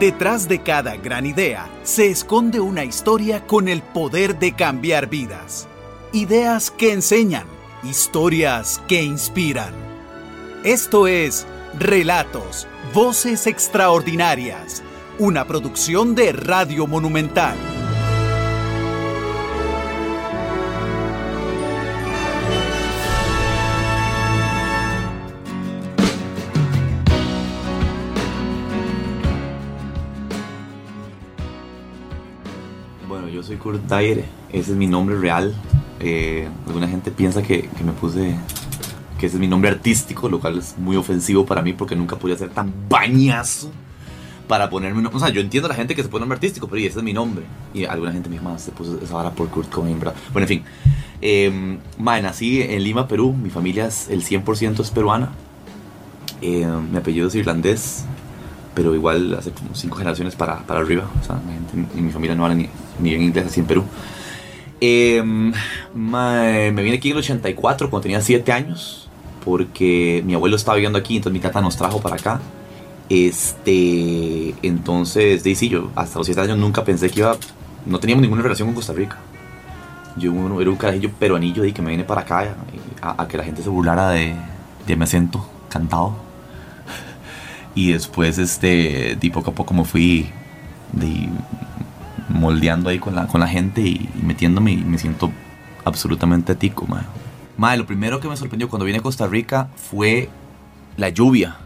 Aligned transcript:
Detrás 0.00 0.46
de 0.46 0.60
cada 0.60 0.94
gran 0.96 1.24
idea 1.24 1.70
se 1.82 2.10
esconde 2.10 2.60
una 2.60 2.84
historia 2.84 3.46
con 3.46 3.66
el 3.66 3.80
poder 3.80 4.38
de 4.38 4.52
cambiar 4.52 5.08
vidas. 5.08 5.68
Ideas 6.12 6.70
que 6.70 6.92
enseñan, 6.92 7.46
historias 7.82 8.82
que 8.88 9.02
inspiran. 9.02 9.72
Esto 10.64 11.06
es 11.06 11.46
Relatos, 11.78 12.68
Voces 12.92 13.46
Extraordinarias, 13.46 14.82
una 15.18 15.46
producción 15.46 16.14
de 16.14 16.32
Radio 16.32 16.86
Monumental. 16.86 17.56
Kurt 33.66 33.82
Dyer, 33.88 34.24
ese 34.52 34.70
es 34.70 34.76
mi 34.76 34.86
nombre 34.86 35.18
real. 35.18 35.52
Eh, 35.98 36.48
alguna 36.68 36.86
gente 36.86 37.10
piensa 37.10 37.42
que, 37.42 37.62
que 37.62 37.82
me 37.82 37.90
puse 37.90 38.36
que 39.18 39.26
ese 39.26 39.36
es 39.36 39.40
mi 39.40 39.48
nombre 39.48 39.68
artístico, 39.70 40.28
lo 40.28 40.38
cual 40.38 40.58
es 40.58 40.78
muy 40.78 40.94
ofensivo 40.94 41.44
para 41.44 41.62
mí 41.62 41.72
porque 41.72 41.96
nunca 41.96 42.14
podía 42.14 42.36
ser 42.38 42.50
tan 42.50 42.72
bañazo 42.88 43.72
para 44.46 44.70
ponerme 44.70 45.00
un. 45.00 45.06
O 45.06 45.18
sea, 45.18 45.30
yo 45.30 45.40
entiendo 45.40 45.66
a 45.66 45.70
la 45.70 45.74
gente 45.74 45.96
que 45.96 46.04
se 46.04 46.08
pone 46.08 46.20
nombre 46.20 46.36
artístico, 46.36 46.68
pero 46.68 46.80
ese 46.80 46.98
es 46.98 47.02
mi 47.02 47.12
nombre. 47.12 47.44
Y 47.74 47.84
alguna 47.86 48.12
gente 48.12 48.28
misma 48.28 48.56
se 48.56 48.70
puso 48.70 49.00
esa 49.02 49.14
vara 49.14 49.32
por 49.32 49.48
Kurt 49.48 49.68
Cobain, 49.68 49.98
¿verdad? 49.98 50.14
Bueno, 50.32 50.44
en 50.44 50.48
fin. 50.48 50.64
Eh, 51.20 51.78
mae, 51.98 52.22
nací 52.22 52.62
en 52.62 52.84
Lima, 52.84 53.08
Perú. 53.08 53.32
Mi 53.32 53.50
familia 53.50 53.86
es 53.86 54.08
el 54.08 54.22
100% 54.22 54.78
es 54.78 54.90
peruana. 54.92 55.32
Eh, 56.40 56.64
mi 56.88 56.98
apellido 56.98 57.26
es 57.26 57.34
irlandés, 57.34 58.04
pero 58.76 58.94
igual 58.94 59.34
hace 59.34 59.50
como 59.52 59.74
cinco 59.74 59.96
generaciones 59.96 60.36
para, 60.36 60.58
para 60.58 60.80
arriba. 60.80 61.10
O 61.20 61.24
sea, 61.24 61.40
en 61.96 62.04
mi 62.04 62.12
familia 62.12 62.36
no 62.36 62.44
habla 62.44 62.54
ni, 62.54 62.68
ni 63.00 63.08
bien 63.08 63.22
inglés 63.22 63.46
así 63.46 63.60
en 63.60 63.66
Perú. 63.66 63.84
Eh, 64.82 65.22
mae, 65.94 66.70
me 66.70 66.82
vine 66.82 66.96
aquí 66.96 67.08
en 67.08 67.16
el 67.16 67.20
84 67.20 67.88
cuando 67.88 68.02
tenía 68.02 68.20
7 68.20 68.52
años 68.52 69.08
porque 69.42 70.22
mi 70.26 70.34
abuelo 70.34 70.56
estaba 70.56 70.74
viviendo 70.74 70.98
aquí, 70.98 71.16
entonces 71.16 71.32
mi 71.32 71.40
tata 71.40 71.62
nos 71.62 71.76
trajo 71.76 72.00
para 72.02 72.16
acá. 72.16 72.40
Este, 73.08 74.54
entonces, 74.62 75.42
de 75.42 75.54
yo 75.54 75.90
hasta 75.94 76.18
los 76.18 76.26
7 76.26 76.42
años 76.42 76.58
nunca 76.58 76.84
pensé 76.84 77.08
que 77.08 77.20
iba, 77.20 77.34
no 77.86 77.98
teníamos 77.98 78.22
ninguna 78.22 78.42
relación 78.42 78.68
con 78.68 78.74
Costa 78.74 78.92
Rica. 78.92 79.16
Yo 80.18 80.32
era 80.60 80.68
un 80.70 80.76
carajillo 80.76 81.10
peruanillo 81.12 81.62
de 81.62 81.72
que 81.72 81.80
me 81.80 81.92
vine 81.92 82.04
para 82.04 82.22
acá 82.22 82.54
a, 83.00 83.22
a 83.22 83.28
que 83.28 83.38
la 83.38 83.44
gente 83.44 83.62
se 83.62 83.70
burlara 83.70 84.10
de, 84.10 84.34
de 84.86 84.96
mi 84.96 85.04
acento 85.04 85.48
cantado. 85.70 86.25
Y 87.76 87.92
después, 87.92 88.38
este, 88.38 89.16
de 89.20 89.30
poco 89.30 89.50
a 89.50 89.54
poco 89.54 89.74
me 89.74 89.84
fui 89.84 90.26
de, 90.92 91.28
moldeando 92.30 92.88
ahí 92.88 92.98
con 92.98 93.14
la, 93.14 93.26
con 93.26 93.38
la 93.38 93.46
gente 93.46 93.82
y, 93.82 94.08
metiéndome 94.22 94.72
y 94.72 94.78
me 94.78 94.98
siento 94.98 95.30
absolutamente 95.84 96.54
tico. 96.54 96.88
Madre, 97.56 97.76
lo 97.76 97.86
primero 97.86 98.18
que 98.18 98.28
me 98.28 98.36
sorprendió 98.36 98.70
cuando 98.70 98.86
vine 98.86 98.98
a 98.98 99.02
Costa 99.02 99.26
Rica 99.26 99.68
fue 99.76 100.30
la 100.96 101.10
lluvia. 101.10 101.58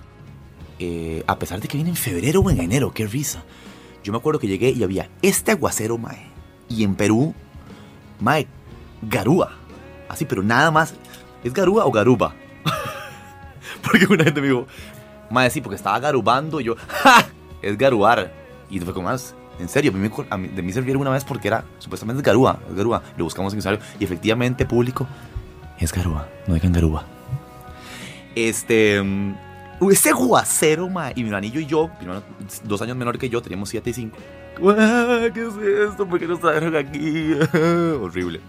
Eh, 0.81 1.23
a 1.29 1.39
pesar 1.39 1.61
de 1.61 1.69
que 1.69 1.77
vine 1.77 1.91
en 1.91 1.97
febrero 1.97 2.41
o 2.41 2.51
en 2.51 2.61
enero, 2.61 2.93
qué 2.93 3.07
risa. 3.07 3.45
Yo 4.03 4.13
me 4.13 4.19
acuerdo 4.19 4.41
que 4.41 4.49
llegué 4.49 4.71
y 4.71 4.83
había 4.83 5.09
este 5.23 5.53
aguacero, 5.53 5.97
mae. 5.97 6.27
Y 6.69 6.83
en 6.83 6.97
Perú, 6.97 7.35
mae, 8.19 8.49
garúa. 9.03 9.53
Así, 10.09 10.25
pero 10.25 10.43
nada 10.43 10.73
más. 10.73 10.95
¿Es 11.45 11.53
garúa 11.53 11.85
o 11.87 11.93
garuba? 11.93 12.35
porque 13.83 14.07
una 14.07 14.25
gente 14.25 14.41
me 14.41 14.49
dijo, 14.49 14.67
mae, 15.31 15.51
sí, 15.51 15.61
porque 15.61 15.77
estaba 15.77 15.99
garubando. 15.99 16.61
Y 16.61 16.65
yo, 16.65 16.77
¡ja! 16.89 17.27
Es 17.63 17.77
garuar. 17.79 18.33
Y 18.69 18.81
fue 18.81 18.93
como 18.93 19.09
más. 19.09 19.35
En 19.59 19.69
serio, 19.69 19.93
de 19.93 20.63
mí 20.63 20.73
sirvieron 20.73 21.03
una 21.03 21.11
vez 21.11 21.25
porque 21.25 21.49
era 21.49 21.65
supuestamente 21.79 22.21
es 22.21 22.25
garúa. 22.25 22.59
Es 22.71 22.75
garúa. 22.75 23.03
Lo 23.17 23.25
buscamos 23.25 23.53
en 23.53 23.59
usuario. 23.59 23.81
Y 23.99 24.05
efectivamente, 24.05 24.65
público, 24.65 25.07
es 25.79 25.93
garúa, 25.93 26.29
no 26.47 26.55
digan 26.55 26.73
garúa. 26.73 27.05
Este. 28.35 29.01
Um, 29.01 29.35
ese 29.91 30.13
guacero, 30.13 30.89
ma. 30.89 31.13
Y 31.15 31.25
mi 31.25 31.35
anillo 31.35 31.61
y 31.61 31.67
yo, 31.67 31.91
dos 32.65 32.83
años 32.83 32.97
menor 32.97 33.19
que 33.19 33.29
yo, 33.29 33.41
teníamos 33.41 33.71
7 33.71 33.91
y 33.91 33.93
5. 33.93 34.17
¿Qué 35.33 35.41
es 35.41 35.91
esto? 35.91 36.07
¿Por 36.07 36.19
qué 36.19 36.27
nos 36.27 36.41
trajeron 36.41 36.77
aquí? 36.77 37.33
Horrible. 38.01 38.41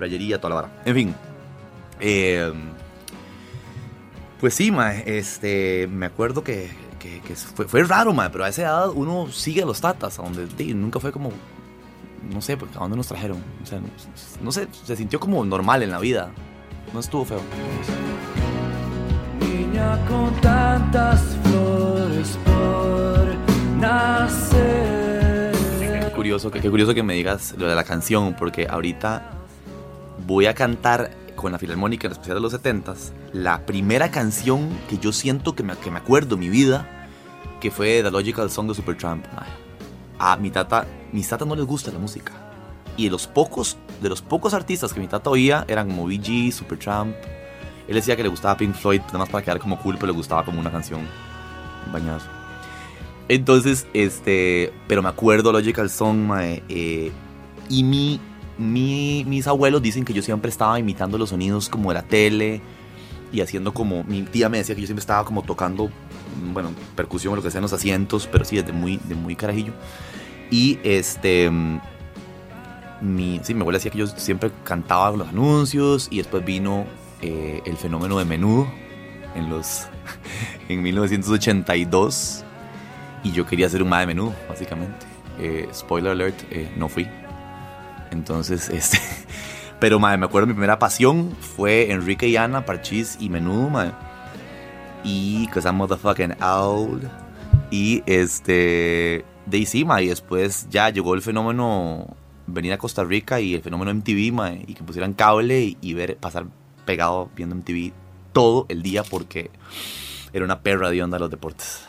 Rayería, 0.00 0.40
toda 0.40 0.50
la 0.50 0.62
vara. 0.62 0.82
En 0.84 0.94
fin. 0.94 1.14
Eh, 2.00 2.52
pues 4.40 4.54
sí, 4.54 4.70
ma. 4.70 4.94
Este. 4.94 5.88
Me 5.90 6.06
acuerdo 6.06 6.44
que. 6.44 6.70
que, 6.98 7.20
que 7.20 7.34
fue, 7.34 7.66
fue, 7.66 7.82
raro, 7.84 8.12
ma. 8.12 8.30
Pero 8.30 8.44
a 8.44 8.48
esa 8.48 8.62
edad 8.62 8.90
uno 8.90 9.28
sigue 9.30 9.62
a 9.62 9.66
los 9.66 9.80
tatas. 9.80 10.18
A 10.18 10.22
donde 10.22 10.46
nunca 10.74 11.00
fue 11.00 11.12
como. 11.12 11.30
No 12.32 12.40
sé, 12.42 12.54
¿a 12.54 12.78
dónde 12.78 12.96
nos 12.96 13.06
trajeron? 13.06 13.42
O 13.62 13.66
sea, 13.66 13.78
no, 13.78 13.88
no 14.42 14.52
sé, 14.52 14.66
se 14.84 14.96
sintió 14.96 15.20
como 15.20 15.44
normal 15.44 15.82
en 15.82 15.90
la 15.90 15.98
vida. 15.98 16.30
No 16.92 17.00
estuvo 17.00 17.24
feo. 17.24 17.40
Niña 19.40 20.04
con 20.06 20.34
tantas 20.40 21.20
flores 21.44 22.38
por 22.44 23.78
nacer. 23.78 25.52
Qué 25.78 26.12
curioso, 26.14 26.50
qué, 26.50 26.60
qué 26.60 26.70
curioso 26.70 26.94
que 26.94 27.02
me 27.02 27.14
digas 27.14 27.54
lo 27.58 27.68
de 27.68 27.74
la 27.74 27.84
canción, 27.84 28.34
porque 28.34 28.66
ahorita 28.68 29.30
voy 30.26 30.46
a 30.46 30.54
cantar 30.54 31.10
con 31.36 31.52
la 31.52 31.58
Filarmónica, 31.58 32.06
en 32.06 32.12
especial 32.12 32.36
de 32.36 32.40
los 32.40 32.52
70s, 32.52 33.12
la 33.32 33.64
primera 33.64 34.10
canción 34.10 34.70
que 34.88 34.98
yo 34.98 35.12
siento 35.12 35.54
que 35.54 35.62
me, 35.62 35.76
que 35.76 35.90
me 35.90 35.98
acuerdo 35.98 36.34
en 36.34 36.40
mi 36.40 36.48
vida, 36.48 37.08
que 37.60 37.70
fue 37.70 38.02
The 38.02 38.10
Logical 38.10 38.50
Song 38.50 38.66
de 38.68 38.74
Supertramp. 38.74 39.24
A 40.18 40.36
mi 40.36 40.50
tata, 40.50 40.86
mis 41.12 41.28
tatas 41.28 41.46
no 41.46 41.54
les 41.54 41.64
gusta 41.64 41.92
la 41.92 41.98
música. 41.98 42.32
Y 42.96 43.04
de 43.04 43.10
los 43.10 43.26
pocos, 43.26 43.76
de 44.00 44.08
los 44.08 44.22
pocos 44.22 44.54
artistas 44.54 44.92
que 44.92 45.00
mi 45.00 45.06
tata 45.06 45.30
oía 45.30 45.64
eran 45.68 45.88
como 45.88 46.06
BG, 46.06 46.52
Supertramp. 46.52 47.14
Él 47.86 47.94
decía 47.94 48.16
que 48.16 48.22
le 48.22 48.28
gustaba 48.28 48.56
Pink 48.56 48.74
Floyd, 48.74 49.00
nada 49.06 49.18
más 49.18 49.28
para 49.28 49.44
quedar 49.44 49.58
como 49.60 49.78
cool, 49.80 49.94
pero 49.94 50.08
le 50.08 50.16
gustaba 50.16 50.44
como 50.44 50.58
una 50.58 50.72
canción 50.72 51.06
bañazo. 51.92 52.26
Entonces, 53.28 53.86
este, 53.92 54.72
pero 54.88 55.02
me 55.02 55.08
acuerdo 55.08 55.52
Logical 55.52 55.90
Song, 55.90 56.16
mae, 56.16 56.62
eh, 56.68 57.12
y 57.68 57.82
mi, 57.82 58.20
mi, 58.58 59.24
mis 59.26 59.46
abuelos 59.46 59.82
dicen 59.82 60.04
que 60.04 60.12
yo 60.12 60.22
siempre 60.22 60.50
estaba 60.50 60.78
imitando 60.78 61.18
los 61.18 61.30
sonidos 61.30 61.68
como 61.68 61.90
de 61.90 61.94
la 61.94 62.02
tele 62.02 62.60
y 63.32 63.40
haciendo 63.40 63.74
como, 63.74 64.04
mi 64.04 64.22
tía 64.22 64.48
me 64.48 64.58
decía 64.58 64.74
que 64.74 64.80
yo 64.80 64.86
siempre 64.86 65.00
estaba 65.00 65.24
como 65.24 65.42
tocando, 65.42 65.90
bueno, 66.52 66.70
percusión 66.94 67.32
o 67.32 67.36
lo 67.36 67.42
que 67.42 67.50
sea 67.50 67.58
en 67.58 67.62
los 67.62 67.72
asientos, 67.72 68.28
pero 68.30 68.44
sí, 68.44 68.56
desde 68.56 68.72
muy, 68.72 68.98
de 69.04 69.14
muy 69.14 69.36
carajillo. 69.36 69.72
Y 70.50 70.78
este, 70.84 71.50
mi, 73.00 73.40
sí, 73.42 73.54
mi 73.54 73.60
abuela 73.60 73.78
decía 73.78 73.90
que 73.90 73.98
yo 73.98 74.06
siempre 74.06 74.50
cantaba 74.64 75.10
los 75.16 75.28
anuncios 75.28 76.08
y 76.10 76.18
después 76.18 76.44
vino 76.44 76.86
eh, 77.20 77.62
el 77.64 77.76
fenómeno 77.76 78.18
de 78.18 78.24
menudo 78.24 78.68
en 79.34 79.50
los 79.50 79.86
en 80.68 80.82
1982 80.82 82.44
y 83.22 83.32
yo 83.32 83.46
quería 83.46 83.68
ser 83.68 83.82
un 83.82 83.88
más 83.88 84.00
de 84.00 84.06
menudo 84.06 84.34
básicamente 84.48 85.06
eh, 85.38 85.68
spoiler 85.74 86.12
alert 86.12 86.38
eh, 86.50 86.70
no 86.76 86.88
fui 86.88 87.08
entonces 88.10 88.68
este 88.70 88.98
pero 89.80 89.98
madre, 89.98 90.18
me 90.18 90.26
acuerdo 90.26 90.46
mi 90.46 90.54
primera 90.54 90.78
pasión 90.78 91.36
fue 91.40 91.90
Enrique 91.90 92.28
y 92.28 92.36
Ana 92.36 92.64
Parchís 92.64 93.16
y 93.20 93.28
menudo 93.28 93.68
madre. 93.68 93.92
y 95.04 95.46
cause 95.48 95.66
I'm 95.66 95.76
motherfucking 95.76 96.42
old 96.42 97.08
y 97.70 98.02
este 98.06 99.24
de 99.46 99.58
encima 99.58 100.02
y 100.02 100.08
después 100.08 100.66
ya 100.70 100.90
llegó 100.90 101.14
el 101.14 101.22
fenómeno 101.22 102.16
venir 102.46 102.72
a 102.72 102.78
Costa 102.78 103.04
Rica 103.04 103.40
y 103.40 103.54
el 103.54 103.62
fenómeno 103.62 103.92
MTV 103.92 104.32
mae, 104.32 104.64
y 104.66 104.74
que 104.74 104.84
pusieran 104.84 105.14
cable 105.14 105.60
y, 105.62 105.78
y 105.80 105.94
ver 105.94 106.16
pasar 106.16 106.46
pegado 106.84 107.30
viendo 107.36 107.54
MTV 107.56 107.92
todo 108.32 108.66
el 108.68 108.82
día 108.82 109.02
porque 109.02 109.50
era 110.32 110.44
una 110.44 110.60
perra 110.60 110.90
de 110.90 111.02
onda 111.02 111.18
los 111.18 111.30
deportes. 111.30 111.86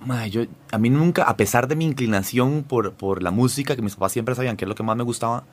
Madre, 0.00 0.30
yo, 0.30 0.42
a 0.70 0.78
mí 0.78 0.90
nunca, 0.90 1.24
a 1.24 1.36
pesar 1.36 1.66
de 1.66 1.74
mi 1.76 1.84
inclinación 1.84 2.62
por, 2.62 2.92
por 2.94 3.22
la 3.22 3.30
música, 3.30 3.74
que 3.74 3.82
mis 3.82 3.94
papás 3.94 4.12
siempre 4.12 4.34
sabían 4.34 4.56
que 4.56 4.64
es 4.64 4.68
lo 4.68 4.74
que 4.74 4.82
más 4.82 4.96
me 4.96 5.02
gustaba, 5.02 5.44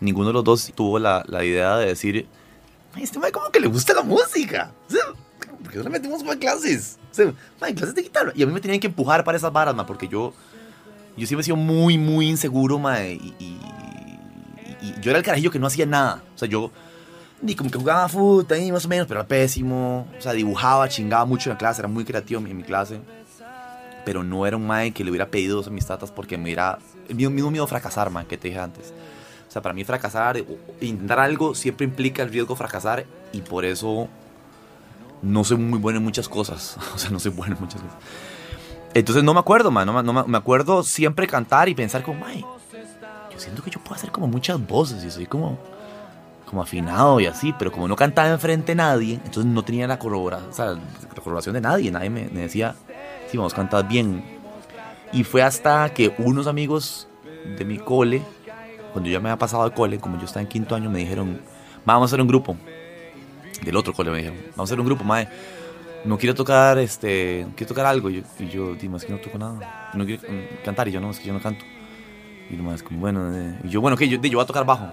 ninguno 0.00 0.28
de 0.28 0.34
los 0.34 0.44
dos 0.44 0.72
tuvo 0.74 0.98
la, 0.98 1.24
la 1.26 1.44
idea 1.44 1.76
de 1.76 1.86
decir, 1.86 2.26
este 3.00 3.18
madre 3.18 3.32
como 3.32 3.50
que 3.50 3.60
le 3.60 3.68
gusta 3.68 3.94
la 3.94 4.02
música. 4.02 4.72
O 4.88 4.90
sea, 4.90 5.04
¿Por 5.62 5.72
qué 5.72 5.78
no 5.78 5.84
le 5.84 5.90
metimos 5.90 6.22
más 6.22 6.36
clases? 6.36 6.98
O 7.10 7.14
sea, 7.14 7.32
madre, 7.60 7.74
clases 7.74 7.94
de 7.94 8.02
guitarra. 8.02 8.32
Y 8.34 8.42
a 8.42 8.46
mí 8.46 8.52
me 8.52 8.60
tenían 8.60 8.80
que 8.80 8.86
empujar 8.86 9.24
para 9.24 9.36
esas 9.36 9.52
varas, 9.52 9.74
madre, 9.74 9.88
porque 9.88 10.08
yo, 10.08 10.32
yo 11.16 11.26
siempre 11.26 11.40
he 11.40 11.44
sido 11.44 11.56
muy, 11.56 11.98
muy 11.98 12.28
inseguro, 12.28 12.78
madre, 12.78 13.14
y, 13.14 13.34
y, 13.38 13.44
y, 13.44 14.88
y 14.88 14.94
yo 15.00 15.10
era 15.10 15.18
el 15.18 15.24
carajillo 15.24 15.50
que 15.50 15.58
no 15.58 15.66
hacía 15.66 15.86
nada. 15.86 16.22
O 16.34 16.38
sea, 16.38 16.48
yo 16.48 16.70
ni 17.42 17.54
como 17.54 17.70
que 17.70 17.78
jugaba 17.78 18.08
fútbol 18.08 18.46
ahí 18.50 18.72
más 18.72 18.84
o 18.84 18.88
menos, 18.88 19.06
pero 19.06 19.20
era 19.20 19.28
pésimo. 19.28 20.06
O 20.18 20.20
sea, 20.20 20.32
dibujaba, 20.32 20.88
chingaba 20.88 21.24
mucho 21.24 21.50
en 21.50 21.54
la 21.54 21.58
clase, 21.58 21.80
era 21.80 21.88
muy 21.88 22.04
creativo 22.04 22.40
en 22.40 22.56
mi 22.56 22.62
clase. 22.62 23.00
Pero 24.06 24.22
no 24.22 24.46
era 24.46 24.56
un 24.56 24.64
mae 24.66 24.92
que 24.92 25.02
le 25.02 25.10
hubiera 25.10 25.26
pedido 25.26 25.62
a 25.66 25.70
mis 25.70 25.84
tatas 25.84 26.12
porque 26.12 26.38
me 26.38 26.52
era 26.52 26.78
el 27.08 27.16
mismo, 27.16 27.50
miedo 27.50 27.64
a 27.64 27.66
fracasar, 27.66 28.08
mae, 28.08 28.24
que 28.24 28.38
te 28.38 28.48
dije 28.48 28.60
antes. 28.60 28.94
O 29.48 29.50
sea, 29.50 29.60
para 29.62 29.74
mí 29.74 29.82
fracasar, 29.82 30.38
intentar 30.80 31.18
algo 31.18 31.56
siempre 31.56 31.84
implica 31.84 32.22
el 32.22 32.30
riesgo 32.30 32.54
de 32.54 32.58
fracasar 32.58 33.04
y 33.32 33.40
por 33.40 33.64
eso 33.64 34.06
no 35.22 35.42
soy 35.42 35.56
muy 35.56 35.80
bueno 35.80 35.98
en 35.98 36.04
muchas 36.04 36.28
cosas. 36.28 36.78
O 36.94 36.98
sea, 36.98 37.10
no 37.10 37.18
soy 37.18 37.32
bueno 37.32 37.56
en 37.56 37.60
muchas 37.62 37.80
cosas. 37.82 37.96
Entonces 38.94 39.24
no 39.24 39.34
me 39.34 39.40
acuerdo, 39.40 39.72
man. 39.72 39.86
No, 39.86 40.02
no 40.02 40.24
me- 40.24 40.38
acuerdo 40.38 40.84
siempre 40.84 41.26
cantar 41.26 41.68
y 41.68 41.74
pensar 41.74 42.02
como, 42.04 42.20
"Mae, 42.20 42.40
yo 43.32 43.38
siento 43.40 43.60
que 43.62 43.70
yo 43.70 43.80
puedo 43.80 43.96
hacer 43.96 44.12
como 44.12 44.28
muchas 44.28 44.64
voces 44.64 45.02
y 45.02 45.10
soy 45.10 45.26
como, 45.26 45.58
como 46.48 46.62
afinado 46.62 47.18
y 47.18 47.26
así, 47.26 47.52
pero 47.58 47.72
como 47.72 47.88
no 47.88 47.96
cantaba 47.96 48.28
enfrente 48.30 48.72
de 48.72 48.76
nadie, 48.76 49.14
entonces 49.14 49.46
no 49.46 49.64
tenía 49.64 49.88
la, 49.88 49.98
corrobora, 49.98 50.38
o 50.48 50.52
sea, 50.52 50.66
la 50.66 50.78
corroboración 51.16 51.54
de 51.54 51.60
nadie. 51.60 51.90
Nadie 51.90 52.08
me, 52.08 52.28
me 52.32 52.42
decía, 52.42 52.76
sí, 53.36 53.42
vos 53.42 53.54
cantas 53.54 53.86
bien. 53.86 54.24
Y 55.12 55.24
fue 55.24 55.42
hasta 55.42 55.92
que 55.92 56.14
unos 56.18 56.46
amigos 56.46 57.06
de 57.56 57.64
mi 57.64 57.78
cole, 57.78 58.22
cuando 58.92 59.08
yo 59.08 59.14
ya 59.14 59.20
me 59.20 59.28
había 59.28 59.38
pasado 59.38 59.64
de 59.68 59.74
cole, 59.74 59.98
como 59.98 60.18
yo 60.18 60.24
estaba 60.24 60.42
en 60.42 60.48
quinto 60.48 60.74
año, 60.74 60.90
me 60.90 60.98
dijeron, 60.98 61.40
"Ma, 61.84 61.94
vamos 61.94 62.08
a 62.08 62.08
hacer 62.10 62.20
un 62.20 62.28
grupo. 62.28 62.56
Del 63.62 63.76
otro 63.76 63.92
cole 63.92 64.10
me 64.10 64.18
dijeron, 64.18 64.38
vamos 64.50 64.58
a 64.58 64.62
hacer 64.64 64.80
un 64.80 64.86
grupo, 64.86 65.04
mae. 65.04 65.28
No 66.04 66.18
quiero 66.18 66.34
tocar, 66.34 66.78
este, 66.78 67.46
quiero 67.56 67.68
tocar 67.68 67.86
algo. 67.86 68.10
Y 68.10 68.16
yo, 68.20 68.22
y 68.38 68.48
yo 68.48 68.74
es 68.74 69.04
que 69.04 69.12
no 69.12 69.18
toco 69.18 69.38
nada. 69.38 69.90
No 69.94 70.04
quiero 70.04 70.22
mm, 70.22 70.64
cantar. 70.64 70.88
Y 70.88 70.92
yo, 70.92 71.00
no, 71.00 71.10
es 71.10 71.18
que 71.18 71.26
yo 71.26 71.32
no 71.32 71.40
canto. 71.40 71.64
Y 72.50 72.54
nomás 72.54 72.82
como, 72.82 73.00
bueno, 73.00 73.34
eh, 73.34 73.58
y 73.64 73.68
yo, 73.68 73.80
bueno, 73.80 73.96
que 73.96 74.08
yo, 74.08 74.18
di, 74.18 74.30
yo 74.30 74.38
voy 74.38 74.44
a 74.44 74.46
tocar 74.46 74.64
bajo. 74.64 74.92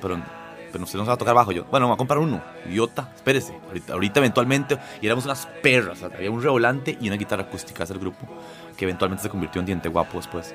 Pero, 0.00 0.20
pero 0.70 0.84
usted 0.84 0.98
no 0.98 1.04
se 1.04 1.08
va 1.08 1.14
a 1.14 1.18
tocar 1.18 1.34
bajo. 1.34 1.52
Yo, 1.52 1.64
bueno, 1.64 1.86
me 1.86 1.90
voy 1.90 1.94
a 1.94 1.98
comprar 1.98 2.18
uno. 2.18 2.42
Idiota, 2.66 3.10
espérese. 3.14 3.54
Ahorita, 3.68 3.92
ahorita 3.92 4.20
eventualmente, 4.20 4.78
y 5.00 5.06
éramos 5.06 5.24
unas 5.24 5.46
perras. 5.62 6.02
o 6.02 6.08
sea, 6.08 6.16
había 6.16 6.30
un 6.30 6.42
revolante 6.42 6.96
y 7.00 7.08
una 7.08 7.16
guitarra 7.16 7.42
acústica, 7.44 7.84
ese 7.84 7.94
grupo. 7.94 8.26
Que 8.76 8.84
eventualmente 8.84 9.22
se 9.22 9.28
convirtió 9.28 9.60
en 9.60 9.66
Diente 9.66 9.88
Guapo 9.88 10.18
después. 10.18 10.54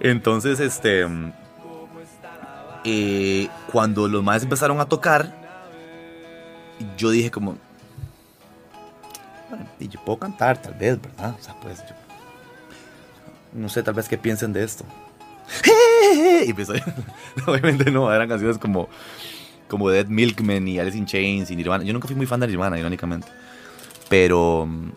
Entonces, 0.00 0.60
este. 0.60 1.06
eh, 2.84 3.48
cuando 3.72 4.06
los 4.08 4.22
más 4.22 4.42
empezaron 4.42 4.80
a 4.80 4.86
tocar, 4.86 5.34
yo 6.96 7.10
dije 7.10 7.30
como, 7.30 7.56
bueno, 9.48 9.66
y 9.80 9.88
yo 9.88 10.00
puedo 10.04 10.18
cantar, 10.18 10.60
tal 10.60 10.74
vez, 10.74 11.00
¿verdad? 11.00 11.34
O 11.38 11.42
sea, 11.42 11.54
pues 11.60 11.78
yo. 11.88 11.94
No 13.52 13.68
sé, 13.68 13.82
tal 13.82 13.94
vez 13.94 14.08
qué 14.08 14.18
piensen 14.18 14.52
de 14.52 14.62
esto. 14.62 14.84
Y 16.46 16.50
empezó. 16.50 16.74
Obviamente 17.46 17.90
no, 17.90 18.12
eran 18.12 18.28
canciones 18.28 18.58
como. 18.58 18.88
Como 19.68 19.90
Dead 19.90 20.06
Milkman 20.06 20.66
y 20.66 20.78
Alice 20.78 20.96
in 20.96 21.04
Chains 21.04 21.50
y 21.50 21.56
Nirvana. 21.56 21.84
Yo 21.84 21.92
nunca 21.92 22.06
fui 22.06 22.16
muy 22.16 22.24
fan 22.26 22.40
de 22.40 22.46
Nirvana, 22.46 22.78
irónicamente. 22.78 23.28
Pero. 24.08 24.66
mm, 24.66 24.90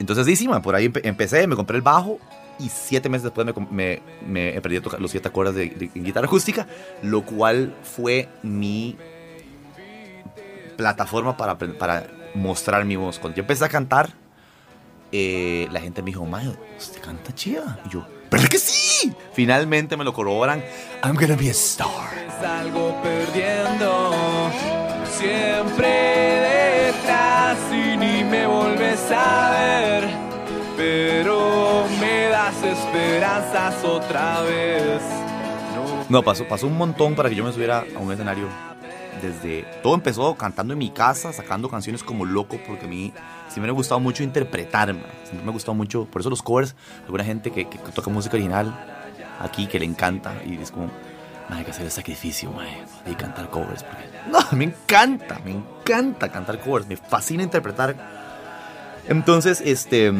Entonces, 0.00 0.38
sí, 0.38 0.46
por 0.62 0.74
ahí 0.74 0.88
empe- 0.88 1.00
empecé, 1.04 1.46
me 1.46 1.56
compré 1.56 1.76
el 1.76 1.82
bajo. 1.82 2.18
Y 2.58 2.68
siete 2.68 3.08
meses 3.08 3.24
después 3.24 3.46
me, 3.46 3.54
me, 3.70 4.02
me 4.26 4.56
aprendí 4.56 4.76
a 4.76 4.82
tocar 4.82 5.00
los 5.00 5.10
siete 5.10 5.28
acordes 5.28 5.54
de, 5.54 5.90
guitarra 5.94 6.26
acústica. 6.26 6.66
Lo 7.02 7.22
cual 7.22 7.74
fue 7.82 8.28
mi 8.42 8.98
plataforma 10.76 11.36
para, 11.36 11.56
para 11.56 12.06
mostrar 12.34 12.84
mi 12.84 12.96
voz. 12.96 13.18
Cuando 13.18 13.36
yo 13.36 13.40
empecé 13.42 13.64
a 13.64 13.68
cantar, 13.70 14.10
eh, 15.12 15.68
la 15.72 15.80
gente 15.80 16.02
me 16.02 16.06
dijo, 16.06 16.24
Mayo, 16.26 16.54
usted 16.78 17.00
canta 17.00 17.34
chida. 17.34 17.80
Y 17.86 17.90
yo, 17.90 18.06
¿verdad 18.30 18.48
que 18.48 18.58
sí? 18.58 19.12
Finalmente 19.32 19.96
me 19.96 20.04
lo 20.04 20.12
corroboran. 20.12 20.62
I'm 21.02 21.14
gonna 21.16 21.36
be 21.36 21.48
a 21.48 21.52
star. 21.52 22.10
Salgo 22.40 22.96
perdiendo, 23.02 24.12
siempre 25.18 25.88
detrás 26.88 27.58
y 27.72 27.96
ni 27.96 28.24
me 28.24 28.46
volves 28.46 29.00
a 29.14 29.50
ver. 29.50 30.08
Pero 30.76 31.84
me 32.00 32.28
das 32.28 32.54
esperanzas 32.62 33.84
otra 33.84 34.40
vez. 34.42 35.02
No 35.74 36.04
No, 36.08 36.22
pasó, 36.22 36.46
pasó 36.48 36.66
un 36.66 36.78
montón 36.78 37.14
para 37.14 37.28
que 37.28 37.34
yo 37.34 37.44
me 37.44 37.52
subiera 37.52 37.84
a 37.94 37.98
un 37.98 38.12
escenario. 38.12 38.69
Desde. 39.20 39.64
Todo 39.82 39.94
empezó 39.94 40.34
cantando 40.34 40.72
en 40.72 40.78
mi 40.78 40.90
casa, 40.90 41.32
sacando 41.32 41.68
canciones 41.68 42.02
como 42.02 42.24
loco, 42.24 42.58
porque 42.66 42.86
a 42.86 42.88
mí 42.88 43.12
siempre 43.48 43.62
me 43.62 43.68
ha 43.70 43.72
gustado 43.72 44.00
mucho 44.00 44.22
interpretar, 44.22 44.92
man. 44.94 45.04
Siempre 45.24 45.44
me 45.44 45.50
ha 45.50 45.52
gustado 45.52 45.74
mucho. 45.74 46.06
Por 46.06 46.20
eso 46.20 46.30
los 46.30 46.42
covers, 46.42 46.74
alguna 47.04 47.24
gente 47.24 47.50
que, 47.50 47.64
toca 47.94 48.10
música 48.10 48.36
original 48.36 48.74
aquí 49.40 49.66
que 49.66 49.78
le 49.78 49.86
encanta 49.86 50.34
y 50.46 50.56
es 50.56 50.70
como. 50.70 50.86
"Man, 51.48 51.58
hay 51.58 51.64
que 51.64 51.72
hacer 51.72 51.84
el 51.84 51.90
sacrificio, 51.90 52.52
mae, 52.52 52.84
y 53.06 53.14
cantar 53.14 53.50
covers. 53.50 53.84
No, 54.30 54.38
me 54.52 54.64
encanta, 54.64 55.40
me 55.44 55.52
encanta 55.52 56.30
cantar 56.30 56.60
covers, 56.60 56.86
me 56.86 56.96
fascina 56.96 57.42
interpretar. 57.42 57.96
Entonces, 59.08 59.60
este. 59.64 60.12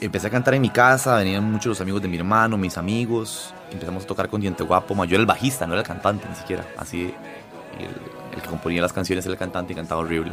empecé 0.00 0.26
a 0.26 0.30
cantar 0.30 0.54
en 0.54 0.62
mi 0.62 0.70
casa, 0.70 1.16
venían 1.16 1.50
muchos 1.50 1.66
los 1.66 1.80
amigos 1.80 2.02
de 2.02 2.08
mi 2.08 2.16
hermano, 2.18 2.56
mis 2.56 2.78
amigos. 2.78 3.54
Empezamos 3.72 4.04
a 4.04 4.06
tocar 4.06 4.28
con 4.28 4.40
Diente 4.40 4.64
Guapo. 4.64 4.94
mae, 4.94 5.06
Yo 5.08 5.14
era 5.14 5.20
el 5.22 5.26
bajista, 5.26 5.66
no 5.66 5.72
era 5.74 5.82
el 5.82 5.86
cantante 5.86 6.26
ni 6.28 6.34
siquiera. 6.34 6.64
Así, 6.76 7.14
el, 7.78 8.34
el 8.36 8.42
que 8.42 8.48
componía 8.48 8.82
las 8.82 8.92
canciones 8.92 9.24
era 9.24 9.32
el 9.32 9.38
cantante 9.38 9.72
y 9.72 9.76
cantaba 9.76 10.00
horrible. 10.00 10.32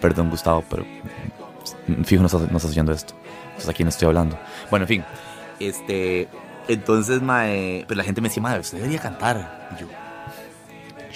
Perdón, 0.00 0.30
Gustavo, 0.30 0.64
pero. 0.68 0.84
mm, 1.86 2.02
Fijo, 2.04 2.20
no 2.22 2.26
estás, 2.26 2.42
no 2.50 2.56
estás 2.56 2.70
oyendo 2.70 2.92
esto. 2.92 3.14
Entonces, 3.46 3.68
¿a 3.68 3.72
quién 3.72 3.88
estoy 3.88 4.06
hablando? 4.06 4.38
Bueno, 4.70 4.84
en 4.84 4.88
fin. 4.88 5.04
Este. 5.60 6.28
Entonces, 6.68 7.22
mae. 7.22 7.84
Pero 7.88 7.98
la 7.98 8.04
gente 8.04 8.20
me 8.20 8.28
decía, 8.28 8.42
madre, 8.42 8.60
usted 8.60 8.78
debería 8.78 9.00
cantar. 9.00 9.68
Y 9.76 9.80
yo. 9.80 9.86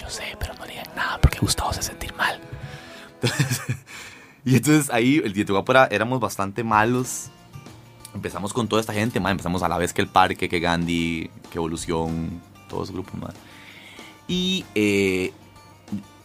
Yo 0.00 0.09
sé, 0.09 0.25
pero 0.38 0.55
no 0.55 0.65
digan 0.67 0.87
nada 0.97 1.19
porque 1.21 1.38
Gustavo 1.38 1.73
se 1.73 1.83
sentir 1.83 2.15
mal. 2.15 2.41
y 4.45 4.56
entonces 4.56 4.91
ahí, 4.93 5.21
el 5.25 5.33
Diente 5.33 5.53
Guapo 5.53 5.73
era- 5.73 5.87
éramos 5.87 6.19
bastante 6.21 6.65
malos. 6.65 7.31
Empezamos 8.14 8.53
con 8.53 8.69
toda 8.69 8.81
esta 8.81 8.93
gente, 8.93 9.20
mae. 9.20 9.32
Empezamos 9.32 9.62
a 9.62 9.69
la 9.69 9.79
vez 9.79 9.93
que 9.93 10.03
el 10.03 10.09
Parque, 10.09 10.49
que 10.49 10.61
Gandhi, 10.61 11.31
que 11.50 11.59
Evolución, 11.59 12.41
todos 12.69 12.88
esos 12.88 12.94
grupos, 12.94 13.14
mae. 13.20 13.32
Y. 14.29 14.64
eh, 14.75 15.32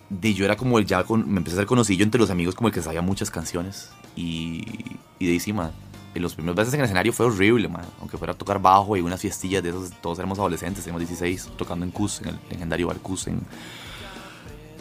de 0.10 0.34
yo 0.34 0.46
era 0.46 0.56
como 0.56 0.80
el 0.80 0.86
ya 0.86 1.04
con, 1.04 1.30
me 1.30 1.40
empecé 1.40 1.58
a 1.58 1.60
hacer 1.60 1.68
conocido 1.68 2.02
entre 2.04 2.18
los 2.18 2.30
amigos 2.30 2.56
como 2.56 2.70
el 2.70 2.74
que 2.74 2.82
sabía 2.82 3.02
muchas 3.02 3.30
canciones 3.30 3.90
y, 4.16 4.64
y 5.20 5.26
de 5.26 5.34
ahí 5.34 5.40
sí, 5.42 5.54
los 6.20 6.36
primeros 6.36 6.56
veces 6.56 6.74
en 6.74 6.80
el 6.80 6.86
escenario 6.86 7.14
fue 7.14 7.26
horrible, 7.28 7.68
man. 7.68 7.86
Aunque 8.00 8.18
fuera 8.18 8.34
a 8.34 8.36
tocar 8.38 8.60
bajo 8.60 8.98
y 8.98 9.02
unas 9.02 9.22
fiestillas 9.22 9.62
de 9.64 9.70
esos, 9.70 9.92
todos 10.02 10.18
éramos 10.18 10.40
adolescentes, 10.40 10.84
teníamos 10.84 11.02
16, 11.02 11.52
tocando 11.58 11.86
en 11.86 11.92
Cus, 11.92 12.22
en 12.22 12.30
el 12.30 12.40
legendario 12.50 12.88
bar 12.88 12.98
Cus, 12.98 13.28
en, 13.28 13.42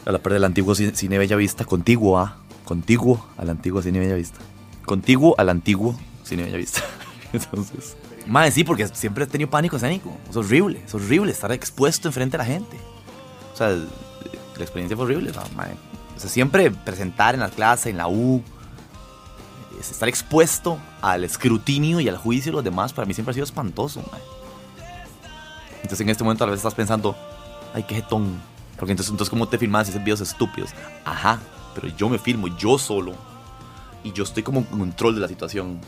a 0.04 0.12
la 0.12 0.18
par 0.18 0.32
del 0.32 0.44
antiguo 0.44 0.74
Cine 0.74 1.18
Bella 1.18 1.36
Vista, 1.36 1.64
contiguo 1.64 2.18
a, 2.18 2.38
contiguo 2.64 3.26
al 3.36 3.50
antiguo 3.50 3.82
Cine 3.82 3.98
Bella 3.98 4.14
Vista. 4.14 4.38
Contiguo 4.84 5.34
al 5.36 5.48
antiguo 5.48 5.98
Cine 6.26 6.42
Bella 6.44 6.56
Vista. 6.56 6.82
Entonces, 7.32 7.96
man, 8.26 8.50
sí, 8.50 8.64
porque 8.64 8.88
siempre 8.88 9.24
he 9.24 9.26
tenido 9.26 9.48
pánico 9.48 9.76
escénico. 9.76 10.16
Es 10.28 10.36
horrible, 10.36 10.82
es 10.84 10.94
horrible 10.94 11.30
estar 11.30 11.52
expuesto 11.52 12.08
enfrente 12.08 12.36
a 12.36 12.38
la 12.38 12.44
gente. 12.44 12.76
O 13.52 13.56
sea, 13.56 13.68
la 13.70 14.62
experiencia 14.62 14.96
fue 14.96 15.06
horrible. 15.06 15.30
o 15.30 15.34
sea, 15.34 15.44
mae. 15.54 15.72
O 16.16 16.20
sea, 16.20 16.30
siempre 16.30 16.70
presentar 16.70 17.34
en 17.34 17.40
la 17.40 17.50
clase, 17.50 17.90
en 17.90 17.98
la 17.98 18.08
U, 18.08 18.42
es 19.78 19.90
estar 19.90 20.08
expuesto 20.08 20.78
al 21.02 21.24
escrutinio 21.24 22.00
y 22.00 22.08
al 22.08 22.16
juicio 22.16 22.50
de 22.50 22.56
los 22.56 22.64
demás, 22.64 22.92
para 22.92 23.06
mí 23.06 23.14
siempre 23.14 23.30
ha 23.30 23.34
sido 23.34 23.44
espantoso. 23.44 24.02
mae. 24.10 24.20
Entonces 25.76 26.00
en 26.00 26.08
este 26.08 26.24
momento 26.24 26.42
a 26.42 26.48
veces 26.48 26.60
estás 26.60 26.74
pensando, 26.74 27.14
ay, 27.72 27.84
qué 27.84 27.94
jetón. 27.94 28.40
Porque 28.76 28.92
entonces, 28.92 29.10
entonces 29.10 29.30
¿cómo 29.30 29.48
te 29.48 29.58
filmas 29.58 29.88
haces 29.88 30.02
videos 30.02 30.20
estúpidos? 30.20 30.70
Ajá, 31.04 31.38
pero 31.74 31.88
yo 31.88 32.08
me 32.08 32.18
filmo 32.18 32.48
yo 32.56 32.78
solo 32.78 33.14
y 34.02 34.12
yo 34.12 34.24
estoy 34.24 34.42
como 34.42 34.60
en 34.60 34.64
control 34.64 35.14
de 35.14 35.20
la 35.20 35.28
situación. 35.28 35.80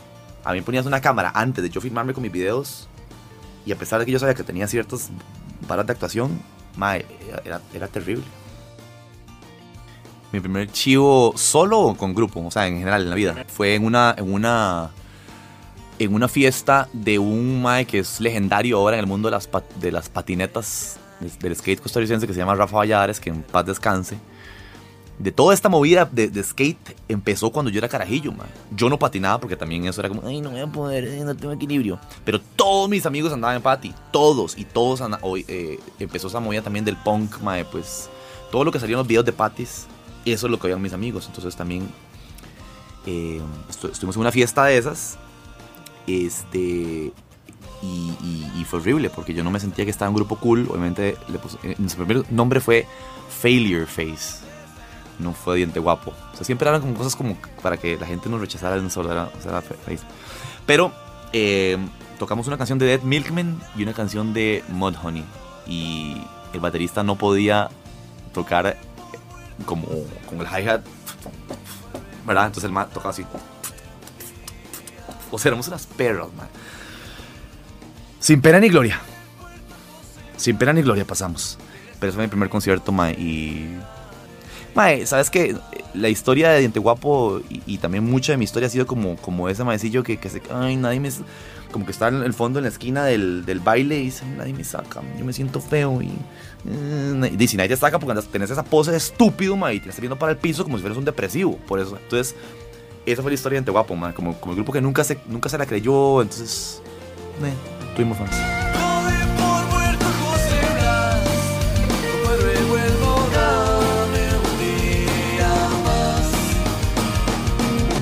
A 0.43 0.53
mí 0.53 0.59
me 0.59 0.63
ponías 0.65 0.85
una 0.85 1.01
cámara 1.01 1.31
antes 1.33 1.63
de 1.63 1.69
yo 1.69 1.81
filmarme 1.81 2.13
con 2.13 2.23
mis 2.23 2.31
videos 2.31 2.87
y 3.65 3.71
a 3.71 3.75
pesar 3.77 3.99
de 3.99 4.05
que 4.05 4.11
yo 4.11 4.19
sabía 4.19 4.33
que 4.35 4.43
tenía 4.43 4.67
ciertas 4.67 5.09
varas 5.67 5.85
de 5.85 5.93
actuación, 5.93 6.39
mae, 6.75 7.05
era- 7.45 7.61
era, 7.73 7.87
terrible. 7.87 8.23
Mi 10.31 10.39
primer 10.39 10.71
chivo 10.71 11.33
solo 11.35 11.79
o 11.79 11.97
con 11.97 12.13
grupo, 12.13 12.39
o 12.45 12.51
sea, 12.51 12.67
en 12.67 12.77
general 12.77 13.01
en 13.03 13.09
la 13.09 13.15
vida, 13.15 13.45
fue 13.47 13.75
en 13.75 13.83
una, 13.83 14.13
en 14.17 14.31
una, 14.31 14.91
en 15.97 16.13
una 16.13 16.27
fiesta 16.27 16.87
de 16.93 17.17
un 17.17 17.61
mae 17.61 17.85
que 17.85 17.99
es 17.99 18.19
legendario 18.21 18.77
ahora 18.77 18.95
en 18.97 19.01
el 19.01 19.07
mundo 19.07 19.27
de 19.29 19.31
las, 19.31 19.49
de 19.79 19.91
las 19.91 20.07
patinetas, 20.09 20.97
del 21.41 21.55
skate 21.55 21.81
costarricense 21.81 22.27
que 22.27 22.33
se 22.33 22.39
llama 22.39 22.55
Rafa 22.55 22.77
Valladares, 22.77 23.19
que 23.19 23.29
en 23.31 23.41
paz 23.41 23.65
descanse. 23.65 24.17
De 25.19 25.31
toda 25.33 25.53
esta 25.53 25.67
movida 25.67 26.07
de, 26.09 26.29
de 26.29 26.41
skate 26.43 26.95
empezó 27.09 27.51
cuando 27.51 27.69
yo 27.69 27.77
era 27.79 27.89
carajillo, 27.89 28.31
mae. 28.31 28.47
Yo 28.75 28.89
no 28.89 28.97
patinaba 28.97 29.37
porque 29.39 29.57
también 29.57 29.85
eso 29.85 29.99
era 29.99 30.07
como, 30.09 30.25
ay, 30.25 30.39
no 30.39 30.49
voy 30.51 30.61
a 30.61 30.67
poder, 30.67 31.03
eh, 31.03 31.19
no 31.25 31.35
tengo 31.35 31.51
equilibrio. 31.53 31.99
Pero 32.23 32.39
todos 32.39 32.87
mis 32.89 33.05
amigos 33.05 33.33
andaban 33.33 33.57
en 33.57 33.61
pati, 33.61 33.93
todos, 34.11 34.57
y 34.57 34.63
todos 34.63 35.01
hoy, 35.21 35.43
eh, 35.49 35.77
empezó 35.99 36.27
esa 36.29 36.39
movida 36.39 36.61
también 36.61 36.85
del 36.85 36.95
punk, 36.95 37.39
mae, 37.41 37.65
pues 37.65 38.09
todo 38.49 38.63
lo 38.63 38.71
que 38.71 38.79
salía 38.79 38.93
en 38.93 38.99
los 38.99 39.07
videos 39.07 39.25
de 39.25 39.33
patis, 39.33 39.87
eso 40.25 40.47
es 40.47 40.51
lo 40.51 40.57
que 40.57 40.67
oían 40.67 40.81
mis 40.81 40.93
amigos. 40.93 41.25
Entonces 41.27 41.53
también 41.55 41.89
eh, 43.05 43.41
estu- 43.69 43.91
estuvimos 43.91 44.15
en 44.15 44.21
una 44.21 44.31
fiesta 44.31 44.63
de 44.65 44.77
esas. 44.77 45.17
Este. 46.07 47.11
Y, 47.81 48.11
y- 48.21 48.51
y 48.59 48.65
fue 48.65 48.79
horrible 48.79 49.09
porque 49.09 49.33
yo 49.33 49.43
no 49.43 49.51
me 49.51 49.59
sentía 49.59 49.85
que 49.85 49.91
estaba 49.91 50.07
en 50.07 50.11
un 50.13 50.17
grupo 50.17 50.35
cool. 50.37 50.67
Obviamente, 50.69 51.15
le 51.29 51.39
puse, 51.39 51.57
eh, 51.63 51.75
primer 51.95 52.31
nombre 52.31 52.59
fue 52.59 52.85
Failure 53.41 53.85
Face. 53.85 54.47
No 55.19 55.33
fue 55.33 55.57
Diente 55.57 55.79
Guapo. 55.79 56.13
O 56.33 56.35
sea, 56.35 56.45
siempre 56.45 56.67
eran 56.67 56.81
como 56.81 56.93
cosas 56.95 57.15
como 57.15 57.37
para 57.61 57.77
que 57.77 57.97
la 57.97 58.07
gente 58.07 58.29
nos 58.29 58.39
rechazara 58.39 58.77
en 58.77 58.89
solo 58.89 59.11
era, 59.11 59.29
o 59.37 59.41
sea, 59.41 59.51
era 59.51 59.61
Face. 59.61 60.03
Pero 60.65 60.91
eh, 61.33 61.77
tocamos 62.17 62.47
una 62.47 62.57
canción 62.57 62.79
de 62.79 62.85
Dead 62.85 63.01
Milkman 63.01 63.59
y 63.75 63.83
una 63.83 63.93
canción 63.93 64.33
de 64.33 64.63
Mudhoney. 64.69 65.25
Y 65.67 66.21
el 66.53 66.59
baterista 66.59 67.03
no 67.03 67.15
podía 67.15 67.69
tocar 68.33 68.77
como 69.65 69.87
con 70.27 70.39
el 70.39 70.47
hi-hat, 70.47 70.81
¿verdad? 72.25 72.47
Entonces 72.47 72.63
el 72.63 72.71
man 72.71 72.87
tocaba 72.93 73.11
así. 73.11 73.25
O 75.31 75.37
sea, 75.37 75.49
éramos 75.49 75.67
unas 75.67 75.85
perras, 75.85 76.33
man. 76.33 76.47
Sin 78.19 78.41
pena 78.41 78.59
ni 78.59 78.69
gloria. 78.69 78.99
Sin 80.37 80.57
pena 80.57 80.73
ni 80.73 80.81
gloria 80.81 81.05
pasamos. 81.05 81.57
Pero 81.99 82.09
ese 82.09 82.15
fue 82.15 82.23
mi 82.23 82.29
primer 82.29 82.49
concierto, 82.49 82.91
ma, 82.91 83.11
y... 83.11 83.77
Mae, 84.75 85.05
¿sabes 85.05 85.29
qué? 85.29 85.55
La 85.93 86.09
historia 86.09 86.49
de 86.51 86.59
Diente 86.59 86.79
Guapo 86.79 87.41
y, 87.49 87.77
también 87.79 88.03
mucha 88.03 88.33
de 88.33 88.37
mi 88.37 88.45
historia 88.45 88.67
ha 88.67 88.69
sido 88.69 88.85
como, 88.85 89.15
como 89.17 89.49
ese 89.49 89.63
maecillo 89.63 90.03
que, 90.03 90.17
que 90.17 90.29
se... 90.29 90.41
Ay, 90.51 90.75
nadie 90.75 90.99
me... 90.99 91.09
Como 91.71 91.85
que 91.85 91.91
está 91.91 92.07
en 92.07 92.23
el 92.23 92.33
fondo, 92.33 92.59
en 92.59 92.63
la 92.63 92.69
esquina 92.69 93.05
del, 93.05 93.45
del 93.45 93.59
baile 93.59 93.99
y 93.99 94.05
dice, 94.05 94.25
nadie 94.25 94.53
me 94.53 94.63
saca, 94.63 95.01
yo 95.17 95.23
me 95.23 95.33
siento 95.33 95.61
feo 95.61 96.01
y... 96.01 96.07
eh, 96.67 97.29
y 97.31 97.37
dice, 97.37 97.57
nadie 97.57 97.69
te 97.69 97.77
saca 97.77 97.99
porque 97.99 98.19
tenés 98.31 98.49
esa 98.49 98.63
pose 98.63 98.89
de 98.89 98.97
estúpido, 98.97 99.55
mae, 99.55 99.75
y 99.75 99.79
te 99.79 99.89
estás 99.89 100.01
viendo 100.01 100.17
para 100.17 100.31
el 100.31 100.37
piso 100.39 100.63
como 100.63 100.77
si 100.77 100.81
fueras 100.81 100.97
un 100.97 101.05
depresivo, 101.05 101.57
por 101.67 101.79
eso. 101.79 101.95
Entonces, 102.01 102.35
esa 103.05 103.21
fue 103.21 103.29
la 103.29 103.35
historia 103.35 103.55
de 103.55 103.59
Diente 103.59 103.71
Guapo, 103.71 103.95
mae, 103.95 104.13
como, 104.13 104.39
como 104.39 104.53
el 104.53 104.55
grupo 104.55 104.73
que 104.73 104.81
nunca 104.81 105.03
se, 105.03 105.19
nunca 105.27 105.47
se 105.47 105.59
la 105.59 105.67
creyó, 105.67 106.23
entonces... 106.23 106.81
Eh, 107.43 107.53
tuvimos 107.95 108.17
fans. 108.17 108.58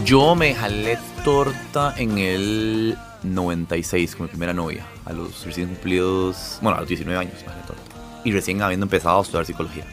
Yo 0.07 0.35
me 0.35 0.55
jalé 0.55 0.97
torta 1.25 1.93
en 1.97 2.17
el 2.17 2.97
96 3.23 4.15
con 4.15 4.27
mi 4.27 4.29
primera 4.29 4.53
novia, 4.53 4.87
a 5.03 5.11
los 5.11 5.43
recién 5.43 5.67
cumplidos, 5.67 6.59
bueno, 6.61 6.77
a 6.77 6.79
los 6.79 6.87
19 6.87 7.19
años 7.19 7.33
me 7.41 7.49
jalé 7.49 7.61
torta. 7.67 7.81
Y 8.23 8.31
recién 8.31 8.61
habiendo 8.61 8.85
empezado 8.85 9.19
a 9.19 9.21
estudiar 9.21 9.45
psicología. 9.45 9.83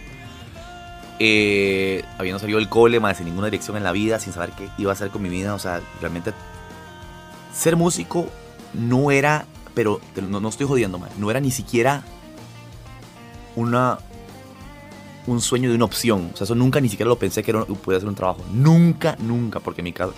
Eh, 1.18 2.04
habiendo 2.16 2.38
salido 2.38 2.60
del 2.60 2.68
cole, 2.68 3.00
más 3.00 3.16
sin 3.16 3.26
ninguna 3.26 3.48
dirección 3.48 3.76
en 3.76 3.82
la 3.82 3.90
vida, 3.90 4.20
sin 4.20 4.32
saber 4.32 4.50
qué 4.56 4.68
iba 4.78 4.92
a 4.92 4.94
hacer 4.94 5.10
con 5.10 5.20
mi 5.20 5.28
vida, 5.28 5.52
o 5.52 5.58
sea, 5.58 5.80
realmente 6.00 6.32
ser 7.52 7.74
músico 7.74 8.28
no 8.72 9.10
era, 9.10 9.46
pero 9.74 10.00
no, 10.28 10.38
no 10.38 10.48
estoy 10.48 10.68
jodiendo, 10.68 10.96
man, 10.96 11.10
no 11.18 11.28
era 11.28 11.40
ni 11.40 11.50
siquiera 11.50 12.04
una 13.56 13.98
un 15.26 15.40
sueño 15.40 15.68
de 15.70 15.76
una 15.76 15.84
opción. 15.84 16.30
O 16.32 16.36
sea, 16.36 16.44
eso 16.44 16.54
nunca 16.54 16.80
ni 16.80 16.88
siquiera 16.88 17.08
lo 17.08 17.18
pensé 17.18 17.42
que 17.42 17.50
era, 17.50 17.64
podía 17.64 18.00
ser 18.00 18.08
un 18.08 18.14
trabajo. 18.14 18.42
Nunca, 18.52 19.16
nunca, 19.20 19.60
porque 19.60 19.80
en 19.80 19.84
mi 19.84 19.92
casa, 19.92 20.12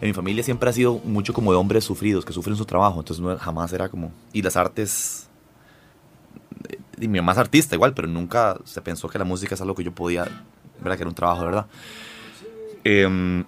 en 0.00 0.08
mi 0.08 0.14
familia 0.14 0.42
siempre 0.42 0.68
ha 0.70 0.72
sido 0.72 0.98
mucho 1.04 1.32
como 1.32 1.52
de 1.52 1.58
hombres 1.58 1.84
sufridos, 1.84 2.24
que 2.24 2.32
sufren 2.32 2.56
su 2.56 2.64
trabajo. 2.64 2.98
Entonces 3.00 3.22
no, 3.24 3.36
jamás 3.38 3.72
era 3.72 3.88
como... 3.88 4.12
Y 4.32 4.42
las 4.42 4.56
artes... 4.56 5.28
eh, 6.68 6.78
Y 7.00 7.08
mi 7.08 7.18
mamá 7.18 7.32
es 7.32 7.38
artista 7.38 7.74
igual, 7.74 7.94
pero 7.94 8.08
nunca 8.08 8.58
se 8.64 8.80
pensó 8.82 9.08
que 9.08 9.18
la 9.18 9.24
música 9.24 9.54
es 9.54 9.60
algo 9.60 9.74
que 9.74 9.84
yo 9.84 9.92
podía... 9.92 10.24
¿Verdad? 10.80 10.96
Que 10.96 11.02
era 11.02 11.08
un 11.08 11.14
trabajo, 11.14 11.44
¿verdad? 11.44 11.66
Em, 12.84 13.44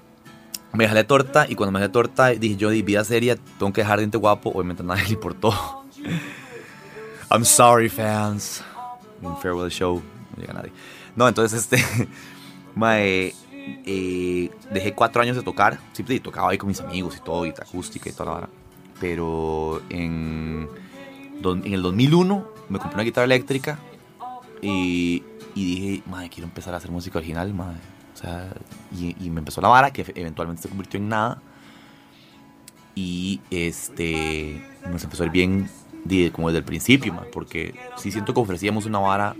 me 0.72 0.88
jalé 0.88 1.04
torta 1.04 1.46
y 1.48 1.54
cuando 1.54 1.72
me 1.72 1.78
jalé 1.78 1.92
torta 1.92 2.28
dije 2.30 2.56
yo, 2.56 2.70
de 2.70 2.82
vida 2.82 3.04
seria, 3.04 3.36
tengo 3.58 3.72
que 3.72 3.82
dejar 3.82 3.98
de 3.98 4.04
gente 4.04 4.18
guapo. 4.18 4.50
Obviamente 4.50 4.82
nadie 4.82 5.04
le 5.04 5.12
importó. 5.12 5.52
I'm 7.30 7.44
sorry, 7.44 7.88
fans. 7.88 8.64
Farewell 9.42 9.70
Show 9.70 10.02
no 10.34 10.40
llega 10.40 10.52
nadie. 10.54 10.72
No, 11.16 11.28
entonces 11.28 11.60
este. 11.70 11.84
mae, 12.74 13.34
eh, 13.86 14.50
dejé 14.70 14.94
cuatro 14.94 15.22
años 15.22 15.36
de 15.36 15.42
tocar. 15.42 15.78
Siempre 15.92 16.18
tocaba 16.20 16.50
ahí 16.50 16.58
con 16.58 16.68
mis 16.68 16.80
amigos 16.80 17.16
y 17.16 17.20
todo, 17.20 17.46
y 17.46 17.50
acústica 17.50 18.08
y 18.08 18.12
toda 18.12 18.24
la 18.26 18.32
vara. 18.32 18.48
Pero 19.00 19.82
en, 19.88 20.68
en 21.42 21.72
el 21.72 21.82
2001 21.82 22.46
me 22.68 22.78
compré 22.78 22.94
una 22.96 23.04
guitarra 23.04 23.24
eléctrica 23.24 23.78
y, 24.60 25.22
y 25.54 25.64
dije, 25.64 26.02
madre, 26.06 26.28
quiero 26.28 26.46
empezar 26.46 26.74
a 26.74 26.76
hacer 26.76 26.90
música 26.90 27.18
original, 27.18 27.52
madre. 27.54 27.80
O 28.14 28.16
sea, 28.16 28.52
y, 28.92 29.30
me 29.30 29.38
empezó 29.38 29.60
la 29.60 29.68
vara 29.68 29.92
que 29.92 30.04
eventualmente 30.14 30.62
se 30.62 30.68
convirtió 30.68 30.98
en 30.98 31.08
nada. 31.08 31.40
Y 32.94 33.40
este, 33.50 34.62
nos 34.90 35.02
empezó 35.04 35.24
a 35.24 35.28
bien 35.28 35.70
como 36.32 36.48
desde 36.48 36.58
el 36.58 36.64
principio, 36.64 37.12
ma, 37.12 37.22
porque 37.32 37.74
sí 37.96 38.10
siento 38.10 38.34
que 38.34 38.40
ofrecíamos 38.40 38.86
una 38.86 38.98
vara 38.98 39.36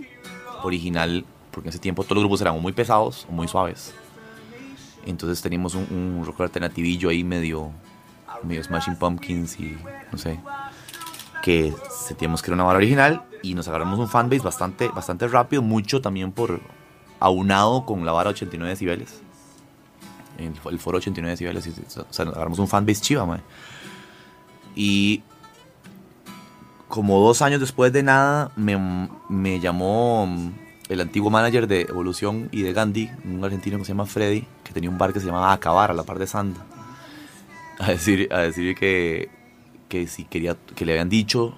original, 0.63 1.25
porque 1.51 1.67
en 1.67 1.71
ese 1.71 1.79
tiempo 1.79 2.03
todos 2.03 2.15
los 2.15 2.23
grupos 2.23 2.41
eran 2.41 2.59
muy 2.61 2.73
pesados 2.73 3.27
o 3.29 3.31
muy 3.31 3.47
suaves. 3.47 3.93
Entonces 5.05 5.41
teníamos 5.41 5.75
un, 5.75 5.87
un 5.91 6.25
rock 6.25 6.41
alternativillo 6.41 7.09
ahí 7.09 7.23
medio, 7.23 7.71
medio 8.43 8.63
Smashing 8.63 8.97
Pumpkins 8.97 9.59
y 9.59 9.77
no 10.11 10.17
sé, 10.17 10.39
que 11.41 11.73
sentíamos 11.89 12.41
que 12.41 12.51
era 12.51 12.55
una 12.55 12.63
vara 12.63 12.77
original 12.77 13.23
y 13.41 13.55
nos 13.55 13.67
agarramos 13.67 13.99
un 13.99 14.07
fanbase 14.07 14.43
bastante, 14.43 14.89
bastante 14.89 15.27
rápido, 15.27 15.61
mucho 15.61 16.01
también 16.01 16.31
por 16.31 16.61
aunado 17.19 17.85
con 17.85 18.05
la 18.05 18.11
vara 18.11 18.29
89 18.29 18.69
decibeles. 18.69 19.21
El, 20.37 20.53
el 20.71 20.79
foro 20.79 20.97
89 20.97 21.31
decibeles, 21.31 21.97
o 21.97 22.13
sea, 22.13 22.25
nos 22.25 22.35
agarramos 22.35 22.59
un 22.59 22.67
fanbase 22.67 23.01
chiva, 23.01 23.25
mae. 23.25 23.41
Y 24.75 25.23
como 26.87 27.19
dos 27.19 27.41
años 27.41 27.59
después 27.59 27.91
de 27.93 28.03
nada, 28.03 28.51
me, 28.55 29.09
me 29.29 29.59
llamó 29.59 30.27
el 30.91 30.99
antiguo 30.99 31.29
manager 31.29 31.67
de 31.67 31.83
Evolución 31.83 32.49
y 32.51 32.63
de 32.63 32.73
Gandhi, 32.73 33.09
un 33.23 33.41
argentino 33.43 33.77
que 33.77 33.85
se 33.85 33.93
llama 33.93 34.05
Freddy, 34.05 34.45
que 34.61 34.73
tenía 34.73 34.89
un 34.89 34.97
bar 34.97 35.13
que 35.13 35.21
se 35.21 35.25
llamaba 35.25 35.53
Acabar, 35.53 35.89
a 35.89 35.93
la 35.93 36.03
par 36.03 36.19
de 36.19 36.27
Sanda, 36.27 36.65
a 37.79 37.91
decir, 37.91 38.27
a 38.29 38.39
decir 38.39 38.75
que, 38.75 39.29
que 39.87 40.05
si 40.07 40.25
quería, 40.25 40.57
que 40.75 40.85
le 40.85 40.91
habían 40.91 41.07
dicho 41.07 41.55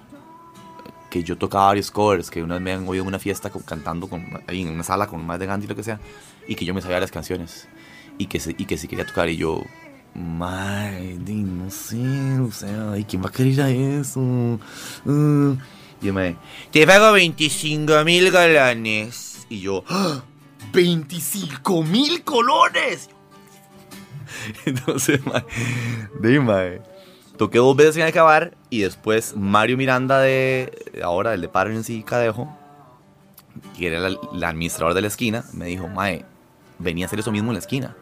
que 1.10 1.24
yo 1.24 1.36
tocaba 1.36 1.66
varios 1.66 1.90
covers, 1.90 2.30
que 2.30 2.44
una 2.44 2.54
vez 2.54 2.62
me 2.62 2.72
han 2.72 2.88
oído 2.88 3.02
en 3.02 3.08
una 3.08 3.18
fiesta 3.18 3.50
cantando 3.66 4.08
con, 4.08 4.24
ahí 4.46 4.62
en 4.62 4.68
una 4.68 4.84
sala 4.84 5.08
con 5.08 5.26
más 5.26 5.40
de 5.40 5.46
Gandhi, 5.46 5.66
lo 5.66 5.74
que 5.74 5.82
sea, 5.82 5.98
y 6.46 6.54
que 6.54 6.64
yo 6.64 6.72
me 6.72 6.80
sabía 6.80 7.00
las 7.00 7.10
canciones, 7.10 7.66
y 8.18 8.26
que, 8.26 8.40
y 8.56 8.64
que 8.66 8.78
si 8.78 8.86
quería 8.86 9.04
tocar, 9.04 9.28
y 9.28 9.36
yo, 9.36 9.64
Madre, 10.14 11.16
no 11.16 11.68
sé, 11.72 12.38
o 12.38 12.52
sea, 12.52 12.96
¿y 12.96 13.02
quién 13.02 13.20
va 13.20 13.30
a 13.30 13.32
querer 13.32 13.58
eso? 13.98 14.20
Uh, 14.20 15.56
y 16.04 16.12
me, 16.12 16.36
te 16.70 16.86
pago 16.86 17.12
25 17.12 18.04
mil 18.04 18.30
galones. 18.30 19.46
Y 19.48 19.60
yo, 19.60 19.84
¡Ah! 19.88 20.22
¡25 20.72 21.84
mil 21.86 22.22
colones! 22.24 23.08
Entonces, 24.66 25.24
mae, 25.24 25.44
de 26.20 26.40
mae, 26.40 26.82
toqué 27.38 27.58
dos 27.58 27.74
veces 27.76 27.94
sin 27.94 28.04
acabar 28.04 28.56
y 28.68 28.80
después 28.80 29.34
Mario 29.36 29.76
Miranda 29.76 30.20
de 30.20 31.00
ahora, 31.02 31.34
el 31.34 31.40
de 31.40 31.48
Parents 31.48 31.88
y 31.88 32.02
Cadejo, 32.02 32.54
que 33.76 33.86
era 33.86 34.06
el, 34.06 34.18
administrador 34.44 34.94
de 34.94 35.02
la 35.02 35.08
esquina, 35.08 35.44
me 35.52 35.66
dijo, 35.66 35.88
mae, 35.88 36.24
venía 36.78 37.04
a 37.04 37.06
hacer 37.06 37.20
eso 37.20 37.32
mismo 37.32 37.50
en 37.50 37.54
la 37.54 37.60
esquina. 37.60 37.96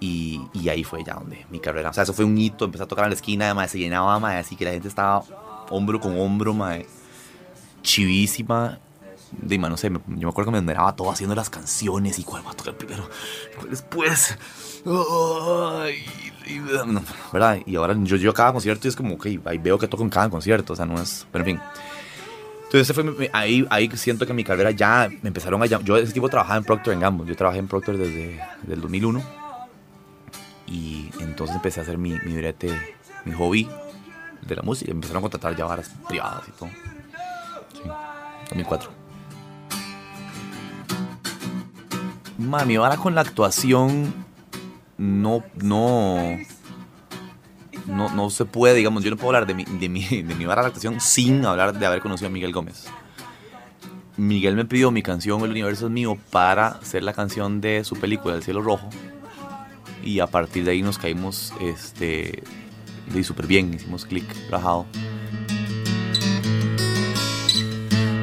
Y, 0.00 0.40
ahí 0.68 0.84
fue 0.84 1.02
ya 1.02 1.14
donde 1.14 1.44
mi 1.50 1.58
carrera, 1.58 1.90
o 1.90 1.92
sea, 1.92 2.04
eso 2.04 2.12
fue 2.12 2.24
un 2.24 2.38
hito, 2.38 2.66
empecé 2.66 2.84
a 2.84 2.86
tocar 2.86 3.06
en 3.06 3.10
la 3.10 3.16
esquina, 3.16 3.52
mae, 3.54 3.68
se 3.68 3.78
llenaba, 3.78 4.38
así 4.38 4.54
que 4.54 4.64
la 4.64 4.70
gente 4.70 4.86
estaba 4.86 5.24
hombro 5.70 6.00
con 6.00 6.18
hombro, 6.18 6.54
mae, 6.54 6.86
chivísima. 7.82 8.78
De, 9.42 9.58
no 9.58 9.76
sé, 9.76 9.90
yo 9.90 10.00
me 10.06 10.28
acuerdo 10.28 10.46
que 10.50 10.52
me 10.52 10.58
enderaba 10.58 10.96
todo 10.96 11.10
haciendo 11.10 11.34
las 11.34 11.50
canciones 11.50 12.18
y 12.18 12.24
cuál 12.24 12.46
va 12.46 12.52
a 12.52 12.54
tocar 12.54 12.74
primero, 12.74 13.08
cuál 13.56 13.70
después. 13.70 14.38
Y- 16.46 16.58
no, 16.86 17.02
¿verdad? 17.30 17.58
Y 17.66 17.76
ahora 17.76 17.94
yo, 18.04 18.16
yo 18.16 18.30
a 18.30 18.34
cada 18.34 18.52
concierto 18.52 18.86
y 18.86 18.88
es 18.88 18.96
como, 18.96 19.16
ok, 19.16 19.26
ahí 19.44 19.58
veo 19.58 19.78
que 19.78 19.86
toco 19.86 20.02
en 20.02 20.08
cada 20.08 20.30
concierto, 20.30 20.72
o 20.72 20.76
sea, 20.76 20.86
no 20.86 20.98
es, 21.00 21.26
pero 21.30 21.44
en 21.44 21.58
fin. 21.58 21.60
Entonces 22.64 22.94
fue 22.94 23.04
mi- 23.04 23.28
ahí, 23.34 23.66
ahí 23.68 23.90
siento 23.96 24.26
que 24.26 24.32
mi 24.32 24.44
carrera 24.44 24.70
ya 24.70 25.08
me 25.22 25.28
empezaron 25.28 25.62
a. 25.62 25.66
Yo 25.66 25.96
ese 25.98 26.12
tipo 26.12 26.28
trabajaba 26.30 26.58
en 26.58 26.64
Procter 26.64 26.98
Gamble. 26.98 27.26
Yo 27.26 27.36
trabajé 27.36 27.58
en 27.58 27.68
Procter 27.68 27.96
desde, 27.98 28.40
desde 28.62 28.74
el 28.74 28.80
2001. 28.80 29.22
Y 30.66 31.10
entonces 31.20 31.56
empecé 31.56 31.80
a 31.80 31.82
hacer 31.82 31.96
mi, 31.98 32.12
mi 32.24 32.34
brete, 32.36 32.70
mi 33.24 33.32
hobby 33.32 33.68
de 34.42 34.56
la 34.56 34.62
música. 34.62 34.90
Empezaron 34.90 35.18
a 35.18 35.22
contratar 35.22 35.56
ya 35.56 35.64
varas 35.64 35.90
privadas 36.08 36.42
y 36.48 36.50
todo. 36.52 36.68
Sí, 37.72 37.82
2004. 38.50 38.90
Mami, 42.38 42.76
ahora 42.76 42.96
con 42.96 43.14
la 43.14 43.22
actuación 43.22 44.14
no, 44.96 45.42
no, 45.56 46.38
no, 47.86 48.14
no 48.14 48.30
se 48.30 48.44
puede, 48.44 48.74
digamos, 48.74 49.02
yo 49.02 49.10
no 49.10 49.16
puedo 49.16 49.30
hablar 49.30 49.46
de 49.46 49.54
mi, 49.54 49.64
de 49.64 49.88
mi, 49.88 50.04
de 50.22 50.34
mi 50.34 50.44
vara 50.44 50.62
de 50.62 50.68
actuación 50.68 51.00
sin 51.00 51.44
hablar 51.44 51.76
de 51.78 51.86
haber 51.86 52.00
conocido 52.00 52.28
a 52.28 52.30
Miguel 52.30 52.52
Gómez. 52.52 52.86
Miguel 54.16 54.56
me 54.56 54.64
pidió 54.64 54.90
mi 54.90 55.00
canción 55.00 55.42
El 55.42 55.52
universo 55.52 55.86
es 55.86 55.92
mío 55.92 56.18
para 56.30 56.66
hacer 56.66 57.04
la 57.04 57.12
canción 57.12 57.60
de 57.60 57.84
su 57.84 57.94
película 57.96 58.34
El 58.34 58.42
cielo 58.42 58.62
rojo. 58.62 58.90
Y 60.02 60.20
a 60.20 60.26
partir 60.26 60.64
de 60.64 60.72
ahí 60.72 60.82
nos 60.82 60.98
caímos 60.98 61.52
este, 61.60 62.42
de 63.12 63.24
súper 63.24 63.46
bien, 63.46 63.74
hicimos 63.74 64.04
clic, 64.04 64.24
rajado. 64.50 64.86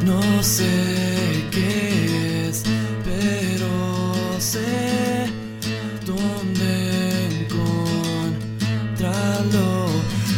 No 0.06 0.44
sé 0.44 1.48
qué 1.51 2.48
es, 2.48 2.63
pero 3.04 4.13
sé 4.39 5.30
dónde 6.06 7.25
encontrarlo. 8.92 9.88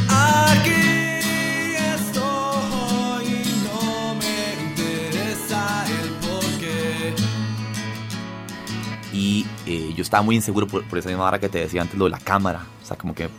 Aquí 0.09 0.71
estoy 1.95 3.25
y 3.25 3.43
no 3.65 4.15
me 4.15 4.37
interesa 4.69 5.85
el 5.87 6.09
porqué. 6.25 7.13
Y 9.11 9.45
eh, 9.65 9.93
yo 9.95 10.01
estaba 10.01 10.23
muy 10.23 10.35
inseguro 10.37 10.67
por, 10.67 10.87
por 10.87 10.97
esa 10.97 11.09
misma 11.09 11.25
hora 11.25 11.39
que 11.39 11.49
te 11.49 11.59
decía 11.59 11.81
antes, 11.81 11.97
lo 11.97 12.05
de 12.05 12.11
la 12.11 12.19
cámara. 12.19 12.65
O 12.81 12.85
sea, 12.85 12.95
como 12.97 13.13
que 13.13 13.29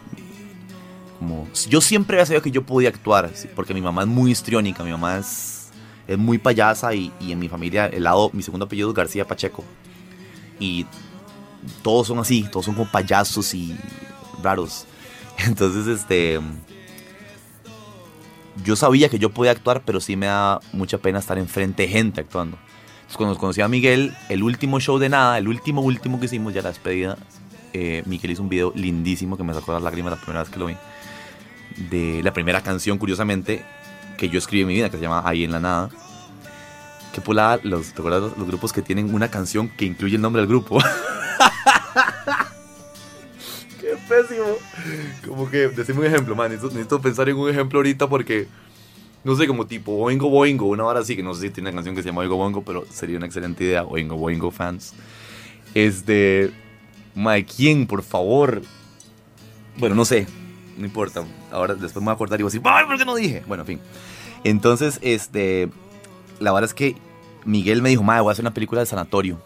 Yo 1.68 1.80
siempre 1.80 2.16
había 2.16 2.26
sabido 2.26 2.42
que 2.42 2.50
yo 2.50 2.62
podía 2.62 2.88
actuar, 2.88 3.30
sí, 3.34 3.48
porque 3.54 3.74
mi 3.74 3.80
mamá 3.80 4.02
es 4.02 4.08
muy 4.08 4.30
histriónica, 4.30 4.82
mi 4.82 4.90
mamá 4.90 5.18
es, 5.18 5.68
es 6.06 6.18
muy 6.18 6.38
payasa 6.38 6.94
y, 6.94 7.12
y 7.20 7.32
en 7.32 7.38
mi 7.38 7.48
familia, 7.48 7.86
el 7.86 8.04
lado, 8.04 8.30
mi 8.32 8.42
segundo 8.42 8.66
apellido 8.66 8.88
es 8.88 8.94
García 8.94 9.26
Pacheco. 9.26 9.64
Y 10.60 10.86
todos 11.82 12.06
son 12.06 12.18
así, 12.18 12.46
todos 12.50 12.66
son 12.66 12.74
como 12.74 12.90
payasos 12.90 13.54
y 13.54 13.76
raros. 14.42 14.86
Entonces, 15.38 15.86
este... 15.86 16.40
Yo 18.64 18.74
sabía 18.74 19.08
que 19.08 19.20
yo 19.20 19.30
podía 19.30 19.52
actuar, 19.52 19.82
pero 19.84 20.00
sí 20.00 20.16
me 20.16 20.26
da 20.26 20.60
mucha 20.72 20.98
pena 20.98 21.20
estar 21.20 21.38
enfrente 21.38 21.84
de 21.84 21.88
gente 21.88 22.20
actuando. 22.20 22.58
Cuando 23.16 23.38
conocí 23.38 23.60
a 23.60 23.68
Miguel, 23.68 24.14
el 24.28 24.42
último 24.42 24.80
show 24.80 24.98
de 24.98 25.08
nada, 25.08 25.38
el 25.38 25.46
último, 25.48 25.80
último 25.80 26.18
que 26.18 26.26
hicimos, 26.26 26.52
ya 26.52 26.60
la 26.60 26.68
despedida, 26.70 27.16
eh, 27.72 28.02
Miguel 28.06 28.32
hizo 28.32 28.42
un 28.42 28.48
video 28.48 28.72
lindísimo 28.74 29.36
que 29.36 29.44
me 29.44 29.54
sacó 29.54 29.72
las 29.72 29.82
lágrimas 29.82 30.12
la 30.12 30.16
primera 30.16 30.42
vez 30.42 30.50
que 30.50 30.58
lo 30.58 30.66
vi. 30.66 30.76
De 31.90 32.22
la 32.22 32.32
primera 32.32 32.62
canción, 32.62 32.98
curiosamente, 32.98 33.64
que 34.16 34.28
yo 34.28 34.38
escribí 34.38 34.62
en 34.62 34.68
mi 34.68 34.74
vida, 34.74 34.90
que 34.90 34.96
se 34.96 35.02
llama 35.02 35.22
Ahí 35.24 35.44
en 35.44 35.52
la 35.52 35.60
Nada. 35.60 35.90
Qué 37.12 37.20
pulada, 37.20 37.58
los, 37.62 37.92
¿te 37.92 38.00
acuerdas 38.00 38.32
los, 38.36 38.46
grupos 38.46 38.72
que 38.72 38.82
tienen 38.82 39.14
una 39.14 39.30
canción 39.30 39.68
que 39.68 39.84
incluye 39.84 40.16
el 40.16 40.22
nombre 40.22 40.42
del 40.42 40.48
grupo? 40.48 40.78
Qué 43.80 43.96
pésimo. 44.08 44.46
Como 45.26 45.50
que, 45.50 45.68
decime 45.68 46.00
un 46.00 46.06
ejemplo, 46.06 46.36
man. 46.36 46.50
Necesito, 46.50 46.74
necesito 46.74 47.00
pensar 47.00 47.28
en 47.28 47.36
un 47.36 47.48
ejemplo 47.48 47.78
ahorita 47.78 48.08
porque, 48.08 48.48
no 49.24 49.36
sé, 49.36 49.46
como 49.46 49.66
tipo 49.66 49.92
Oingo 49.92 50.28
Boingo, 50.28 50.66
una 50.66 50.84
hora 50.84 51.00
así, 51.00 51.16
que 51.16 51.22
no 51.22 51.32
sé 51.34 51.42
si 51.42 51.50
tiene 51.50 51.70
una 51.70 51.76
canción 51.76 51.94
que 51.94 52.02
se 52.02 52.08
llama 52.08 52.20
Oingo 52.20 52.36
Boingo, 52.36 52.62
pero 52.62 52.84
sería 52.90 53.16
una 53.16 53.26
excelente 53.26 53.64
idea. 53.64 53.84
Oingo 53.84 54.16
Boingo 54.16 54.50
fans. 54.50 54.94
Este. 55.74 56.50
Mae, 57.14 57.44
¿quién, 57.44 57.86
por 57.86 58.02
favor? 58.02 58.62
Bueno, 59.76 59.94
no 59.94 60.04
sé. 60.04 60.26
No 60.78 60.86
importa. 60.86 61.24
Ahora 61.50 61.74
después 61.74 61.96
me 61.96 62.04
voy 62.04 62.12
a 62.12 62.14
acordar 62.14 62.40
y 62.40 62.44
voy 62.44 62.50
a 62.50 62.52
decir, 62.52 62.62
¡ay, 62.64 62.86
por 62.86 62.96
qué 62.96 63.04
no 63.04 63.14
dije! 63.14 63.42
Bueno, 63.46 63.64
en 63.64 63.66
fin. 63.66 63.80
Entonces, 64.44 64.98
este. 65.02 65.68
La 66.40 66.52
verdad 66.52 66.70
es 66.70 66.74
que 66.74 66.96
Miguel 67.44 67.82
me 67.82 67.88
dijo, 67.88 68.02
Mae, 68.02 68.20
voy 68.20 68.30
a 68.30 68.32
hacer 68.32 68.44
una 68.44 68.54
película 68.54 68.80
de 68.80 68.86
sanatorio. 68.86 69.40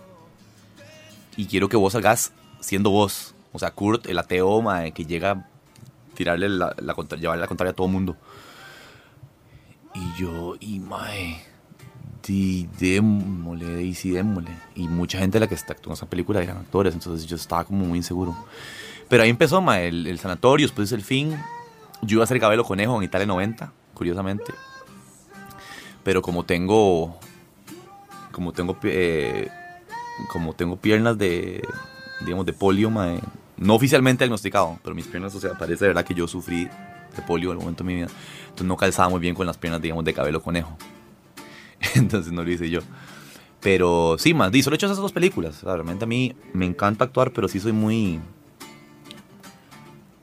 Y 1.36 1.46
quiero 1.46 1.68
que 1.68 1.76
vos 1.76 1.94
salgas 1.94 2.32
siendo 2.60 2.90
vos. 2.90 3.34
O 3.52 3.58
sea, 3.58 3.70
Kurt, 3.70 4.06
el 4.06 4.18
ateo, 4.18 4.62
mae, 4.62 4.92
que 4.92 5.04
llega 5.04 5.30
a 5.32 5.46
tirarle 6.14 6.48
la, 6.48 6.74
la, 6.78 6.94
llevarle 7.16 7.40
la 7.40 7.48
contraria 7.48 7.72
a 7.72 7.74
todo 7.76 7.88
mundo. 7.88 8.16
Y 9.94 10.20
yo, 10.20 10.56
y 10.58 10.78
mae, 10.78 11.42
di, 12.26 12.68
démosle, 12.78 13.82
y 13.82 13.94
sí, 13.94 14.10
démosle. 14.10 14.50
Y 14.74 14.88
mucha 14.88 15.18
gente 15.18 15.36
de 15.36 15.40
la 15.40 15.48
que 15.48 15.54
está 15.54 15.72
actuando 15.74 15.92
en 15.94 15.98
esa 15.98 16.10
película 16.10 16.42
eran 16.42 16.58
actores, 16.58 16.94
entonces 16.94 17.26
yo 17.26 17.36
estaba 17.36 17.64
como 17.64 17.84
muy 17.84 17.98
inseguro. 17.98 18.34
Pero 19.09 19.23
ahí 19.23 19.30
empezó, 19.30 19.61
mae, 19.61 19.88
el, 19.88 20.06
el 20.06 20.18
sanatorio, 20.18 20.66
después 20.66 20.90
el 20.92 21.02
fin. 21.02 21.37
Yo 22.02 22.16
iba 22.16 22.25
a 22.25 22.26
ser 22.26 22.38
Gabelo 22.38 22.64
Conejo 22.64 22.97
en 22.97 23.04
Italia 23.04 23.26
90, 23.26 23.73
curiosamente. 23.94 24.52
Pero 26.02 26.23
como 26.23 26.44
tengo, 26.44 27.16
como 28.32 28.52
tengo, 28.52 28.76
eh, 28.82 29.49
como 30.28 30.54
tengo 30.54 30.76
piernas 30.76 31.16
de, 31.16 31.62
digamos, 32.21 32.44
de 32.47 32.52
polio, 32.52 32.90
mae, 32.90 33.21
no 33.56 33.75
oficialmente 33.75 34.25
diagnosticado, 34.25 34.78
pero 34.82 34.97
mis 34.97 35.06
piernas, 35.06 35.35
o 35.35 35.40
sea, 35.40 35.52
parece 35.52 35.85
de 35.85 35.88
verdad 35.88 36.04
que 36.04 36.14
yo 36.14 36.26
sufrí 36.26 36.64
de 36.64 37.23
polio 37.26 37.50
en 37.50 37.52
algún 37.52 37.64
momento 37.66 37.85
de 37.85 37.88
mi 37.88 37.94
vida. 37.94 38.09
Entonces 38.44 38.66
no 38.66 38.76
calzaba 38.76 39.09
muy 39.09 39.21
bien 39.21 39.35
con 39.35 39.47
las 39.47 39.59
piernas, 39.59 39.80
digamos, 39.80 40.04
de 40.04 40.14
cabello 40.14 40.42
conejo. 40.42 40.76
Entonces 41.94 42.32
no 42.32 42.42
lo 42.42 42.50
hice 42.50 42.68
yo. 42.68 42.80
Pero 43.61 44.16
sí, 44.18 44.35
más, 44.35 44.50
solo 44.62 44.75
he 44.75 44.76
hecho 44.76 44.87
esas 44.87 44.99
dos 44.99 45.12
películas. 45.12 45.59
O 45.59 45.66
sea, 45.66 45.75
realmente 45.75 46.04
a 46.04 46.09
mí 46.09 46.35
me 46.52 46.66
encanta 46.66 47.04
actuar, 47.04 47.32
pero 47.32 47.47
sí 47.49 47.61
soy 47.61 47.73
muy... 47.73 48.21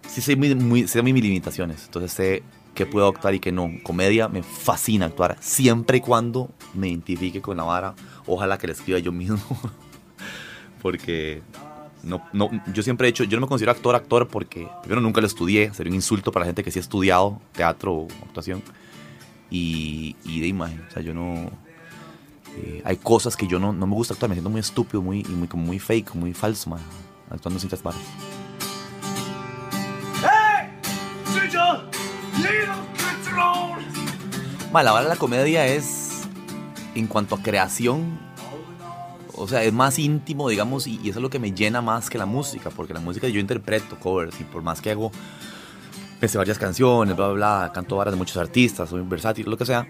Sí 0.09 0.21
soy 0.21 0.35
muy, 0.35 0.55
muy, 0.55 0.87
sé 0.87 1.01
mis 1.03 1.23
limitaciones. 1.23 1.85
Entonces 1.85 2.11
sé 2.11 2.43
que 2.73 2.85
puedo 2.85 3.07
actuar 3.07 3.35
y 3.35 3.39
que 3.39 3.51
no. 3.51 3.71
Comedia 3.83 4.27
me 4.27 4.43
fascina 4.43 5.05
actuar, 5.05 5.37
siempre 5.39 5.97
y 5.97 6.01
cuando 6.01 6.49
me 6.73 6.89
identifique 6.89 7.41
con 7.41 7.57
la 7.57 7.63
vara. 7.63 7.95
Ojalá 8.25 8.57
que 8.57 8.67
la 8.67 8.73
escriba 8.73 8.99
yo 8.99 9.11
mismo. 9.11 9.39
Porque 10.81 11.41
no, 12.03 12.23
no, 12.33 12.49
yo 12.73 12.83
siempre 12.83 13.07
he 13.07 13.09
hecho, 13.09 13.23
yo 13.25 13.37
no 13.37 13.41
me 13.41 13.47
considero 13.47 13.71
actor, 13.71 13.95
actor 13.95 14.27
porque 14.27 14.69
primero 14.81 15.01
nunca 15.01 15.19
lo 15.19 15.27
estudié, 15.27 15.73
sería 15.73 15.91
un 15.91 15.95
insulto 15.95 16.31
para 16.31 16.43
la 16.43 16.47
gente 16.47 16.63
que 16.63 16.71
sí 16.71 16.79
ha 16.79 16.81
estudiado 16.81 17.41
teatro 17.51 17.93
o 17.93 18.07
actuación. 18.25 18.63
Y, 19.51 20.15
y 20.23 20.41
de 20.41 20.47
imagen, 20.47 20.85
o 20.87 20.91
sea, 20.91 21.01
yo 21.01 21.13
no... 21.13 21.49
eh, 22.55 22.81
hay 22.85 22.97
cosas 22.97 23.35
que 23.35 23.47
yo 23.47 23.59
no, 23.59 23.73
no 23.73 23.87
me 23.87 23.95
gusta 23.95 24.13
actuar, 24.13 24.29
me 24.29 24.35
siento 24.35 24.49
muy 24.49 24.61
estúpido, 24.61 25.01
muy, 25.01 25.23
muy, 25.23 25.49
muy 25.53 25.79
fake, 25.79 26.15
muy 26.15 26.33
falso, 26.33 26.69
man, 26.69 26.79
actuando 27.29 27.59
sin 27.59 27.69
varas. 27.83 27.99
Ma, 34.71 34.83
la 34.83 34.91
vara 34.91 35.05
de 35.05 35.09
la 35.09 35.15
comedia 35.15 35.65
es, 35.65 36.21
en 36.93 37.07
cuanto 37.07 37.35
a 37.35 37.41
creación, 37.41 38.19
o 39.33 39.47
sea, 39.47 39.63
es 39.63 39.73
más 39.73 39.97
íntimo, 39.97 40.47
digamos, 40.49 40.85
y, 40.85 40.99
eso 41.09 41.19
es 41.19 41.23
lo 41.23 41.29
que 41.29 41.39
me 41.39 41.53
llena 41.53 41.81
más 41.81 42.09
que 42.09 42.17
la 42.17 42.27
música, 42.27 42.69
porque 42.69 42.93
la 42.93 42.99
música 42.99 43.27
yo 43.27 43.39
interpreto 43.39 43.99
covers 43.99 44.39
y 44.39 44.43
por 44.43 44.61
más 44.61 44.81
que 44.81 44.91
hago 44.91 45.11
pensé 46.19 46.37
varias 46.37 46.59
canciones, 46.59 47.15
bla, 47.15 47.29
bla, 47.29 47.35
bla, 47.35 47.71
canto 47.73 47.95
varas 47.95 48.13
de 48.13 48.17
muchos 48.17 48.37
artistas, 48.37 48.89
soy 48.89 49.01
versátil, 49.01 49.49
lo 49.49 49.57
que 49.57 49.65
sea. 49.65 49.87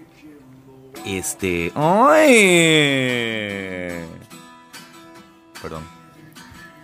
Este. 1.04 1.72
¡Ay! 1.74 2.30
Perdón. 5.60 5.82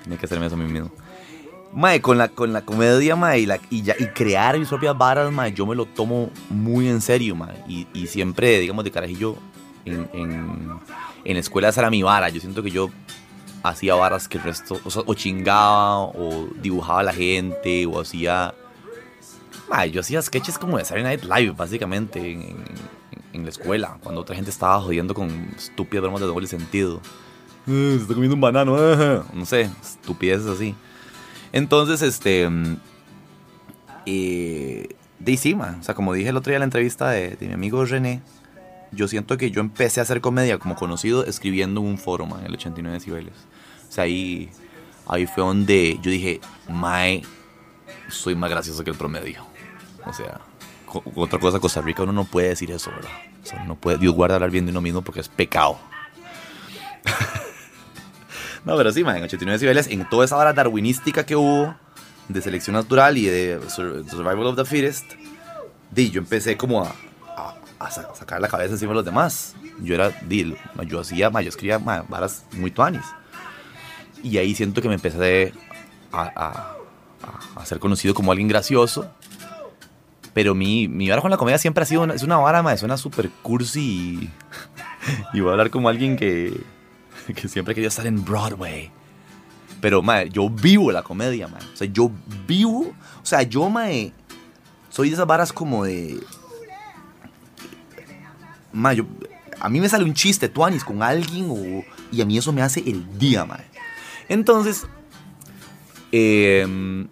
Tenía 0.03 0.19
que 0.19 0.27
hacerme 0.27 0.47
eso 0.47 0.55
a 0.55 0.59
mí 0.59 0.71
mismo. 0.71 0.91
Mae, 1.73 2.01
con 2.01 2.17
la, 2.17 2.29
con 2.29 2.53
la 2.53 2.63
comedia, 2.63 3.17
mae, 3.17 3.41
y, 3.41 3.47
la- 3.47 3.61
y, 3.71 3.83
ya- 3.83 3.97
y 3.99 4.07
crear 4.07 4.59
mis 4.59 4.69
propias 4.69 4.97
varas, 4.97 5.31
mae, 5.31 5.53
yo 5.53 5.67
me 5.67 5.75
lo 5.75 5.85
tomo 5.85 6.31
muy 6.49 6.89
en 6.89 7.01
serio, 7.03 7.35
mae. 7.37 7.57
Y, 7.69 7.87
y 7.93 8.07
siempre, 8.07 8.59
digamos, 8.61 8.85
de 8.85 8.91
carajillo, 8.91 9.37
en, 9.85 10.09
en, 10.15 10.71
en 11.25 11.35
la 11.35 11.41
escuela 11.41 11.69
esa 11.69 11.83
era 11.83 11.91
mi 11.91 12.03
vara. 12.03 12.29
Yo 12.31 12.41
siento 12.41 12.63
que 12.63 12.71
yo 12.71 12.91
hacía 13.63 13.95
varas 13.95 14.27
que 14.29 14.39
el 14.39 14.45
resto, 14.45 14.81
o, 14.85 14.91
sea, 14.91 15.03
o 15.05 15.15
chingaba, 15.15 16.01
o 16.01 16.49
dibujaba 16.63 17.01
a 17.01 17.05
la 17.05 17.13
gente, 17.13 17.85
o 17.87 18.01
hacía... 18.01 18.55
Mae, 19.69 19.91
yo 19.91 20.01
hacía 20.01 20.23
sketches 20.23 20.59
como 20.59 20.79
de 20.79 20.85
Saturday 20.85 21.17
Night 21.19 21.25
Live, 21.25 21.55
básicamente, 21.57 22.21
en, 22.21 22.41
en- 22.43 22.97
en 23.33 23.43
la 23.45 23.51
escuela, 23.51 23.99
cuando 24.03 24.23
otra 24.23 24.35
gente 24.35 24.51
estaba 24.51 24.81
jodiendo 24.81 25.13
con 25.13 25.29
estúpidas 25.59 26.01
bromas 26.03 26.21
de 26.23 26.27
doble 26.27 26.47
sentido. 26.47 27.03
"Eh, 27.67 27.95
se 27.97 28.03
está 28.03 28.15
comiendo 28.15 28.35
un 28.35 28.41
banano, 28.41 28.77
ajá". 28.77 29.25
no 29.35 29.45
sé, 29.45 29.69
estupideces 29.83 30.47
así. 30.47 30.75
Entonces, 31.57 32.03
este. 32.03 32.49
Eh, 34.05 34.89
de 35.19 35.33
encima, 35.33 35.77
o 35.81 35.83
sea, 35.83 35.95
como 35.95 36.13
dije 36.13 36.29
el 36.29 36.37
otro 36.37 36.51
día 36.51 36.57
en 36.57 36.61
la 36.61 36.65
entrevista 36.67 37.09
de, 37.11 37.31
de 37.37 37.47
mi 37.49 37.55
amigo 37.55 37.85
René, 37.85 38.21
yo 38.93 39.09
siento 39.09 39.37
que 39.39 39.51
yo 39.51 39.61
empecé 39.61 40.01
a 40.01 40.03
hacer 40.05 40.21
comedia 40.21 40.59
como 40.59 40.77
conocido 40.77 41.25
escribiendo 41.25 41.81
en 41.81 41.87
un 41.87 41.99
foro, 41.99 42.27
man, 42.27 42.41
en 42.41 42.47
el 42.47 42.55
89 42.55 42.99
decibeles. 42.99 43.33
O 43.89 43.93
sea, 43.93 44.05
ahí, 44.05 44.51
ahí 45.07 45.27
fue 45.27 45.43
donde 45.43 45.99
yo 46.03 46.11
dije, 46.11 46.41
Mae, 46.69 47.23
soy 48.09 48.35
más 48.35 48.51
gracioso 48.51 48.85
que 48.85 48.91
el 48.91 48.97
promedio. 48.97 49.45
O 50.05 50.13
sea, 50.13 50.41
co- 50.85 51.03
otra 51.17 51.39
cosa, 51.41 51.59
Costa 51.59 51.81
Rica 51.81 52.03
uno 52.03 52.13
no 52.13 52.25
puede 52.25 52.49
decir 52.51 52.71
eso, 52.71 52.91
¿verdad? 52.91 53.11
O 53.43 53.47
sea, 53.47 53.65
no 53.65 53.75
puede, 53.77 53.97
Dios 53.99 54.15
guarda 54.15 54.35
hablar 54.37 54.51
bien 54.51 54.67
de 54.67 54.71
uno 54.73 54.83
mismo 54.83 55.03
porque 55.03 55.21
es 55.21 55.29
pecado. 55.29 55.79
No, 58.67 58.77
pero 58.77 58.93
sí, 58.93 59.03
man, 59.05 59.17
en 59.17 59.23
89 59.25 59.55
decibeles, 59.55 59.87
en 59.89 60.07
toda 60.09 60.25
esa 60.27 60.37
hora 60.37 60.53
darwinística 60.53 61.25
que 61.25 61.37
hubo 61.37 61.75
de 62.29 62.43
selección 62.43 62.75
natural 62.75 63.17
y 63.17 63.25
de 63.27 63.61
sur- 63.69 64.05
survival 64.11 64.47
of 64.47 64.57
the 64.57 64.65
fittest, 64.65 65.05
yo 65.95 66.19
empecé 66.21 66.57
como 66.57 66.83
a, 66.85 66.93
a- 67.37 67.55
a 67.79 67.91
sa- 67.91 68.13
sacar 68.15 68.41
la 68.41 68.49
cabeza 68.49 68.73
encima 68.73 68.91
de 68.91 68.97
los 68.97 69.05
demás. 69.05 69.55
Yo 69.81 69.95
era, 69.95 70.11
di, 70.23 70.55
yo 70.89 71.01
hacía, 71.01 71.31
yo 71.31 71.49
escribía 71.49 71.79
ma, 71.79 72.03
varas 72.09 72.45
muy 72.53 72.71
tuanis. 72.73 73.05
Y 74.23 74.37
ahí 74.39 74.55
siento 74.55 74.83
que 74.83 74.89
me 74.89 74.95
empecé 74.95 75.53
a, 76.13 76.73
a- 77.57 77.65
ser 77.67 77.79
conocido 77.79 78.15
como 78.15 78.33
alguien 78.33 78.49
gracioso. 78.49 79.11
Pero 80.35 80.55
mi, 80.55 80.87
mi 80.89 81.09
vara 81.09 81.23
con 81.23 81.31
la 81.31 81.37
comedia 81.37 81.59
siempre 81.59 81.83
ha 81.83 81.87
sido 81.87 82.03
una, 82.03 82.15
es 82.15 82.23
una 82.23 82.37
vara, 82.37 82.63
ma, 82.63 82.77
suena 82.77 82.97
súper 82.97 83.31
cursi 83.43 84.29
y 85.33 85.41
voy 85.41 85.49
a 85.51 85.53
hablar 85.53 85.71
como 85.71 85.89
alguien 85.89 86.17
que, 86.17 86.61
que 87.35 87.49
siempre 87.49 87.75
quería 87.75 87.89
estar 87.89 88.07
en 88.07 88.25
Broadway. 88.25 88.91
Pero, 89.81 90.03
mae, 90.03 90.31
yo 90.31 90.49
vivo 90.49 90.91
la 90.91 91.03
comedia, 91.03 91.49
mae. 91.49 91.63
O 91.73 91.77
sea, 91.77 91.87
yo 91.87 92.11
vivo. 92.47 92.95
O 93.23 93.27
sea, 93.27 93.43
yo, 93.43 93.69
mae, 93.69 94.13
soy 94.91 95.09
de 95.09 95.15
esas 95.15 95.27
varas 95.27 95.53
como 95.53 95.85
de. 95.85 96.21
Mae. 98.73 99.05
A 99.59 99.69
mí 99.69 99.81
me 99.81 99.89
sale 99.89 100.05
un 100.05 100.15
chiste, 100.15 100.49
tuanis, 100.49 100.85
con 100.85 101.03
alguien 101.03 101.49
o, 101.51 101.85
y 102.13 102.21
a 102.21 102.27
mí 102.27 102.37
eso 102.37 102.53
me 102.53 102.63
hace 102.63 102.81
el 102.81 103.19
día, 103.19 103.45
mae. 103.45 103.65
Entonces, 104.29 104.87
eh, 106.13 107.07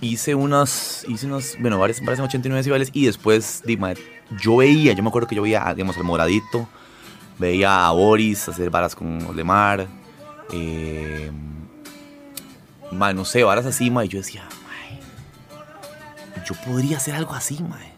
hice 0.00 0.34
unas, 0.34 1.04
hice 1.08 1.26
unas, 1.26 1.56
bueno, 1.60 1.78
varias, 1.78 2.00
varias 2.00 2.20
en 2.20 2.26
89 2.26 2.58
decibelios 2.58 2.90
y 2.92 3.06
después, 3.06 3.62
di, 3.64 3.76
mae, 3.76 3.96
yo 4.40 4.56
veía, 4.56 4.92
yo 4.92 5.02
me 5.02 5.08
acuerdo 5.08 5.28
que 5.28 5.34
yo 5.34 5.42
veía, 5.42 5.72
digamos, 5.74 5.96
al 5.96 6.04
Moradito, 6.04 6.68
veía 7.38 7.86
a 7.86 7.90
Boris 7.92 8.48
hacer 8.48 8.70
varas 8.70 8.94
con 8.94 9.24
Olemar, 9.26 9.86
eh, 10.52 11.30
mae, 12.92 13.14
no 13.14 13.24
sé, 13.24 13.42
varas 13.44 13.66
así, 13.66 13.90
mae, 13.90 14.06
y 14.06 14.08
yo 14.08 14.18
decía, 14.18 14.48
yo 16.46 16.54
podría 16.64 16.96
hacer 16.98 17.14
algo 17.14 17.34
así, 17.34 17.62
mae. 17.62 17.92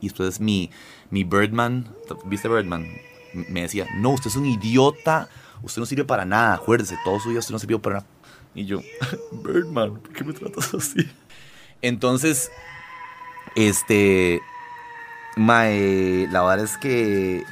Y 0.00 0.08
después 0.08 0.40
mi, 0.40 0.70
mi 1.10 1.24
Birdman, 1.24 1.94
¿viste 2.24 2.48
Birdman? 2.48 2.86
Me 3.32 3.62
decía, 3.62 3.86
no, 3.96 4.10
usted 4.10 4.28
es 4.28 4.36
un 4.36 4.46
idiota, 4.46 5.28
usted 5.62 5.80
no 5.80 5.86
sirve 5.86 6.04
para 6.04 6.24
nada, 6.24 6.54
acuérdese, 6.54 6.96
todo 7.04 7.20
su 7.20 7.28
vida 7.28 7.40
usted 7.40 7.52
no 7.52 7.58
sirvió 7.58 7.80
para 7.80 7.96
nada. 7.96 8.06
Y 8.54 8.64
yo, 8.64 8.80
Birdman, 9.32 9.98
¿por 10.00 10.12
qué 10.12 10.24
me 10.24 10.32
tratas 10.32 10.72
así? 10.74 11.08
Entonces, 11.82 12.50
este, 13.54 14.40
mae, 15.36 16.26
la 16.30 16.42
verdad 16.42 16.64
es 16.64 16.78
que 16.78 17.44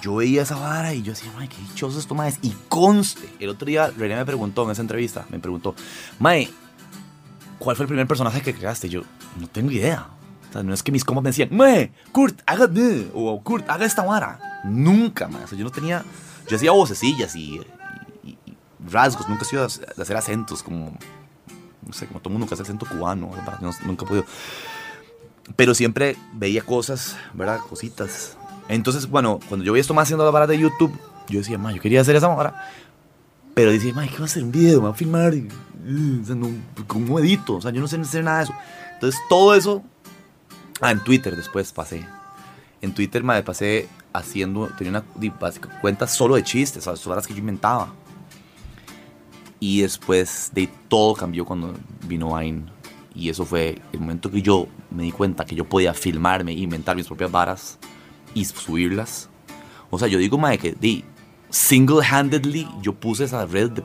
yo 0.00 0.16
veía 0.16 0.42
esa 0.42 0.56
vara 0.56 0.94
y 0.94 1.02
yo 1.02 1.12
decía, 1.12 1.30
mae, 1.36 1.48
qué 1.48 1.56
dichoso 1.58 1.98
esto, 1.98 2.14
mae. 2.14 2.34
Y 2.42 2.54
conste, 2.68 3.28
el 3.38 3.50
otro 3.50 3.66
día 3.66 3.90
René 3.90 4.16
me 4.16 4.24
preguntó 4.24 4.64
en 4.64 4.70
esa 4.70 4.82
entrevista, 4.82 5.26
me 5.30 5.38
preguntó, 5.38 5.74
mae, 6.18 6.48
¿cuál 7.58 7.76
fue 7.76 7.84
el 7.84 7.88
primer 7.88 8.06
personaje 8.06 8.40
que 8.42 8.54
creaste? 8.54 8.88
Yo, 8.88 9.02
no 9.38 9.46
tengo 9.48 9.70
idea. 9.70 10.08
O 10.48 10.52
sea, 10.52 10.62
no 10.62 10.74
es 10.74 10.82
que 10.82 10.92
mis 10.92 11.04
compas 11.04 11.22
me 11.24 11.30
decían, 11.30 11.48
mae, 11.52 11.92
Kurt, 12.12 12.40
haga 12.46 12.68
o 13.14 13.40
Kurt, 13.42 13.68
haga 13.68 13.84
esta 13.86 14.02
vara. 14.04 14.60
Nunca, 14.64 15.28
mae. 15.28 15.44
O 15.44 15.46
sea, 15.46 15.58
yo 15.58 15.64
no 15.64 15.70
tenía, 15.70 16.04
yo 16.48 16.56
hacía 16.56 16.72
vocecillas 16.72 17.34
y, 17.36 17.60
y- 18.22 18.38
y 18.46 18.56
rasgos, 18.90 19.28
nunca 19.28 19.42
he 19.42 19.46
sido 19.46 19.66
de 19.66 20.02
hacer 20.02 20.16
acentos 20.16 20.62
como, 20.62 20.96
no 21.86 21.92
sé, 21.92 22.06
como 22.06 22.20
todo 22.20 22.30
mundo 22.30 22.46
que 22.46 22.54
hace 22.54 22.62
acento 22.62 22.86
cubano. 22.86 23.30
Yo 23.60 23.70
nunca 23.86 24.04
he 24.04 24.08
podido 24.08 24.24
pero 25.56 25.74
siempre 25.74 26.16
veía 26.34 26.62
cosas, 26.62 27.16
¿verdad? 27.34 27.58
Cositas. 27.68 28.36
Entonces, 28.74 29.08
bueno, 29.08 29.38
cuando 29.48 29.64
yo 29.64 29.72
veía 29.72 29.82
esto 29.82 29.92
más 29.92 30.04
haciendo 30.04 30.24
la 30.24 30.30
vara 30.30 30.46
de 30.46 30.58
YouTube, 30.58 30.98
yo 31.28 31.40
decía, 31.40 31.58
ma, 31.58 31.72
yo 31.72 31.80
quería 31.80 32.00
hacer 32.00 32.16
esa 32.16 32.28
vara. 32.28 32.70
Pero 33.54 33.70
decía, 33.70 33.92
ma, 33.92 34.06
¿qué 34.06 34.16
va 34.16 34.22
a 34.22 34.24
hacer 34.24 34.42
un 34.42 34.50
video? 34.50 34.80
¿Me 34.80 34.86
va 34.86 34.92
a 34.92 34.96
filmar? 34.96 35.34
Uh, 35.34 36.22
o 36.22 36.24
sea, 36.24 36.34
no, 36.34 36.50
¿Cómo 36.86 37.18
edito? 37.18 37.56
O 37.56 37.60
sea, 37.60 37.70
yo 37.70 37.82
no 37.82 37.86
sé 37.86 38.00
hacer 38.00 38.24
nada 38.24 38.38
de 38.38 38.44
eso. 38.44 38.54
Entonces, 38.94 39.20
todo 39.28 39.54
eso. 39.54 39.82
Ah, 40.80 40.90
en 40.90 41.04
Twitter 41.04 41.36
después 41.36 41.70
pasé. 41.70 42.06
En 42.80 42.94
Twitter 42.94 43.22
me 43.22 43.42
pasé 43.42 43.88
haciendo, 44.12 44.68
tenía 44.78 44.90
una 44.90 45.04
cuenta 45.80 46.06
solo 46.06 46.34
de 46.34 46.42
chistes, 46.42 46.86
o 46.86 46.96
sea, 46.96 47.08
varas 47.08 47.26
que 47.26 47.34
yo 47.34 47.40
inventaba. 47.40 47.92
Y 49.60 49.82
después 49.82 50.50
de 50.54 50.68
todo 50.88 51.14
cambió 51.14 51.44
cuando 51.44 51.74
vino 52.08 52.36
Vine. 52.38 52.64
Y 53.14 53.28
eso 53.28 53.44
fue 53.44 53.80
el 53.92 54.00
momento 54.00 54.30
que 54.30 54.40
yo 54.40 54.66
me 54.90 55.02
di 55.02 55.12
cuenta 55.12 55.44
que 55.44 55.54
yo 55.54 55.68
podía 55.68 55.92
filmarme, 55.92 56.52
inventar 56.52 56.96
mis 56.96 57.06
propias 57.06 57.30
varas 57.30 57.78
y 58.34 58.44
subirlas. 58.44 59.28
O 59.90 59.98
sea, 59.98 60.08
yo 60.08 60.18
digo, 60.18 60.38
mae, 60.38 60.58
que 60.58 60.72
di, 60.72 61.04
single-handedly 61.50 62.66
yo 62.80 62.94
puse 62.94 63.24
esa 63.24 63.44
red 63.46 63.70
de, 63.70 63.82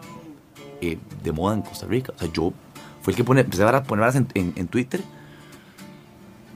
eh, 0.82 0.98
moda 1.34 1.56
en 1.56 1.62
Costa 1.62 1.86
Rica. 1.86 2.14
O 2.16 2.20
sea, 2.20 2.32
yo 2.32 2.54
fue 3.02 3.12
el 3.12 3.18
que 3.18 3.24
pone, 3.24 3.42
empecé 3.42 3.64
a 3.64 3.84
poner 3.84 4.02
varas 4.02 4.16
en, 4.16 4.28
en- 4.34 4.68
Twitter. 4.68 5.02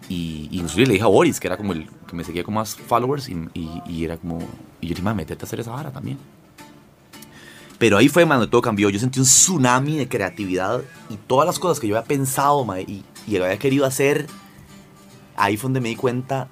Y, 0.10 0.47
y 0.51 0.56
inclusive 0.58 0.88
le 0.88 0.93
dije 0.93 1.04
a 1.06 1.08
Boris, 1.08 1.39
que 1.39 1.47
era 1.47 1.58
como 1.58 1.73
el 1.73 1.89
que 2.08 2.15
me 2.15 2.23
seguía 2.23 2.43
con 2.43 2.54
más 2.54 2.75
followers. 2.75 3.30
Y, 3.30 3.49
y- 3.54 4.04
era 4.06 4.17
como, 4.17 4.39
y 4.80 4.88
yo 4.88 4.89
dije, 4.89 5.01
mae, 5.01 5.15
metete 5.15 5.43
a 5.43 5.47
hacer 5.47 5.60
esa 5.60 5.71
vara 5.71 5.91
también. 5.91 6.17
Pero 7.77 7.97
ahí 7.97 8.10
fue 8.10 8.25
cuando 8.27 8.47
todo 8.47 8.62
cambió. 8.62 8.89
Yo 8.89 8.99
sentí 8.99 9.19
un 9.19 9.25
tsunami 9.25 9.97
de 9.97 10.08
creatividad 10.08 10.82
y 11.10 11.15
todas 11.17 11.47
las 11.47 11.58
cosas 11.60 11.80
que 11.80 11.88
yo 11.88 11.97
había 11.97 12.08
pensado 12.08 12.63
mae, 12.63 12.84
y, 12.84 13.04
y 13.27 13.36
había 13.38 13.58
querido 13.58 13.86
hacer, 13.86 14.27
ahí 15.36 15.58
fue 15.58 15.67
donde 15.67 15.82
me 15.82 15.89
di 15.89 15.95
cuenta 15.95 16.47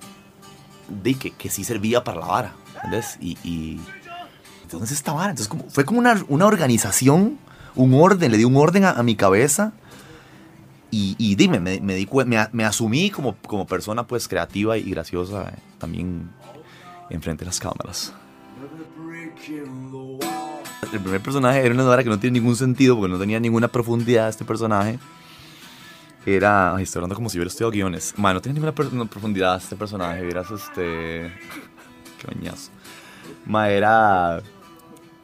de 0.90 1.16
que, 1.16 1.32
que 1.32 1.50
sí 1.50 1.64
servía 1.64 2.04
para 2.04 2.20
la 2.20 2.26
vara. 2.26 2.54
¿Entendés? 2.76 3.18
Y, 3.20 3.38
y 3.44 3.80
entonces 4.64 4.92
esta 4.92 5.14
vara. 5.14 5.32
Entonces 5.32 5.48
como, 5.48 5.70
fue 5.70 5.86
como 5.86 6.00
una, 6.00 6.24
una 6.28 6.46
organización, 6.46 7.38
un 7.76 7.94
orden, 7.94 8.32
le 8.32 8.38
di 8.38 8.46
un 8.46 8.56
orden 8.56 8.86
a, 8.86 8.92
a 8.92 9.04
mi 9.04 9.16
cabeza. 9.16 9.74
Y, 10.92 11.16
y 11.20 11.36
dime, 11.36 11.60
me, 11.60 11.80
me, 11.82 11.96
di 11.96 12.08
me, 12.26 12.48
me 12.52 12.66
asumí 12.66 13.12
como, 13.12 13.36
como 13.46 13.68
persona 13.68 14.08
pues 14.08 14.28
creativa 14.28 14.78
y 14.78 14.90
graciosa 14.90 15.50
eh, 15.50 15.60
también 15.78 16.32
enfrente 17.10 17.42
de 17.42 17.48
las 17.48 17.60
cámaras. 17.60 18.14
El 20.92 21.00
primer 21.00 21.22
personaje 21.22 21.64
era 21.64 21.74
una 21.74 21.84
vara 21.84 22.04
que 22.04 22.10
no 22.10 22.20
tiene 22.20 22.40
ningún 22.40 22.56
sentido 22.56 22.96
porque 22.98 23.12
no 23.12 23.20
tenía 23.20 23.40
ninguna 23.40 23.68
profundidad 23.68 24.30
este 24.30 24.46
personaje. 24.46 24.98
Era. 26.26 26.76
Ay, 26.76 26.84
estoy 26.84 27.00
hablando 27.00 27.16
como 27.16 27.30
si 27.30 27.38
hubiera 27.38 27.48
estudiado 27.50 27.72
guiones. 27.72 28.14
Man, 28.18 28.36
no 28.36 28.42
tiene 28.42 28.60
ninguna 28.60 28.74
profundidad 29.08 29.58
este 29.58 29.76
personaje. 29.76 30.22
Vieras 30.24 30.52
este. 30.52 31.32
Qué 32.20 32.28
bañazo. 32.28 32.72
Ma, 33.46 33.70
era. 33.70 34.42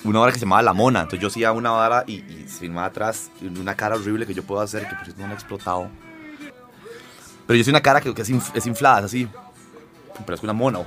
Una 0.04 0.20
vara 0.20 0.32
que 0.32 0.40
se 0.40 0.46
llamaba 0.46 0.62
La 0.62 0.74
Mona. 0.74 1.02
Entonces 1.02 1.20
yo 1.20 1.28
hacía 1.28 1.52
una 1.52 1.72
vara 1.72 2.04
y, 2.08 2.20
se 2.48 2.60
filmaba 2.60 2.88
atrás 2.88 3.32
una 3.60 3.76
cara 3.76 3.96
horrible 3.96 4.26
que 4.28 4.34
yo 4.34 4.44
puedo 4.44 4.62
hacer 4.62 4.88
que 4.88 4.96
por 4.96 5.04
cierto 5.04 5.22
no 5.22 5.28
me 5.28 5.34
ha 5.34 5.36
explotado. 5.36 5.90
Pero 7.48 7.58
yo 7.58 7.64
soy 7.64 7.72
una 7.72 7.82
cara 7.82 8.02
que, 8.02 8.10
es, 8.10 8.30
inf- 8.32 8.52
es 8.54 8.66
inflada, 8.68 9.00
es 9.00 9.06
así. 9.06 9.28
Pero 10.26 10.36
es 10.36 10.44
una 10.44 10.54
mona. 10.54 10.80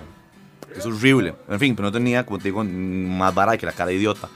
Es 0.77 0.87
horrible. 0.87 1.35
En 1.49 1.59
fin, 1.59 1.75
pero 1.75 1.88
no 1.88 1.92
tenía, 1.92 2.25
como 2.25 2.38
te 2.38 2.44
digo, 2.44 2.62
más 2.62 3.35
vara 3.35 3.57
que 3.59 3.66
la 3.66 3.73
cara 3.73 3.90
idiota. 3.92 4.29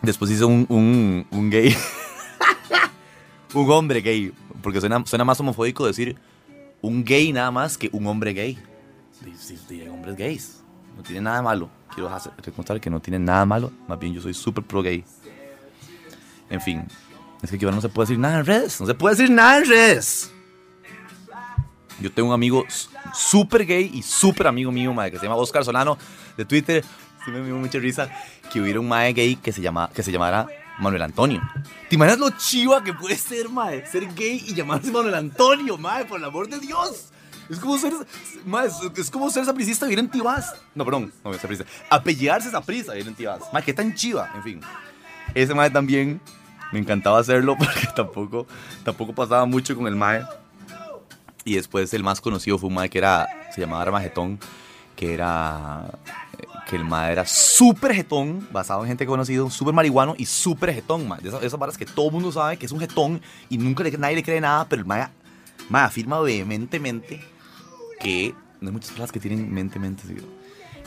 Después 0.00 0.30
hice 0.30 0.44
un 0.44 1.48
gay. 1.50 1.76
un 3.62 3.70
hombre 3.70 4.00
gay. 4.00 4.32
Porque 4.62 4.80
suena, 4.80 5.04
suena 5.06 5.24
más 5.24 5.38
homofóbico 5.40 5.86
decir 5.86 6.16
un 6.80 7.04
gay 7.04 7.32
nada 7.32 7.50
más 7.50 7.76
que 7.76 7.88
un 7.92 8.06
hombre 8.06 8.32
gay. 8.32 8.58
Sí, 9.38 9.56
sí, 9.68 9.80
hay 9.80 9.88
hombres 9.88 10.16
gays. 10.16 10.62
No 10.96 11.02
tiene 11.02 11.22
nada 11.22 11.42
malo. 11.42 11.68
Quiero 11.94 12.10
recordar 12.42 12.80
que 12.80 12.90
no 12.90 13.00
tiene 13.00 13.18
nada 13.18 13.44
malo. 13.44 13.72
Más 13.88 13.98
bien 13.98 14.14
yo 14.14 14.20
soy 14.20 14.34
súper 14.34 14.64
pro 14.64 14.82
gay. 14.82 15.04
En 16.50 16.60
fin. 16.60 16.84
Es 17.42 17.50
que 17.50 17.64
ahora 17.64 17.76
no 17.76 17.82
se 17.82 17.88
puede 17.88 18.06
decir 18.06 18.18
nada 18.18 18.40
en 18.40 18.46
redes. 18.46 18.80
No 18.80 18.86
se 18.86 18.94
puede 18.94 19.16
decir 19.16 19.30
nada 19.30 19.58
en 19.58 19.66
redes. 19.66 20.32
Yo 22.00 22.12
tengo 22.12 22.28
un 22.28 22.34
amigo 22.34 22.64
súper 23.14 23.64
gay 23.64 23.90
y 23.92 24.02
súper 24.02 24.46
amigo 24.46 24.70
mío, 24.70 24.92
madre, 24.92 25.12
que 25.12 25.18
se 25.18 25.24
llama 25.24 25.36
Oscar 25.36 25.64
Solano 25.64 25.96
de 26.36 26.44
Twitter. 26.44 26.84
Sí 27.24 27.30
me 27.30 27.42
dio 27.42 27.56
mucha 27.56 27.78
risa 27.78 28.10
que 28.52 28.60
hubiera 28.60 28.80
un 28.80 28.88
mae 28.88 29.12
gay 29.12 29.36
que 29.36 29.52
se, 29.52 29.60
llama, 29.60 29.90
que 29.92 30.02
se 30.02 30.12
llamara 30.12 30.46
Manuel 30.78 31.02
Antonio. 31.02 31.42
¿Te 31.88 31.94
imaginas 31.96 32.18
lo 32.18 32.30
chiva 32.30 32.82
que 32.82 32.92
puede 32.92 33.16
ser, 33.16 33.48
mae? 33.48 33.86
Ser 33.86 34.06
gay 34.14 34.44
y 34.46 34.54
llamarse 34.54 34.90
Manuel 34.90 35.14
Antonio, 35.14 35.78
mae, 35.78 36.04
por 36.04 36.18
el 36.18 36.24
amor 36.24 36.48
de 36.48 36.58
Dios. 36.58 37.10
Es 37.48 37.60
como 37.60 37.78
ser, 37.78 37.92
es, 38.96 39.10
como 39.10 39.30
ser 39.30 39.44
sapricista 39.44 39.86
vivir 39.86 40.00
en. 40.00 40.10
No, 40.74 40.84
perdón, 40.84 41.12
no 41.24 41.32
sapricista. 41.34 41.70
Apellidarse 41.88 42.50
saprista 42.50 42.92
vivir 42.92 43.08
en 43.08 43.14
Tibás. 43.14 43.42
Mae, 43.52 43.62
qué 43.62 43.72
tan 43.72 43.94
chiva, 43.94 44.30
en 44.34 44.42
fin. 44.42 44.60
Ese 45.34 45.54
mae 45.54 45.70
también 45.70 46.20
me 46.72 46.78
encantaba 46.78 47.18
hacerlo 47.18 47.56
porque 47.58 47.88
tampoco, 47.94 48.46
tampoco 48.84 49.14
pasaba 49.14 49.46
mucho 49.46 49.76
con 49.76 49.86
el 49.86 49.96
mae. 49.96 50.24
Y 51.44 51.54
después 51.54 51.94
el 51.94 52.02
más 52.02 52.20
conocido 52.20 52.58
fue 52.58 52.68
un 52.68 52.74
mae 52.74 52.90
que 52.90 52.98
era, 52.98 53.28
se 53.54 53.60
llamaba 53.60 53.82
Armagetón, 53.82 54.40
que 54.96 55.14
era, 55.14 55.84
que 56.66 56.76
el 56.76 56.84
mae 56.84 57.12
era 57.12 57.24
súper 57.24 57.94
jetón, 57.94 58.46
basado 58.50 58.82
en 58.82 58.88
gente 58.88 59.06
conocida, 59.06 59.48
súper 59.50 59.72
marihuano 59.72 60.14
y 60.18 60.26
súper 60.26 60.74
jetón, 60.74 61.06
mae. 61.06 61.20
De 61.20 61.28
esas, 61.28 61.42
esas 61.42 61.58
varas 61.58 61.78
que 61.78 61.86
todo 61.86 62.06
el 62.06 62.12
mundo 62.12 62.32
sabe 62.32 62.56
que 62.56 62.66
es 62.66 62.72
un 62.72 62.80
jetón 62.80 63.20
y 63.48 63.58
nunca 63.58 63.84
nadie 63.98 64.16
le 64.16 64.22
cree 64.22 64.40
nada, 64.40 64.68
pero 64.68 64.82
el 64.82 64.86
mae 64.86 65.08
afirma 65.70 66.20
vehementemente 66.20 67.20
que, 68.00 68.34
no 68.60 68.68
hay 68.68 68.72
muchas 68.72 68.90
palabras 68.90 69.12
que 69.12 69.20
tienen 69.20 69.52
mente, 69.52 69.78
mente, 69.78 70.02
sí, 70.06 70.16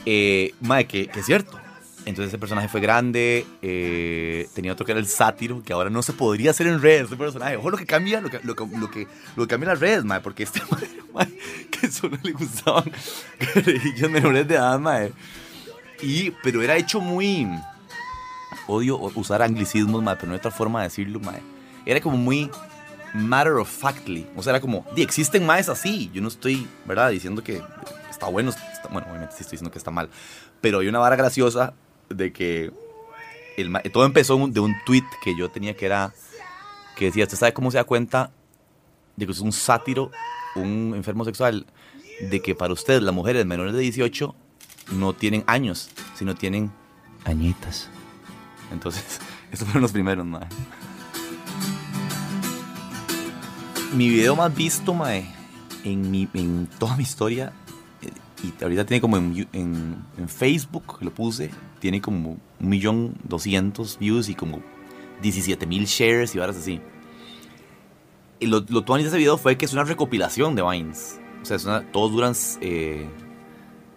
eh, 0.06 0.54
que, 0.88 1.08
que 1.08 1.20
es 1.20 1.26
cierto. 1.26 1.58
Entonces 2.06 2.30
ese 2.30 2.38
personaje 2.38 2.70
fue 2.70 2.80
grande, 2.80 3.46
eh, 3.62 4.48
tenía 4.54 4.72
otro 4.72 4.86
que 4.86 4.94
era 4.94 5.00
el 5.00 5.08
sátiro, 5.08 5.62
que 5.64 5.74
ahora 5.74 5.90
no 5.90 6.02
se 6.02 6.14
podría 6.14 6.52
hacer 6.52 6.68
en 6.68 6.82
redes, 6.82 7.04
este 7.04 7.18
personaje. 7.18 7.58
Ojo 7.58 7.70
lo 7.70 7.78
que 7.78 7.86
cambia, 7.86 8.22
lo 8.22 8.30
que, 8.30 8.40
lo 8.44 8.56
que, 8.56 8.66
lo 8.66 8.90
que, 8.90 9.08
lo 9.36 9.44
que 9.44 9.48
cambia 9.48 9.70
las 9.70 9.80
redes, 9.80 10.06
mae, 10.06 10.22
porque 10.22 10.44
este 10.44 10.62
mae, 11.14 11.28
que 11.70 11.92
solo 11.92 12.18
le 12.24 12.32
gustaban 12.32 12.92
carajillos 13.38 14.10
menores 14.12 14.48
de 14.48 14.56
edad, 14.56 14.80
mae. 14.80 15.12
Y, 16.02 16.32
pero 16.44 16.62
era 16.62 16.78
hecho 16.78 17.00
muy, 17.02 17.48
odio 18.68 18.98
usar 19.16 19.42
anglicismos, 19.42 20.02
mae, 20.02 20.16
pero 20.16 20.28
no 20.28 20.34
hay 20.34 20.38
otra 20.40 20.52
forma 20.52 20.80
de 20.82 20.86
decirlo, 20.88 21.20
mae. 21.20 21.42
Era 21.86 22.00
como 22.02 22.18
muy 22.18 22.50
matter 23.14 23.54
of 23.54 23.70
factly, 23.70 24.28
o 24.36 24.44
sea, 24.44 24.52
era 24.52 24.62
como, 24.62 24.86
di, 24.96 25.02
existen 25.02 25.46
maes 25.46 25.68
así, 25.68 26.10
yo 26.14 26.22
no 26.22 26.28
estoy, 26.28 26.68
¿verdad?, 26.86 27.10
diciendo 27.10 27.44
que 27.44 27.62
está 28.10 28.28
bueno, 28.28 28.52
está- 28.52 28.88
bueno, 28.92 29.08
obviamente 29.10 29.34
sí 29.36 29.42
estoy 29.42 29.54
diciendo 29.56 29.72
que 29.72 29.80
está 29.80 29.90
mal, 29.92 30.10
pero 30.62 30.80
hay 30.80 30.88
una 30.88 31.00
vara 31.00 31.16
graciosa 31.16 31.74
de 32.10 32.32
que 32.32 32.72
el 33.58 33.74
todo 33.92 34.06
empezó 34.06 34.36
de 34.48 34.60
un 34.60 34.76
tweet 34.86 35.04
que 35.24 35.36
yo 35.36 35.50
tenía 35.50 35.76
que 35.76 35.86
era 35.88 36.14
que 36.96 37.06
decía, 37.06 37.24
¿usted 37.24 37.38
sabe 37.38 37.54
cómo 37.54 37.72
se 37.72 37.78
da 37.78 37.84
cuenta 37.84 38.32
de 39.16 39.26
que 39.26 39.32
es 39.32 39.40
un 39.40 39.52
sátiro, 39.52 40.12
un 40.56 40.94
enfermo 40.96 41.26
sexual, 41.26 41.66
de 42.22 42.42
que 42.42 42.54
para 42.56 42.74
usted 42.74 43.02
las 43.02 43.14
mujeres 43.14 43.46
menores 43.46 43.74
de 43.74 43.80
18 43.80 44.36
no 44.94 45.14
tienen 45.14 45.44
años, 45.48 45.90
sino 46.16 46.36
tienen 46.36 46.72
añitas? 47.26 47.90
Entonces, 48.72 49.20
estos 49.52 49.68
fueron 49.68 49.82
los 49.84 49.92
primeros, 49.92 50.26
mae. 50.26 50.48
Mi 53.96 54.08
video 54.10 54.36
más 54.36 54.56
visto, 54.56 54.94
mae, 54.94 55.26
en, 55.84 56.12
mi, 56.12 56.28
en 56.36 56.68
toda 56.78 56.96
mi 56.96 57.04
historia, 57.04 57.52
eh, 58.04 58.12
y 58.44 58.64
ahorita 58.64 58.86
tiene 58.86 59.02
como 59.02 59.18
en, 59.18 59.48
en, 59.52 59.96
en 60.18 60.30
Facebook, 60.30 60.98
lo 61.02 61.12
puse, 61.14 61.50
tiene 61.80 62.00
como 62.00 62.38
un 62.60 62.70
millón 62.70 63.16
doscientos 63.24 63.98
views 64.00 64.30
y 64.30 64.36
como 64.36 64.62
17 65.24 65.66
mil 65.66 65.86
shares 65.86 66.36
y 66.36 66.38
varas 66.38 66.58
así. 66.58 66.80
y 68.40 68.46
lo, 68.46 68.64
lo 68.70 68.84
tuanis 68.84 69.06
de 69.06 69.10
ese 69.10 69.18
video 69.18 69.38
fue 69.38 69.58
que 69.58 69.66
es 69.66 69.74
una 69.74 69.84
recopilación 69.84 70.56
de 70.56 70.62
Vines. 70.62 71.20
O 71.42 71.46
sea, 71.46 71.56
es 71.58 71.66
una- 71.66 71.82
todos 71.92 72.12
duran 72.12 72.34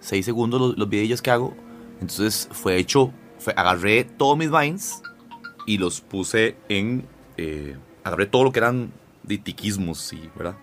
6 0.03 0.25
segundos 0.25 0.61
los, 0.61 0.79
los 0.79 0.89
que 1.23 1.31
hago. 1.31 1.55
Entonces 2.01 2.49
fue 2.53 2.77
hecho, 2.77 3.11
fue- 3.39 3.55
agarré 3.57 4.05
todos 4.05 4.37
mis 4.37 4.51
Vines 4.51 5.03
y 5.67 5.79
los 5.79 6.01
puse 6.03 6.57
en... 6.69 7.07
eh, 7.39 7.77
agarré 8.05 8.27
todo 8.27 8.45
lo 8.45 8.53
que 8.53 8.59
eran 8.59 8.93
de 9.23 9.39
tiquismos, 9.39 9.99
¿verdad? 10.37 10.57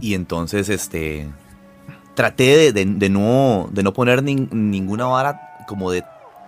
Y 0.00 0.14
entonces, 0.14 0.68
este... 0.68 1.28
Traté 2.14 2.72
de, 2.72 2.84
de- 2.84 3.08
no, 3.10 3.68
de 3.72 3.82
no 3.82 3.92
poner 3.92 4.22
nin- 4.22 4.50
ninguna 4.50 5.04
vara 5.06 5.64
como 5.68 5.90
de 5.90 6.02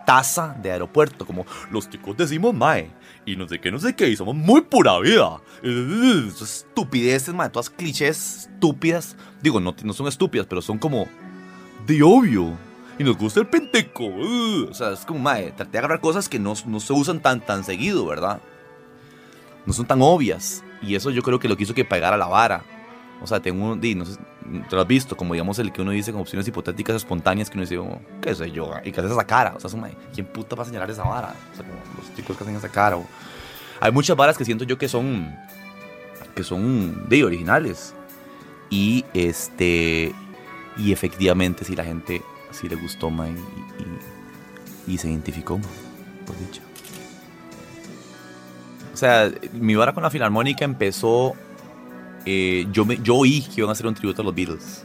taza 0.08 0.56
de 0.62 0.72
aeropuerto, 0.72 1.26
como 1.26 1.44
los 1.70 1.90
ticos 1.90 2.16
decimos 2.16 2.54
mae, 2.54 2.90
y 3.26 3.36
no 3.36 3.46
sé 3.46 3.60
qué, 3.60 3.70
no 3.70 3.78
sé 3.78 3.94
qué, 3.94 4.08
y 4.08 4.16
somos 4.16 4.34
muy 4.34 4.62
pura 4.62 4.98
vida. 5.00 5.42
Estupideces, 5.62 7.34
mae, 7.34 7.50
todas 7.50 7.68
clichés 7.68 8.48
estúpidas. 8.54 9.18
Digo, 9.42 9.60
no, 9.60 9.76
no 9.84 9.92
son 9.92 10.08
estúpidas, 10.08 10.46
pero 10.46 10.62
son 10.62 10.78
como 10.78 11.06
de 11.86 12.02
obvio. 12.02 12.56
Y 12.98 13.04
nos 13.04 13.18
gusta 13.18 13.40
el 13.40 13.48
penteco. 13.48 14.06
O 14.06 14.72
sea, 14.72 14.92
es 14.92 15.04
como, 15.04 15.20
mae, 15.20 15.52
traté 15.52 15.72
de 15.72 15.78
agarrar 15.80 16.00
cosas 16.00 16.26
que 16.30 16.38
no, 16.38 16.54
no 16.64 16.80
se 16.80 16.94
usan 16.94 17.20
tan, 17.20 17.44
tan 17.44 17.62
seguido, 17.62 18.06
¿verdad? 18.06 18.40
No 19.66 19.74
son 19.74 19.84
tan 19.84 20.00
obvias. 20.00 20.64
Y 20.80 20.94
eso 20.94 21.10
yo 21.10 21.20
creo 21.20 21.38
que 21.38 21.48
lo 21.48 21.58
que 21.58 21.64
hizo 21.64 21.74
que 21.74 21.84
pegara 21.84 22.16
la 22.16 22.28
vara. 22.28 22.64
O 23.20 23.26
sea, 23.26 23.40
tengo 23.40 23.72
un. 23.72 23.98
No 23.98 24.06
sé, 24.06 24.18
visto, 24.86 25.16
como 25.16 25.34
digamos 25.34 25.58
el 25.58 25.72
que 25.72 25.82
uno 25.82 25.90
dice 25.90 26.12
con 26.12 26.20
opciones 26.22 26.46
hipotéticas 26.48 26.96
espontáneas 26.96 27.50
que 27.50 27.56
uno 27.56 27.62
dice, 27.62 27.76
como, 27.76 28.00
¿qué 28.20 28.34
sé 28.34 28.50
yo? 28.50 28.72
Y 28.84 28.92
que 28.92 29.00
haces 29.00 29.12
esa 29.12 29.26
cara. 29.26 29.54
O 29.56 29.60
sea, 29.60 29.78
mae, 29.80 29.94
¿quién 30.14 30.26
puta 30.26 30.56
va 30.56 30.62
a 30.62 30.66
señalar 30.66 30.90
esa 30.90 31.02
vara? 31.04 31.34
O 31.52 31.56
sea, 31.56 31.64
como 31.66 31.78
los 31.96 32.14
chicos 32.14 32.36
que 32.36 32.44
hacen 32.44 32.56
esa 32.56 32.68
cara. 32.68 32.98
Hay 33.80 33.92
muchas 33.92 34.16
varas 34.16 34.36
que 34.36 34.44
siento 34.44 34.64
yo 34.64 34.78
que 34.78 34.88
son. 34.88 35.34
que 36.34 36.42
son 36.42 37.08
de 37.08 37.24
originales. 37.24 37.94
Y 38.70 39.04
este. 39.14 40.14
Y 40.76 40.92
efectivamente, 40.92 41.64
si 41.64 41.74
la 41.74 41.84
gente 41.84 42.22
sí 42.50 42.68
le 42.68 42.76
gustó, 42.76 43.10
mae, 43.10 43.30
y, 44.86 44.92
y- 44.92 44.98
se 44.98 45.08
identificó, 45.08 45.58
mae, 45.58 45.66
por 46.26 46.38
dicho. 46.38 46.62
O 48.92 48.96
sea, 48.96 49.30
mi 49.52 49.74
vara 49.74 49.92
con 49.92 50.02
la 50.02 50.10
filarmónica 50.10 50.64
empezó. 50.64 51.34
Eh, 52.30 52.66
yo, 52.70 52.84
me, 52.84 52.98
yo 52.98 53.14
oí 53.14 53.40
que 53.40 53.62
iban 53.62 53.70
a 53.70 53.72
hacer 53.72 53.86
un 53.86 53.94
tributo 53.94 54.20
a 54.20 54.24
los 54.26 54.34
Beatles. 54.34 54.84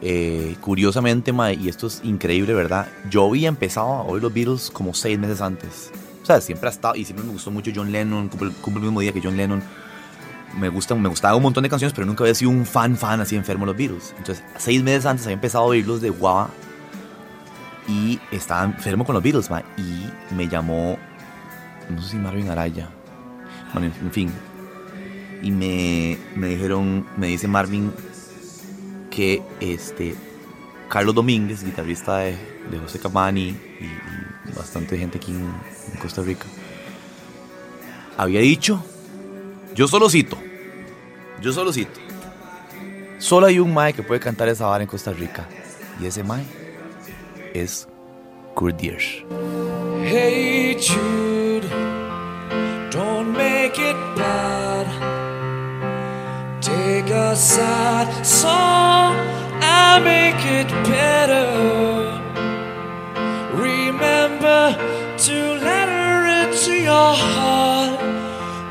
Eh, 0.00 0.54
curiosamente, 0.60 1.32
y 1.60 1.68
esto 1.68 1.88
es 1.88 2.02
increíble, 2.04 2.54
¿verdad? 2.54 2.86
Yo 3.10 3.26
había 3.26 3.48
empezado 3.48 3.88
a 3.88 4.02
oír 4.02 4.22
los 4.22 4.32
Beatles 4.32 4.70
como 4.70 4.94
seis 4.94 5.18
meses 5.18 5.40
antes. 5.40 5.90
O 6.22 6.24
sea, 6.24 6.40
siempre 6.40 6.68
ha 6.68 6.70
estado, 6.70 6.94
y 6.94 7.04
siempre 7.04 7.26
me 7.26 7.32
gustó 7.32 7.50
mucho 7.50 7.72
John 7.74 7.90
Lennon, 7.90 8.28
cumple, 8.28 8.52
cumple 8.60 8.82
el 8.82 8.86
mismo 8.90 9.00
día 9.00 9.12
que 9.12 9.20
John 9.20 9.36
Lennon. 9.36 9.60
Me, 10.56 10.68
gustan, 10.68 11.02
me 11.02 11.08
gustaba 11.08 11.34
un 11.34 11.42
montón 11.42 11.64
de 11.64 11.68
canciones, 11.68 11.92
pero 11.92 12.06
nunca 12.06 12.22
había 12.22 12.36
sido 12.36 12.52
un 12.52 12.64
fan, 12.64 12.96
fan 12.96 13.20
así 13.20 13.34
enfermo 13.34 13.66
de 13.66 13.72
los 13.72 13.76
Beatles. 13.76 14.14
Entonces, 14.16 14.44
seis 14.56 14.84
meses 14.84 15.06
antes 15.06 15.26
había 15.26 15.34
empezado 15.34 15.64
a 15.64 15.66
oírlos 15.66 16.00
de 16.00 16.10
guava 16.10 16.48
y 17.88 18.20
estaba 18.30 18.62
enfermo 18.66 19.04
con 19.04 19.14
los 19.14 19.22
Beatles, 19.22 19.50
mae, 19.50 19.64
y 19.78 20.32
me 20.32 20.46
llamó, 20.46 20.96
no 21.90 22.00
sé 22.00 22.10
si 22.10 22.16
Marvin 22.18 22.50
Araya, 22.50 22.88
bueno, 23.72 23.92
en 24.00 24.12
fin. 24.12 24.32
Y 25.44 25.50
me, 25.50 26.18
me 26.34 26.48
dijeron, 26.48 27.06
me 27.18 27.26
dice 27.26 27.46
Marvin 27.46 27.92
que 29.10 29.42
este 29.60 30.16
Carlos 30.88 31.14
Domínguez, 31.14 31.62
guitarrista 31.62 32.18
de, 32.18 32.36
de 32.70 32.78
José 32.78 32.98
Camani 32.98 33.48
y, 33.50 34.56
bastante 34.56 34.96
gente 34.96 35.18
aquí 35.18 35.32
en, 35.32 35.52
Costa 36.00 36.22
Rica, 36.22 36.46
había 38.16 38.40
dicho, 38.40 38.82
yo 39.74 39.86
solo 39.86 40.08
cito, 40.08 40.38
yo 41.42 41.52
solo 41.52 41.72
cito, 41.72 42.00
solo 43.18 43.46
hay 43.46 43.58
un 43.58 43.74
mae 43.74 43.92
que 43.92 44.02
puede 44.02 44.20
cantar 44.20 44.48
esa 44.48 44.66
vara 44.66 44.82
en 44.82 44.88
Costa 44.88 45.12
Rica 45.12 45.46
y 46.00 46.06
ese 46.06 46.24
mae 46.24 46.44
es 47.52 47.86
Kurt. 48.54 48.80
Hey 50.04 50.76
a 57.34 57.36
sad 57.36 58.24
song 58.24 59.16
and 59.60 60.04
make 60.04 60.40
it 60.60 60.68
better. 60.86 61.50
Remember 63.52 64.76
to 65.26 65.36
let 65.68 65.88
her 65.88 66.20
into 66.42 66.74
your 66.90 67.12
heart. 67.12 67.98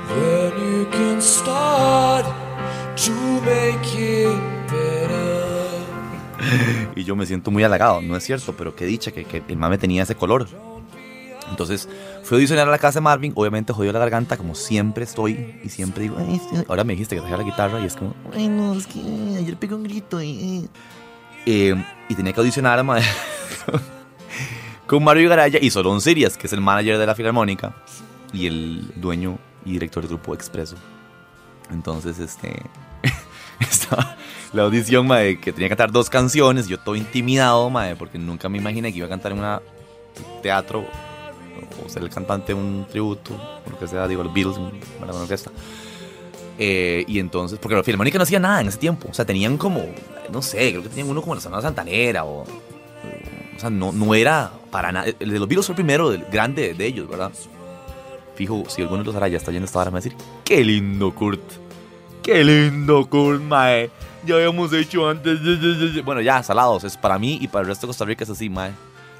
Then 0.08 0.52
you 0.71 0.86
can 0.91 1.21
start 1.21 2.26
to 3.04 3.13
make 3.41 3.89
it 3.95 4.39
better. 4.71 5.84
Y 6.95 7.04
yo 7.04 7.17
me 7.17 7.26
siento 7.26 7.52
muy 7.52 7.63
halagado, 7.65 8.02
no 8.02 8.15
es 8.15 8.23
cierto, 8.23 8.54
pero 8.54 8.73
qué 8.76 8.86
dicha 8.86 9.12
que, 9.12 9.26
que 9.26 9.43
el 9.45 9.58
mame 9.58 9.78
tenía 9.78 10.04
ese 10.04 10.15
color. 10.15 10.47
Entonces 11.53 11.87
fui 12.23 12.35
a 12.35 12.37
audicionar 12.37 12.67
a 12.67 12.71
la 12.71 12.79
casa 12.79 12.97
de 12.97 13.03
Marvin, 13.03 13.31
obviamente 13.35 13.73
jodió 13.73 13.93
la 13.93 13.99
garganta, 13.99 14.37
como 14.37 14.55
siempre 14.55 15.03
estoy, 15.03 15.59
y 15.63 15.69
siempre 15.69 16.01
digo, 16.01 16.17
"Ay, 16.17 16.41
sí". 16.49 16.63
ahora 16.67 16.83
me 16.83 16.93
dijiste 16.93 17.13
que 17.15 17.21
trajera 17.21 17.43
la 17.43 17.49
guitarra, 17.49 17.79
y 17.79 17.85
es 17.85 17.95
como, 17.95 18.15
ay 18.33 18.47
no, 18.47 18.73
es 18.73 18.87
que 18.87 18.99
ayer 19.37 19.55
pegué 19.57 19.75
un 19.75 19.83
grito. 19.83 20.19
Y, 20.21 20.67
y 21.45 22.15
tenía 22.15 22.33
que 22.33 22.39
audicionar 22.39 22.83
ma, 22.83 22.97
con 24.87 25.03
Mario 25.03 25.29
Garaya 25.29 25.59
y 25.61 25.69
Solón 25.69 26.01
Sirias, 26.01 26.37
que 26.37 26.47
es 26.47 26.53
el 26.53 26.61
manager 26.61 26.97
de 26.97 27.05
la 27.05 27.13
Filarmónica, 27.13 27.75
y 28.33 28.47
el 28.47 28.91
dueño 28.95 29.37
y 29.63 29.73
director 29.73 30.01
del 30.01 30.09
grupo 30.09 30.33
Expreso. 30.33 30.75
Entonces, 31.71 32.17
este. 32.17 32.63
estaba 33.59 34.17
la 34.53 34.63
audición, 34.63 35.05
mae, 35.05 35.39
que 35.39 35.53
tenía 35.53 35.67
que 35.67 35.75
cantar 35.75 35.91
dos 35.91 36.09
canciones. 36.09 36.67
Yo 36.67 36.79
todo 36.79 36.95
intimidado, 36.95 37.69
mae, 37.69 37.95
porque 37.95 38.17
nunca 38.17 38.49
me 38.49 38.57
imaginé 38.57 38.91
que 38.91 38.97
iba 38.97 39.05
a 39.05 39.09
cantar 39.09 39.33
en 39.33 39.39
un 39.39 39.59
teatro 40.41 40.85
o 41.85 41.89
ser 41.89 42.03
el 42.03 42.09
cantante 42.09 42.53
un 42.53 42.85
tributo, 42.89 43.33
o 43.33 43.69
lo 43.69 43.79
que 43.79 43.87
sea, 43.87 44.07
digo, 44.07 44.23
los 44.23 44.33
Beatles, 44.33 44.57
una 44.57 45.13
orquesta. 45.13 45.51
Eh, 46.57 47.03
y 47.07 47.19
entonces, 47.19 47.59
porque 47.59 47.75
la 47.75 47.83
Filarmónica 47.83 48.17
no 48.17 48.23
hacía 48.23 48.39
nada 48.39 48.61
en 48.61 48.67
ese 48.67 48.77
tiempo. 48.77 49.07
O 49.09 49.13
sea, 49.13 49.25
tenían 49.25 49.57
como, 49.57 49.85
no 50.31 50.41
sé, 50.41 50.69
creo 50.69 50.83
que 50.83 50.89
tenían 50.89 51.09
uno 51.09 51.21
como 51.21 51.35
la 51.35 51.41
Sonora 51.41 51.61
Santanera 51.61 52.25
o. 52.25 52.43
O 52.43 53.59
sea, 53.59 53.69
no, 53.69 53.91
no 53.91 54.15
era 54.15 54.51
para 54.71 54.91
nada. 54.91 55.07
El 55.19 55.31
de 55.31 55.39
los 55.39 55.47
Beatles 55.47 55.65
fue 55.65 55.73
el 55.73 55.77
primero, 55.77 56.11
el 56.11 56.25
grande 56.25 56.73
de 56.73 56.85
ellos, 56.85 57.07
¿verdad? 57.07 57.31
Fijo, 58.35 58.63
si 58.67 58.81
alguno 58.81 59.03
de 59.03 59.11
los 59.11 59.31
ya 59.31 59.37
está 59.37 59.51
yendo 59.51 59.65
esta 59.65 59.79
hora, 59.79 59.91
me 59.91 59.95
va 59.95 59.99
a 59.99 60.01
decir: 60.01 60.17
¡Qué 60.43 60.63
lindo, 60.63 61.13
Kurt! 61.13 61.41
¡Qué 62.23 62.43
lindo, 62.43 63.07
Kurt, 63.07 63.41
mae! 63.41 63.89
Ya 64.25 64.35
habíamos 64.35 64.71
hecho 64.73 65.07
antes. 65.09 65.39
Bueno, 66.03 66.21
ya, 66.21 66.41
salados. 66.41 66.83
Es 66.83 66.97
para 66.97 67.19
mí 67.19 67.37
y 67.41 67.47
para 67.47 67.61
el 67.61 67.67
resto 67.67 67.85
de 67.85 67.89
Costa 67.89 68.05
Rica 68.05 68.23
es 68.23 68.29
así, 68.29 68.49
mae. 68.49 68.71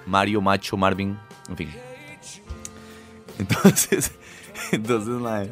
Mario, 0.06 0.42
Macho, 0.42 0.78
Marvin, 0.78 1.18
en 1.50 1.58
fin. 1.58 1.70
Entonces, 3.40 4.12
entonces, 4.72 5.14
mae. 5.16 5.52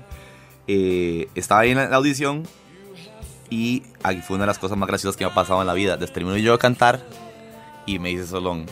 eh, 0.68 1.28
estaba 1.36 1.62
ahí 1.62 1.72
en 1.72 1.78
la 1.78 1.96
audición 1.96 2.44
y 3.50 3.84
aquí 4.04 4.22
fue 4.22 4.36
una 4.36 4.44
de 4.44 4.48
las 4.48 4.60
cosas 4.60 4.78
más 4.78 4.88
graciosas 4.88 5.18
que 5.18 5.26
me 5.26 5.32
ha 5.32 5.34
pasado 5.34 5.62
en 5.62 5.68
la 5.68 5.74
vida. 5.74 5.98
Desde 5.98 6.14
termino 6.14 6.38
yo 6.38 6.54
de 6.54 6.58
cantar 6.58 7.02
y 7.86 8.00
me 8.00 8.10
dice 8.10 8.28
Solón, 8.28 8.66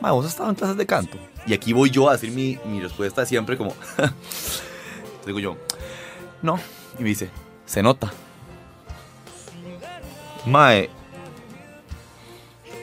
mae, 0.00 0.12
vos 0.12 0.24
has 0.24 0.32
estado 0.32 0.48
en 0.48 0.54
clases 0.54 0.76
de 0.76 0.86
canto. 0.86 1.18
Y 1.46 1.52
aquí 1.52 1.72
voy 1.72 1.90
yo 1.90 2.08
a 2.08 2.12
decir 2.12 2.30
mi, 2.30 2.58
mi 2.64 2.80
respuesta 2.80 3.26
siempre 3.26 3.58
como, 3.58 3.74
digo 5.26 5.38
yo, 5.40 5.56
no. 6.40 6.58
Y 6.98 7.02
me 7.02 7.08
dice, 7.10 7.28
se 7.66 7.82
nota. 7.82 8.12
Mae. 10.46 10.88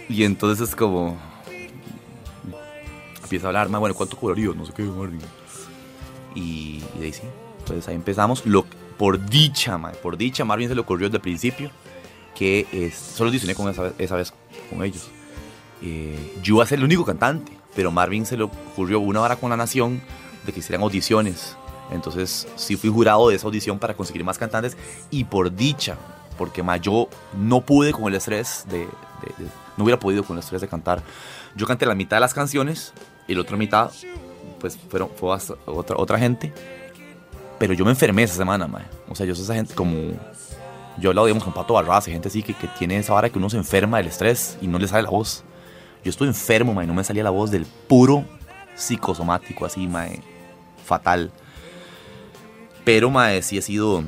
Y 0.09 0.23
entonces 0.23 0.69
es 0.69 0.75
como. 0.75 1.17
Empieza 3.31 3.47
a 3.47 3.49
hablar, 3.49 3.69
mae, 3.69 3.79
bueno, 3.79 3.95
¿cuánto 3.95 4.17
cobraría? 4.17 4.49
No 4.53 4.65
sé 4.65 4.73
qué. 4.73 4.83
Y, 6.35 6.83
y 6.95 6.99
de 6.99 7.05
ahí 7.05 7.13
sí. 7.13 7.21
Entonces 7.59 7.87
ahí 7.87 7.95
empezamos. 7.95 8.45
Lo, 8.45 8.65
por 8.97 9.25
dicha, 9.25 9.77
mae, 9.77 9.95
por 9.95 10.17
dicha, 10.17 10.43
Marvin 10.43 10.67
se 10.67 10.75
le 10.75 10.81
ocurrió 10.81 11.07
desde 11.07 11.15
el 11.15 11.21
principio 11.21 11.71
que 12.35 12.67
es, 12.73 12.93
solo 12.93 13.29
audicioné 13.29 13.55
con 13.55 13.69
esa, 13.69 13.93
esa 13.97 14.17
vez 14.17 14.33
con 14.69 14.83
ellos. 14.83 15.07
Eh, 15.81 16.39
yo 16.43 16.55
iba 16.55 16.63
a 16.65 16.67
ser 16.67 16.79
el 16.79 16.83
único 16.85 17.05
cantante, 17.05 17.53
pero 17.73 17.89
Marvin 17.89 18.25
se 18.25 18.35
le 18.35 18.43
ocurrió 18.43 18.99
una 18.99 19.21
vara 19.21 19.37
con 19.37 19.49
la 19.49 19.55
nación 19.55 20.01
de 20.45 20.51
que 20.51 20.59
hicieran 20.59 20.81
audiciones. 20.83 21.55
Entonces 21.89 22.49
sí 22.57 22.75
fui 22.75 22.89
jurado 22.89 23.29
de 23.29 23.35
esa 23.35 23.47
audición 23.47 23.79
para 23.79 23.93
conseguir 23.93 24.25
más 24.25 24.37
cantantes 24.37 24.75
y 25.09 25.23
por 25.23 25.55
dicha, 25.55 25.95
porque 26.37 26.63
ma, 26.63 26.75
yo 26.75 27.07
no 27.37 27.61
pude 27.61 27.93
con 27.93 28.07
el 28.07 28.15
estrés 28.15 28.65
de, 28.69 28.79
de- 28.79 28.85
de- 29.37 29.51
no 29.77 29.85
hubiera 29.85 29.99
podido 29.99 30.23
con 30.25 30.35
el 30.35 30.43
estrés 30.43 30.59
de 30.61 30.67
cantar. 30.67 31.01
Yo 31.55 31.65
canté 31.65 31.85
la 31.85 31.95
mitad 31.95 32.17
de 32.17 32.21
las 32.21 32.33
canciones 32.33 32.93
y 33.27 33.35
la 33.35 33.41
otra 33.41 33.57
mitad 33.57 33.91
pues 34.59 34.77
fueron, 34.77 35.09
fue 35.15 35.35
otra, 35.65 35.97
otra 35.97 36.19
gente. 36.19 36.53
Pero 37.57 37.73
yo 37.73 37.83
me 37.83 37.91
enfermé 37.91 38.23
esa 38.23 38.35
semana, 38.35 38.67
ma. 38.67 38.85
O 39.09 39.15
sea, 39.15 39.25
yo 39.25 39.35
soy 39.35 39.43
esa 39.43 39.55
gente 39.55 39.73
como... 39.73 39.95
Yo 40.97 41.09
he 41.09 41.11
hablado, 41.11 41.27
digamos, 41.27 41.43
con 41.43 41.53
Pato 41.53 41.73
Barras 41.73 42.05
gente 42.05 42.27
así 42.27 42.43
que, 42.43 42.53
que 42.53 42.67
tiene 42.67 42.97
esa 42.97 43.13
vara 43.13 43.29
que 43.29 43.37
uno 43.37 43.49
se 43.49 43.57
enferma 43.57 43.97
del 43.97 44.07
estrés 44.07 44.57
y 44.61 44.67
no 44.67 44.77
le 44.77 44.87
sale 44.87 45.03
la 45.03 45.09
voz. 45.09 45.43
Yo 46.03 46.09
estoy 46.09 46.27
enfermo, 46.27 46.73
ma, 46.73 46.83
y 46.83 46.87
no 46.87 46.93
me 46.93 47.03
salía 47.03 47.23
la 47.23 47.29
voz 47.29 47.51
del 47.51 47.65
puro 47.65 48.25
psicosomático, 48.75 49.65
así, 49.65 49.87
ma, 49.87 50.07
fatal. 50.85 51.31
Pero, 52.83 53.09
mae, 53.09 53.41
sí 53.41 53.57
ha 53.57 53.61
sido... 53.61 54.03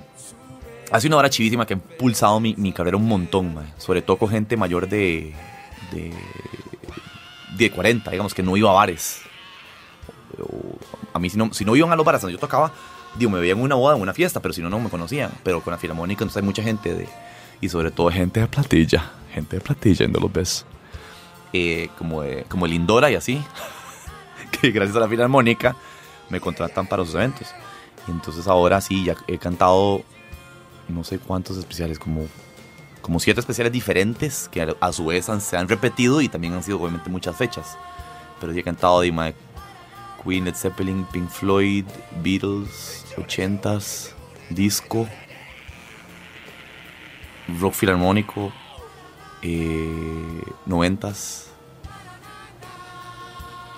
Ha 0.91 0.99
sido 0.99 1.09
una 1.09 1.17
hora 1.17 1.29
chivísima 1.29 1.65
que 1.65 1.73
ha 1.73 1.77
impulsado 1.77 2.39
mi, 2.39 2.55
mi 2.55 2.71
carrera 2.71 2.97
un 2.97 3.07
montón, 3.07 3.53
mae. 3.53 3.73
Sobre 3.77 4.01
todo 4.01 4.17
con 4.17 4.29
gente 4.29 4.57
mayor 4.57 4.87
de... 4.87 5.33
de... 5.91 6.11
de 7.57 7.71
40, 7.71 8.11
digamos, 8.11 8.33
que 8.33 8.43
no 8.43 8.57
iba 8.57 8.69
a 8.69 8.73
bares. 8.73 9.21
A 11.13 11.19
mí 11.19 11.29
si 11.29 11.37
no, 11.37 11.53
si 11.53 11.63
no 11.65 11.75
iban 11.75 11.91
a 11.91 11.95
los 11.95 12.05
bares 12.05 12.21
donde 12.21 12.33
yo 12.33 12.39
tocaba, 12.39 12.71
digo, 13.17 13.31
me 13.31 13.39
veían 13.39 13.57
en 13.57 13.63
una 13.63 13.75
boda, 13.75 13.95
en 13.95 14.01
una 14.01 14.13
fiesta, 14.13 14.39
pero 14.39 14.53
si 14.53 14.61
no, 14.61 14.69
no 14.69 14.79
me 14.79 14.89
conocían. 14.89 15.31
Pero 15.43 15.61
con 15.61 15.71
la 15.71 15.77
Filarmónica 15.77 16.23
entonces 16.23 16.41
hay 16.41 16.45
mucha 16.45 16.63
gente 16.63 16.93
de... 16.93 17.07
Y 17.61 17.69
sobre 17.69 17.91
todo 17.91 18.09
gente 18.09 18.39
de 18.39 18.47
platilla. 18.47 19.11
Gente 19.33 19.57
de 19.57 19.61
platilla, 19.61 20.07
no 20.07 20.19
los 20.19 20.33
ves. 20.33 20.65
Eh, 21.53 21.89
como, 21.97 22.21
de, 22.21 22.43
como 22.49 22.65
el 22.65 22.73
Indora 22.73 23.09
y 23.09 23.15
así. 23.15 23.41
que 24.61 24.71
gracias 24.71 24.97
a 24.97 25.01
la 25.01 25.07
Filarmónica 25.07 25.75
me 26.29 26.41
contratan 26.41 26.87
para 26.87 27.05
sus 27.05 27.15
eventos. 27.15 27.47
Y 28.07 28.11
entonces 28.11 28.47
ahora 28.47 28.81
sí, 28.81 29.05
ya 29.05 29.15
he 29.27 29.37
cantado 29.37 30.03
no 30.89 31.03
sé 31.03 31.19
cuántos 31.19 31.57
especiales, 31.57 31.99
como, 31.99 32.27
como 33.03 33.19
siete 33.19 33.39
especiales 33.41 33.71
diferentes 33.71 34.49
que 34.51 34.75
a, 34.79 34.91
su 34.93 35.05
vez 35.05 35.29
han- 35.29 35.41
se 35.41 35.55
han 35.57 35.67
repetido 35.69 36.21
y 36.21 36.29
también 36.29 36.53
han 36.53 36.63
sido 36.63 36.81
obviamente 36.81 37.09
muchas 37.11 37.35
fechas. 37.35 37.77
Pero 38.39 38.51
sí 38.53 38.59
he 38.59 38.63
cantado 38.63 39.01
de 39.01 39.11
mae, 39.11 39.35
Queen, 40.23 40.45
Led 40.45 40.55
Zeppelin, 40.55 41.05
Pink 41.11 41.29
Floyd, 41.29 41.85
Beatles, 42.23 43.05
80s, 43.17 44.09
disco, 44.49 45.07
rock 47.59 47.73
filarmónico, 47.73 48.51
eh, 49.41 50.41
90s 50.65 51.43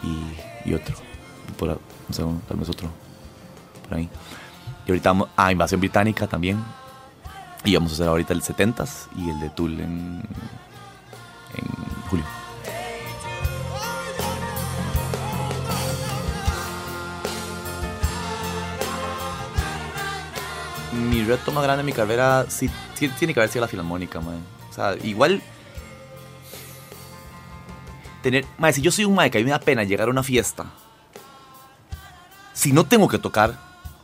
y, 0.04 0.70
y 0.70 0.74
otro. 0.76 0.96
Por, 1.58 1.70
no 1.70 2.14
sé, 2.14 2.24
tal 2.48 2.58
vez 2.58 2.70
otro. 2.70 2.90
Por 3.88 3.98
ahí. 3.98 4.10
Y 4.86 4.92
ahorita 4.92 5.14
a 5.36 5.52
Invasión 5.52 5.80
Británica 5.80 6.28
también. 6.28 6.64
Y 7.66 7.74
vamos 7.74 7.92
a 7.92 7.96
hacer 7.96 8.08
ahorita 8.08 8.32
el 8.32 8.44
70s 8.44 9.08
y 9.18 9.30
el 9.32 9.40
de 9.40 9.50
Tool 9.50 9.80
en, 9.80 10.22
en 11.58 12.02
julio. 12.08 12.26
Mi 21.10 21.24
reto 21.24 21.52
más 21.52 21.64
grande 21.64 21.80
en 21.80 21.88
mi 21.88 21.92
carrera 21.92 22.46
sí, 22.48 22.70
tiene 22.94 23.34
que 23.34 23.40
haber 23.40 23.50
sido 23.50 23.62
la 23.62 23.68
filarmónica, 23.68 24.22
man. 24.22 24.44
O 24.70 24.74
sea, 24.74 24.96
igual 25.04 25.42
tener, 28.22 28.46
mae, 28.60 28.74
si 28.74 28.82
yo 28.82 28.92
soy 28.92 29.06
un 29.06 29.16
mae 29.16 29.32
que 29.32 29.40
a 29.40 29.42
mí 29.42 29.46
me 29.46 29.52
da 29.52 29.60
pena 29.60 29.84
llegar 29.84 30.08
a 30.08 30.12
una 30.12 30.24
fiesta, 30.24 30.66
si 32.54 32.72
no 32.72 32.86
tengo 32.86 33.08
que 33.08 33.18
tocar, 33.18 33.58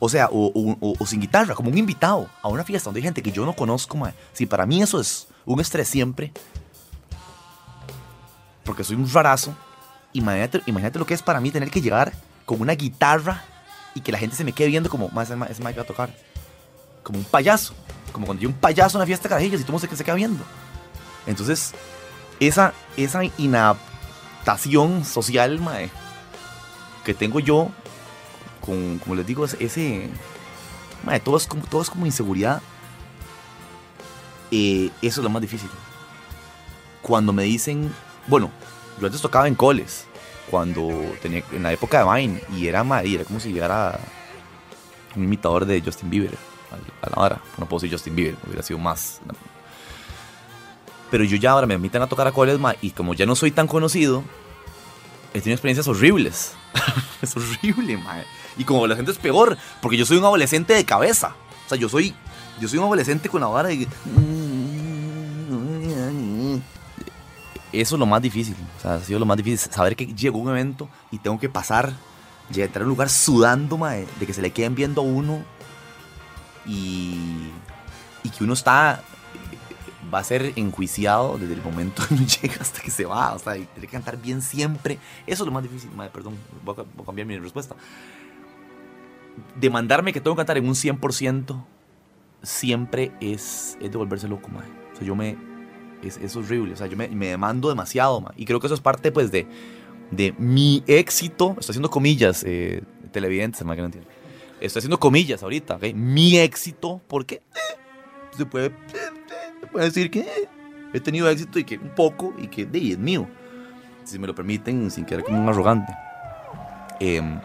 o 0.04 0.10
sea, 0.10 0.28
o, 0.32 0.48
o- 0.54 0.96
o- 1.00 1.06
sin 1.06 1.22
guitarra, 1.22 1.54
como 1.54 1.70
un 1.70 1.78
invitado 1.78 2.28
a 2.42 2.48
una 2.50 2.64
fiesta 2.64 2.86
donde 2.86 2.98
hay 3.00 3.04
gente 3.04 3.22
que 3.22 3.32
yo 3.32 3.46
no 3.46 3.54
conozco, 3.54 3.96
mae, 3.96 4.14
si 4.34 4.48
para 4.48 4.66
mí 4.66 4.82
eso 4.82 5.00
es 5.00 5.28
un 5.46 5.62
estrés 5.62 5.88
siempre, 5.88 6.34
porque 8.64 8.84
soy 8.84 8.96
un 8.96 9.08
rarazo, 9.12 9.54
imagínate, 10.14 10.62
imagínate 10.66 11.00
lo 11.00 11.06
que 11.06 11.14
es 11.14 11.22
para 11.22 11.40
mí 11.40 11.52
tener 11.52 11.70
que 11.70 11.82
llegar 11.82 12.14
con 12.46 12.62
una 12.62 12.74
guitarra 12.74 13.44
y 13.94 14.02
que 14.02 14.12
la 14.12 14.18
gente 14.18 14.36
se 14.36 14.44
me 14.44 14.54
quede 14.54 14.70
viendo 14.70 14.90
como, 14.90 15.10
más 15.10 15.30
mae 15.38 15.54
que 15.54 15.80
va 15.80 15.84
a 15.84 15.88
tocar, 15.88 16.10
como 17.04 17.20
un 17.20 17.26
payaso, 17.26 17.74
como 18.12 18.26
cuando 18.26 18.42
yo 18.42 18.50
un 18.50 18.56
payaso 18.56 18.98
en 18.98 19.02
una 19.02 19.06
fiesta 19.06 19.24
de 19.24 19.30
carajillos 19.30 19.62
y 19.62 19.64
todo 19.64 19.74
el 19.78 19.82
mundo 19.82 19.88
se, 19.88 19.96
se 19.96 20.04
queda 20.04 20.16
viendo. 20.16 20.44
Entonces, 21.28 21.74
esa, 22.40 22.74
esa 22.98 23.22
inadaptación 23.38 25.06
social, 25.06 25.60
mae, 25.60 25.90
que 27.06 27.14
tengo 27.14 27.40
yo, 27.40 27.70
con, 28.62 29.00
como 29.00 29.16
les 29.16 29.26
digo, 29.26 29.46
ese, 29.46 30.10
mae, 31.04 31.20
todo, 31.20 31.38
es 31.38 31.48
como, 31.48 31.64
todo 31.66 31.82
es 31.82 31.90
como 31.90 32.06
inseguridad. 32.06 32.62
Eh, 34.52 34.90
eso 35.02 35.22
es 35.22 35.24
lo 35.24 35.30
más 35.30 35.42
difícil. 35.42 35.70
Cuando 37.02 37.34
me 37.34 37.44
dicen, 37.44 37.92
bueno, 38.28 38.52
yo 39.00 39.06
antes 39.08 39.22
tocaba 39.22 39.48
en 39.48 39.56
coles, 39.56 40.06
cuando 40.50 40.90
tenía, 41.22 41.44
en 41.52 41.64
la 41.64 41.74
época 41.74 42.06
de 42.06 42.14
Vine, 42.14 42.42
y 42.56 42.68
era, 42.68 42.86
y 43.06 43.16
era 43.16 43.24
como 43.24 43.40
si 43.40 43.52
llegara 43.52 44.00
un 45.16 45.24
imitador 45.24 45.66
de 45.66 45.82
Justin 45.82 46.10
Bieber 46.10 46.38
a 47.02 47.10
la 47.10 47.22
hora. 47.22 47.42
No 47.58 47.66
puedo 47.66 47.82
decir 47.82 47.92
Justin 47.92 48.16
Bieber, 48.16 48.36
hubiera 48.46 48.62
sido 48.62 48.80
más. 48.80 49.22
Pero 51.10 51.24
yo 51.24 51.38
ya 51.38 51.52
ahora 51.52 51.68
me 51.68 51.74
invitan 51.74 52.02
a 52.02 52.08
tocar 52.08 52.28
a 52.28 52.32
coles, 52.32 52.60
y 52.82 52.92
como 52.92 53.14
ya 53.14 53.26
no 53.26 53.36
soy 53.36 53.52
tan 53.52 53.68
conocido, 53.68 54.24
he 55.34 55.40
tenido 55.40 55.56
experiencias 55.56 55.88
horribles. 55.88 56.54
es 57.22 57.36
horrible, 57.36 57.98
ma. 57.98 58.24
Y 58.58 58.64
como 58.64 58.80
adolescente 58.80 59.12
es 59.12 59.18
peor, 59.18 59.58
porque 59.82 59.98
yo 59.98 60.06
soy 60.06 60.18
un 60.18 60.26
adolescente 60.26 60.74
de 60.74 60.86
cabeza. 60.86 61.36
O 61.66 61.70
sea, 61.70 61.78
yo 61.78 61.90
soy, 61.90 62.14
yo 62.60 62.68
soy 62.68 62.80
un 62.80 62.86
adolescente 62.86 63.30
con 63.30 63.42
la 63.42 63.48
vara 63.48 63.70
de... 63.70 63.88
Eso 67.72 67.96
es 67.96 68.00
lo 68.00 68.06
más 68.06 68.22
difícil. 68.22 68.56
O 68.78 68.82
sea, 68.82 68.96
ha 68.96 69.00
sido 69.00 69.20
lo 69.20 69.26
más 69.26 69.38
difícil. 69.38 69.72
Saber 69.72 69.96
que 69.96 70.08
llegó 70.08 70.40
un 70.40 70.50
evento 70.50 70.90
y 71.10 71.20
tengo 71.20 71.40
que 71.40 71.48
pasar, 71.48 71.94
llegar 72.52 72.82
a 72.82 72.84
un 72.84 72.90
lugar 72.90 73.10
sudando, 73.10 73.78
de 74.20 74.26
que 74.26 74.34
se 74.34 74.42
le 74.42 74.52
queden 74.52 74.76
viendo 74.76 75.02
a 75.02 75.06
uno 75.06 75.44
y, 76.66 77.50
y 78.24 78.30
que 78.30 78.44
uno 78.44 78.54
está 78.54 79.02
va 80.14 80.20
a 80.20 80.24
ser 80.24 80.54
enjuiciado 80.56 81.38
desde 81.38 81.54
el 81.54 81.62
momento 81.62 82.04
que 82.08 82.14
uno 82.14 82.26
llega 82.42 82.56
hasta 82.60 82.82
que 82.82 82.92
se 82.92 83.06
va, 83.06 83.34
o 83.34 83.40
sea, 83.40 83.58
y 83.58 83.66
tiene 83.66 83.88
que 83.88 83.94
cantar 83.94 84.22
bien 84.22 84.42
siempre. 84.42 84.98
Eso 85.26 85.44
es 85.44 85.48
lo 85.48 85.52
más 85.52 85.64
difícil, 85.64 85.90
madre, 85.92 86.12
perdón, 86.14 86.36
voy 86.64 86.76
a, 86.78 87.06
cambiar 87.06 87.28
mi 87.28 87.38
respuesta. 87.38 87.76
Demandarme 89.56 90.14
que 90.14 90.20
tengo 90.20 90.36
que 90.36 90.40
cantar 90.40 90.58
en 90.58 90.68
un 90.68 90.76
100% 90.76 91.64
siempre 92.44 93.12
es, 93.22 93.78
es 93.82 93.92
de 93.92 93.98
volverse 93.98 94.28
loco, 94.28 94.50
madre. 94.50 94.70
O 94.94 94.96
sea, 94.98 95.06
yo 95.06 95.16
me... 95.16 95.38
Es, 96.04 96.18
es 96.18 96.36
horrible, 96.36 96.74
o 96.74 96.76
sea, 96.76 96.88
yo 96.88 96.98
me, 96.98 97.08
me 97.10 97.28
demando 97.28 97.70
demasiado, 97.70 98.22
madre. 98.22 98.36
Y 98.38 98.46
creo 98.46 98.60
que 98.60 98.66
eso 98.66 98.74
es 98.74 98.82
parte, 98.82 99.12
pues, 99.12 99.32
de, 99.32 99.48
de 100.10 100.34
mi 100.38 100.84
éxito. 100.88 101.56
Estoy 101.60 101.74
haciendo 101.74 101.90
comillas, 101.90 102.44
eh, 102.44 102.82
televidentes, 103.12 103.60
que 103.60 103.66
no 103.66 103.74
entienden. 103.74 104.12
Estoy 104.60 104.80
haciendo 104.80 105.00
comillas 105.00 105.42
ahorita, 105.44 105.76
¿ok? 105.76 105.94
Mi 105.94 106.38
éxito, 106.38 107.02
porque 107.08 107.36
eh, 107.36 107.42
se 108.38 108.46
puede, 108.46 108.72
se 108.92 109.21
puede 109.68 109.86
decir 109.86 110.12
que 110.12 110.26
he 110.94 111.00
tenido 111.00 111.30
éxito 111.30 111.60
y 111.60 111.64
que 111.64 111.78
un 111.78 111.90
poco 111.96 112.34
y 112.38 112.48
que 112.48 112.66
de, 112.66 112.92
es 112.92 112.98
mío. 112.98 113.28
Si 114.04 114.18
me 114.18 114.28
lo 114.28 114.36
permiten, 114.36 114.90
sin 114.90 115.06
quedar 115.06 115.24
como 115.24 115.42
un 115.42 115.50
arrogante. 115.50 115.94
Em, 117.00 117.40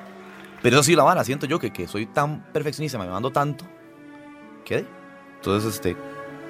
pero 0.63 0.77
eso 0.77 0.83
sí 0.83 0.97
la 0.97 1.05
vara, 1.05 1.23
siento 1.25 1.47
yo 1.47 1.59
que, 1.59 1.73
que 1.73 1.87
soy 1.87 2.07
tan 2.07 2.43
perfeccionista, 2.53 2.99
me 2.99 3.07
mando 3.07 3.31
tanto, 3.31 3.65
que. 4.65 4.85
Entonces, 5.37 5.75
este, 5.75 5.97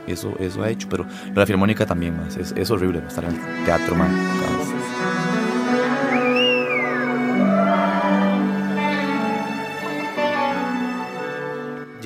eso, 0.06 0.34
eso 0.38 0.62
ha 0.62 0.70
hecho. 0.70 0.88
Pero 0.88 1.06
la 1.34 1.44
filarmónica 1.44 1.86
también, 1.86 2.16
más. 2.16 2.36
Es, 2.36 2.52
es 2.52 2.70
horrible 2.70 3.02
estar 3.06 3.24
en 3.24 3.34
el 3.34 3.64
teatro, 3.64 3.94
man. 3.94 4.10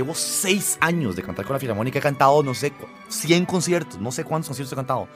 Llevo 0.00 0.14
seis 0.14 0.78
años 0.80 1.14
de 1.14 1.22
cantar 1.22 1.44
con 1.44 1.52
la 1.52 1.60
Filarmónica. 1.60 1.98
He 1.98 2.02
cantado, 2.02 2.42
no 2.42 2.54
sé, 2.54 2.70
cu- 2.70 2.86
100 3.10 3.44
conciertos. 3.44 4.00
No 4.00 4.10
sé 4.10 4.24
cuántos 4.24 4.48
conciertos 4.48 4.72
he 4.72 4.76
cantado. 4.76 5.08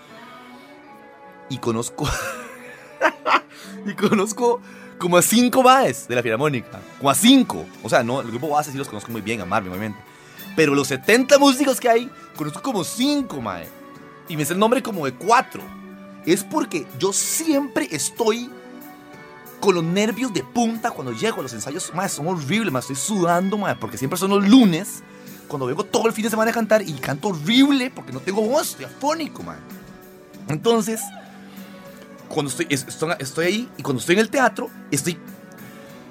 Y 1.49 1.57
conozco. 1.57 2.07
y 3.87 3.95
conozco 3.95 4.61
como 4.99 5.17
a 5.17 5.23
cinco 5.23 5.63
baes 5.63 6.07
de 6.07 6.17
la 6.17 6.23
Filarmónica. 6.23 6.83
Como 6.99 7.09
a 7.09 7.15
cinco. 7.15 7.65
O 7.83 7.89
sea, 7.89 8.03
no, 8.03 8.21
el 8.21 8.27
grupo 8.29 8.51
base 8.51 8.73
sí 8.73 8.77
los 8.77 8.87
conozco 8.89 9.11
muy 9.11 9.23
bien, 9.23 9.41
a 9.41 9.47
Marvin, 9.47 9.71
obviamente. 9.71 9.99
Pero 10.55 10.75
los 10.75 10.89
70 10.89 11.39
músicos 11.39 11.81
que 11.81 11.89
hay, 11.89 12.11
conozco 12.37 12.61
como 12.61 12.85
cinco, 12.85 13.41
mae. 13.41 13.67
Y 14.29 14.37
me 14.37 14.45
sé 14.45 14.53
el 14.53 14.59
nombre 14.59 14.83
como 14.83 15.07
de 15.07 15.15
cuatro. 15.15 15.63
Es 16.27 16.45
porque 16.45 16.87
yo 16.99 17.11
siempre 17.15 17.89
estoy 17.91 18.51
con 19.61 19.75
los 19.75 19.85
nervios 19.85 20.33
de 20.35 20.43
punta 20.43 20.91
cuando 20.91 21.13
llego 21.13 21.41
a 21.41 21.43
los 21.43 21.53
ensayos, 21.53 21.93
mae, 21.95 22.09
son 22.09 22.27
horribles, 22.29 22.73
mae, 22.73 22.81
estoy 22.81 22.97
sudando, 22.97 23.57
mae, 23.57 23.77
porque 23.77 23.97
siempre 23.97 24.19
son 24.19 24.31
los 24.31 24.47
lunes, 24.49 25.03
cuando 25.49 25.67
vengo 25.67 25.85
todo 25.85 26.07
el 26.07 26.13
fin 26.13 26.25
de 26.25 26.31
semana 26.31 26.51
a 26.51 26.55
cantar 26.55 26.83
y 26.83 26.93
canto 26.95 27.29
horrible 27.29 27.91
porque 27.91 28.13
no 28.13 28.21
tengo 28.21 28.43
voz, 28.43 28.71
estoy 28.71 28.85
afónico, 28.87 29.43
mae. 29.43 29.57
Entonces, 30.49 31.01
cuando 32.29 32.51
estoy, 32.51 32.67
es- 32.69 32.87
estoy, 33.19 33.45
ahí 33.47 33.69
y 33.79 33.83
cuando 33.83 34.01
estoy 34.01 34.15
en 34.17 34.21
el 34.21 34.29
teatro, 34.31 34.69
estoy, 34.91 35.19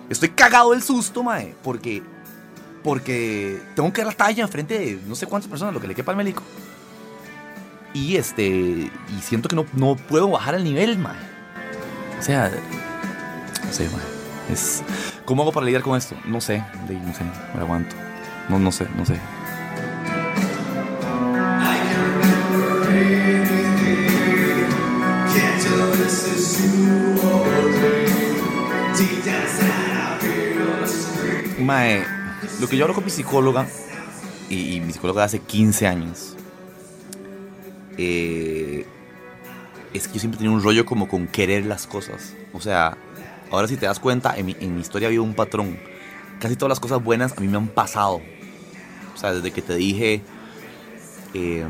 estoy 0.09 0.29
cagado 0.29 0.71
del 0.71 0.81
susto, 0.81 1.21
mae, 1.23 1.55
porque, 1.63 2.01
porque 2.83 3.61
tengo 3.75 3.91
que 3.93 4.01
dar 4.01 4.07
la 4.13 4.17
talla 4.17 4.43
enfrente 4.43 4.79
de 4.79 4.99
no 5.07 5.15
sé 5.15 5.27
cuántas 5.27 5.49
personas, 5.49 5.73
lo 5.73 5.79
que 5.81 5.87
le 5.87 5.95
quepa 5.95 6.11
al 6.11 6.17
médico. 6.17 6.41
Y 7.93 8.15
este, 8.15 8.47
y 8.47 9.21
siento 9.21 9.47
que 9.49 9.55
no, 9.55 9.65
no 9.73 9.95
puedo 9.95 10.27
bajar 10.29 10.55
el 10.55 10.63
nivel, 10.63 10.97
mae. 10.97 11.15
O 12.19 12.23
sea, 12.23 12.51
sé, 13.73 13.89
mae. 13.89 14.53
Es, 14.53 14.83
¿Cómo 15.25 15.41
hago 15.43 15.51
para 15.51 15.65
lidiar 15.65 15.81
con 15.81 15.97
esto? 15.97 16.15
No 16.25 16.41
sé, 16.41 16.63
de- 16.87 16.95
no 16.95 17.13
sé, 17.13 17.23
me 17.55 17.61
aguanto. 17.61 17.95
No, 18.49 18.59
no 18.59 18.71
sé, 18.71 18.87
no 18.97 19.05
sé. 19.05 19.17
Mae, 31.59 32.03
lo 32.59 32.67
que 32.67 32.75
yo 32.77 32.83
hablo 32.83 32.93
con 32.95 33.05
mi 33.05 33.09
psicóloga, 33.09 33.67
y, 34.49 34.79
mi 34.81 34.91
psicóloga 34.91 35.23
hace 35.23 35.39
15 35.39 35.87
años, 35.87 36.35
eh, 37.97 38.85
es 39.93 40.07
que 40.07 40.15
yo 40.15 40.19
siempre 40.19 40.37
tenía 40.39 40.51
un 40.51 40.61
rollo 40.61 40.85
como 40.85 41.07
con 41.07 41.27
querer 41.27 41.65
las 41.65 41.87
cosas. 41.87 42.33
O 42.51 42.59
sea, 42.59 42.97
ahora 43.53 43.67
si 43.67 43.77
te 43.77 43.85
das 43.85 43.99
cuenta, 43.99 44.35
en 44.35 44.47
mi, 44.47 44.55
en 44.59 44.75
mi 44.75 44.81
historia 44.81 45.07
había 45.07 45.21
un 45.21 45.33
patrón. 45.33 45.77
Casi 46.39 46.55
todas 46.55 46.69
las 46.69 46.79
cosas 46.79 47.03
buenas 47.03 47.37
a 47.37 47.41
mí 47.41 47.47
me 47.47 47.57
han 47.57 47.67
pasado. 47.67 48.21
O 49.13 49.17
sea, 49.17 49.33
desde 49.33 49.51
que 49.51 49.61
te 49.61 49.75
dije, 49.75 50.21
eh, 51.33 51.65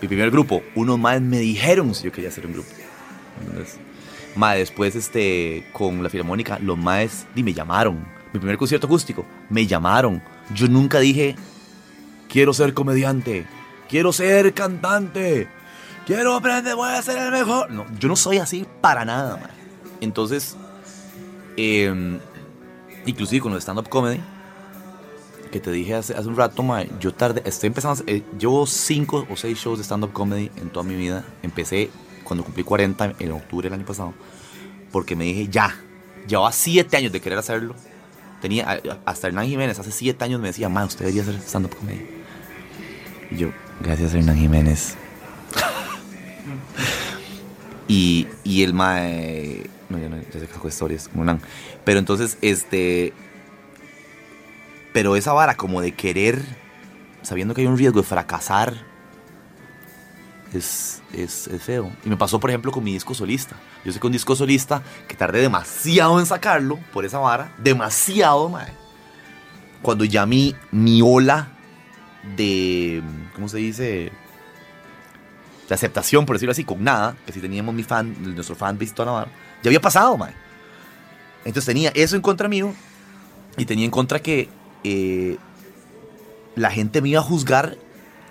mi 0.00 0.08
primer 0.08 0.30
grupo, 0.30 0.62
unos 0.74 0.98
más 0.98 1.20
me 1.20 1.38
dijeron 1.38 1.94
si 1.94 2.04
yo 2.04 2.12
quería 2.12 2.30
hacer 2.30 2.46
un 2.46 2.52
grupo. 2.52 2.68
Ma, 4.34 4.54
después 4.54 4.94
este, 4.96 5.66
con 5.72 6.02
la 6.02 6.10
Filarmónica, 6.10 6.58
los 6.58 6.78
y 7.34 7.42
me 7.42 7.54
llamaron. 7.54 8.04
Mi 8.32 8.40
primer 8.40 8.58
concierto 8.58 8.86
acústico, 8.86 9.24
me 9.48 9.66
llamaron. 9.66 10.22
Yo 10.54 10.68
nunca 10.68 10.98
dije, 10.98 11.36
quiero 12.28 12.52
ser 12.52 12.74
comediante, 12.74 13.46
quiero 13.88 14.12
ser 14.12 14.52
cantante, 14.52 15.48
quiero 16.06 16.34
aprender, 16.34 16.74
voy 16.74 16.92
a 16.92 17.02
ser 17.02 17.18
el 17.18 17.30
mejor. 17.30 17.70
No, 17.70 17.86
yo 17.98 18.08
no 18.08 18.16
soy 18.16 18.38
así 18.38 18.66
para 18.80 19.04
nada, 19.04 19.36
ma. 19.36 19.50
Entonces, 20.00 20.56
eh, 21.60 22.20
inclusive 23.04 23.42
con 23.42 23.52
el 23.52 23.60
stand-up 23.60 23.88
comedy, 23.88 24.20
que 25.50 25.58
te 25.58 25.72
dije 25.72 25.94
hace, 25.94 26.14
hace 26.14 26.28
un 26.28 26.36
rato, 26.36 26.64
yo 27.00 27.12
tarde, 27.12 27.42
estoy 27.44 27.66
empezando, 27.66 28.04
eh, 28.06 28.22
llevo 28.38 28.64
cinco 28.64 29.26
o 29.28 29.36
seis 29.36 29.58
shows 29.58 29.78
de 29.78 29.84
stand-up 29.84 30.12
comedy 30.12 30.52
en 30.56 30.70
toda 30.70 30.84
mi 30.84 30.94
vida. 30.94 31.24
Empecé 31.42 31.90
cuando 32.22 32.44
cumplí 32.44 32.62
40 32.62 33.14
en 33.18 33.32
octubre 33.32 33.68
del 33.68 33.76
año 33.76 33.86
pasado, 33.86 34.14
porque 34.92 35.16
me 35.16 35.24
dije, 35.24 35.48
ya, 35.48 35.74
llevaba 36.28 36.52
siete 36.52 36.96
años 36.96 37.10
de 37.10 37.20
querer 37.20 37.38
hacerlo. 37.38 37.74
Tenía, 38.40 38.80
hasta 39.04 39.26
Hernán 39.26 39.48
Jiménez 39.48 39.80
hace 39.80 39.90
siete 39.90 40.24
años 40.24 40.40
me 40.40 40.48
decía, 40.48 40.68
ma, 40.68 40.84
usted 40.84 41.06
debería 41.06 41.22
hacer 41.22 41.40
stand-up 41.40 41.74
comedy. 41.74 42.06
Y 43.32 43.36
yo, 43.36 43.48
gracias 43.80 44.14
Hernán 44.14 44.36
Jiménez. 44.36 44.94
y, 47.88 48.28
y 48.44 48.62
el 48.62 48.74
mae, 48.74 49.68
no, 49.88 49.98
ya, 49.98 50.08
no, 50.08 50.16
ya 50.20 50.32
se 50.32 50.46
sacó 50.46 50.68
historias, 50.68 51.08
como 51.08 51.22
Hernán. 51.22 51.40
Pero 51.84 51.98
entonces, 51.98 52.38
este, 52.42 53.12
pero 54.92 55.16
esa 55.16 55.32
vara 55.32 55.56
como 55.56 55.80
de 55.80 55.92
querer, 55.92 56.42
sabiendo 57.22 57.54
que 57.54 57.62
hay 57.62 57.66
un 57.66 57.78
riesgo 57.78 58.00
de 58.00 58.06
fracasar, 58.06 58.74
es, 60.52 61.02
es, 61.12 61.46
es 61.48 61.62
feo. 61.62 61.92
Y 62.04 62.08
me 62.08 62.16
pasó, 62.16 62.40
por 62.40 62.50
ejemplo, 62.50 62.72
con 62.72 62.84
mi 62.84 62.92
disco 62.92 63.14
solista. 63.14 63.56
Yo 63.84 63.92
sé 63.92 64.00
que 64.00 64.06
un 64.06 64.12
disco 64.12 64.34
solista 64.34 64.82
que 65.06 65.14
tardé 65.14 65.40
demasiado 65.40 66.18
en 66.20 66.26
sacarlo 66.26 66.78
por 66.92 67.04
esa 67.04 67.18
vara, 67.18 67.54
demasiado, 67.58 68.48
mae. 68.48 68.72
Cuando 69.82 70.04
ya 70.04 70.26
mi, 70.26 70.54
mi 70.70 71.00
ola 71.02 71.48
de, 72.36 73.02
¿cómo 73.34 73.48
se 73.48 73.58
dice? 73.58 74.12
De 75.68 75.74
aceptación, 75.74 76.26
por 76.26 76.36
decirlo 76.36 76.52
así, 76.52 76.64
con 76.64 76.82
nada, 76.82 77.16
que 77.26 77.32
si 77.32 77.40
teníamos 77.40 77.74
mi 77.74 77.82
fan, 77.82 78.16
nuestro 78.34 78.56
fan 78.56 78.78
toda 78.78 79.06
la 79.06 79.12
vara, 79.12 79.30
ya 79.62 79.68
había 79.68 79.80
pasado, 79.80 80.16
mae. 80.16 80.32
Entonces 81.44 81.66
tenía 81.66 81.90
eso 81.94 82.16
en 82.16 82.22
contra 82.22 82.48
mío 82.48 82.74
y 83.56 83.64
tenía 83.64 83.84
en 83.84 83.90
contra 83.90 84.20
que 84.20 84.48
eh, 84.84 85.36
la 86.56 86.70
gente 86.70 87.00
me 87.00 87.08
iba 87.08 87.20
a 87.20 87.24
juzgar 87.24 87.76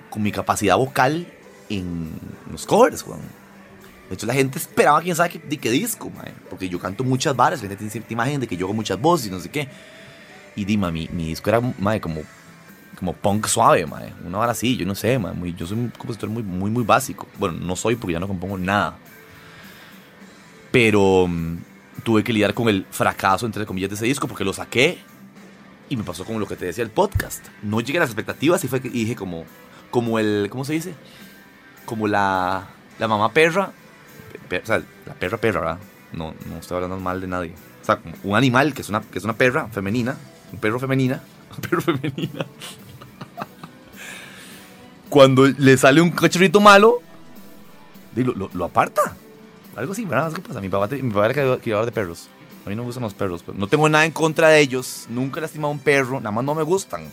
con 0.09 0.21
mi 0.21 0.31
capacidad 0.31 0.77
vocal 0.77 1.27
en 1.69 2.11
los 2.51 2.65
covers, 2.65 3.05
weón. 3.05 3.21
De 4.09 4.15
hecho, 4.15 4.25
la 4.25 4.33
gente 4.33 4.57
esperaba 4.57 5.01
quién 5.01 5.15
sabe 5.15 5.41
de 5.43 5.57
qué 5.57 5.69
disco, 5.69 6.09
mae. 6.09 6.33
Porque 6.49 6.69
yo 6.69 6.79
canto 6.79 7.03
muchas 7.03 7.35
varas, 7.35 7.59
la 7.59 7.63
gente 7.63 7.77
tiene 7.77 7.91
cierta 7.91 8.13
imagen 8.13 8.39
de 8.39 8.47
que 8.47 8.55
yo 8.55 8.65
hago 8.65 8.73
muchas 8.73 8.99
voces 8.99 9.27
y 9.27 9.31
no 9.31 9.39
sé 9.39 9.49
qué. 9.49 9.67
Y 10.55 10.65
dime, 10.65 10.91
mi, 10.91 11.09
mi 11.11 11.27
disco 11.27 11.49
era, 11.49 11.59
mae, 11.59 11.99
como, 11.99 12.21
como 12.97 13.13
punk 13.13 13.47
suave, 13.47 13.85
mae. 13.85 14.13
Una 14.25 14.37
vara 14.37 14.53
así, 14.53 14.77
yo 14.77 14.85
no 14.85 14.95
sé, 14.95 15.19
mae. 15.19 15.33
Muy, 15.33 15.53
yo 15.53 15.67
soy 15.67 15.77
un 15.77 15.89
compositor 15.89 16.29
muy, 16.29 16.41
muy, 16.41 16.71
muy 16.71 16.83
básico. 16.83 17.27
Bueno, 17.37 17.57
no 17.59 17.75
soy 17.75 17.95
porque 17.95 18.13
ya 18.13 18.19
no 18.19 18.27
compongo 18.27 18.57
nada. 18.57 18.97
Pero 20.79 21.25
mm, 21.27 21.57
tuve 22.03 22.23
que 22.23 22.31
lidiar 22.31 22.53
con 22.53 22.69
el 22.69 22.85
fracaso, 22.91 23.47
entre 23.47 23.65
comillas, 23.65 23.89
de 23.89 23.95
ese 23.95 24.05
disco 24.05 24.27
porque 24.27 24.43
lo 24.43 24.53
saqué 24.53 24.99
y 25.89 25.97
me 25.97 26.03
pasó 26.03 26.23
como 26.23 26.37
lo 26.37 26.47
que 26.47 26.55
te 26.55 26.65
decía 26.65 26.83
el 26.83 26.91
podcast. 26.91 27.43
No 27.63 27.81
llegué 27.81 27.97
a 27.97 28.01
las 28.01 28.11
expectativas 28.11 28.63
y 28.63 28.67
fue 28.67 28.79
que 28.79 28.87
dije 28.91 29.15
como, 29.15 29.45
como 29.89 30.19
el, 30.19 30.49
¿cómo 30.51 30.63
se 30.65 30.73
dice? 30.73 30.93
Como 31.85 32.07
la, 32.07 32.67
la 32.99 33.07
mamá 33.07 33.33
perra, 33.33 33.71
pe- 34.31 34.37
pe- 34.49 34.61
o 34.61 34.65
sea, 34.67 34.83
la 35.07 35.15
perra 35.15 35.39
perra, 35.39 35.61
¿verdad? 35.61 35.79
No, 36.13 36.35
no 36.47 36.57
estoy 36.59 36.75
hablando 36.75 36.99
mal 36.99 37.21
de 37.21 37.27
nadie. 37.27 37.53
O 37.81 37.85
sea, 37.85 37.99
un 38.23 38.35
animal 38.35 38.75
que 38.75 38.83
es 38.83 38.89
una, 38.89 39.01
que 39.01 39.17
es 39.17 39.23
una 39.23 39.33
perra 39.33 39.69
femenina, 39.69 40.15
un 40.53 40.59
perro 40.59 40.79
femenina, 40.79 41.23
un 41.55 41.61
perro 41.61 41.81
femenina. 41.81 42.45
Cuando 45.09 45.47
le 45.47 45.75
sale 45.75 46.01
un 46.01 46.11
cachorrito 46.11 46.59
malo, 46.59 46.99
lo- 48.15 48.51
lo 48.53 48.65
aparta. 48.65 49.15
Algo 49.77 49.93
así, 49.93 50.05
¿verdad? 50.05 50.33
¿Qué 50.33 50.41
pasa? 50.41 50.59
Mi 50.59 50.69
papá, 50.69 50.87
mi 50.95 51.11
papá 51.11 51.27
era 51.27 51.85
de 51.85 51.91
perros. 51.91 52.27
A 52.65 52.69
mí 52.69 52.75
no 52.75 52.81
me 52.81 52.87
gustan 52.87 53.03
los 53.03 53.13
perros. 53.13 53.43
pero 53.45 53.57
no 53.57 53.67
tengo 53.67 53.87
nada 53.87 54.05
en 54.05 54.11
contra 54.11 54.49
de 54.49 54.59
ellos. 54.59 55.05
Nunca 55.07 55.39
he 55.39 55.41
lastimado 55.41 55.69
a 55.69 55.71
un 55.71 55.79
perro. 55.79 56.19
Nada 56.19 56.31
más 56.31 56.43
no 56.43 56.55
me 56.55 56.63
gustan. 56.63 57.07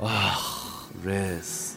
Ah, 0.00 0.36
res. 1.04 1.76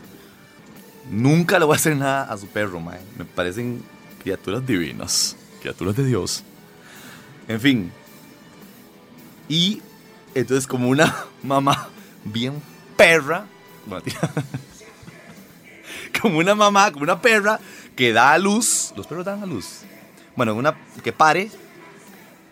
Nunca 1.12 1.60
le 1.60 1.66
voy 1.66 1.76
a 1.76 1.78
hacer 1.78 1.96
nada 1.96 2.24
a 2.24 2.38
su 2.38 2.48
perro, 2.48 2.80
mae. 2.80 3.00
Me 3.18 3.24
parecen 3.24 3.84
criaturas 4.24 4.66
divinas. 4.66 5.38
Criaturas 5.62 5.96
de 5.96 6.06
Dios. 6.06 6.44
En 7.48 7.62
fin. 7.62 7.92
Y 9.48 9.84
entonces 10.34 10.66
como 10.66 10.90
una 10.90 11.16
mamá 11.44 11.90
bien 12.26 12.62
perra. 12.98 13.46
Bueno, 13.86 14.02
tía. 14.02 14.20
como 16.22 16.40
una 16.40 16.56
mamá, 16.56 16.92
como 16.92 17.04
una 17.04 17.22
perra 17.22 17.60
que 17.96 18.14
da 18.14 18.34
a 18.34 18.38
luz. 18.38 18.94
Los 18.96 19.08
perros 19.08 19.26
dan 19.26 19.42
a 19.42 19.46
luz. 19.46 19.82
Bueno, 20.36 20.56
una 20.56 20.76
que 21.04 21.12
pare 21.12 21.52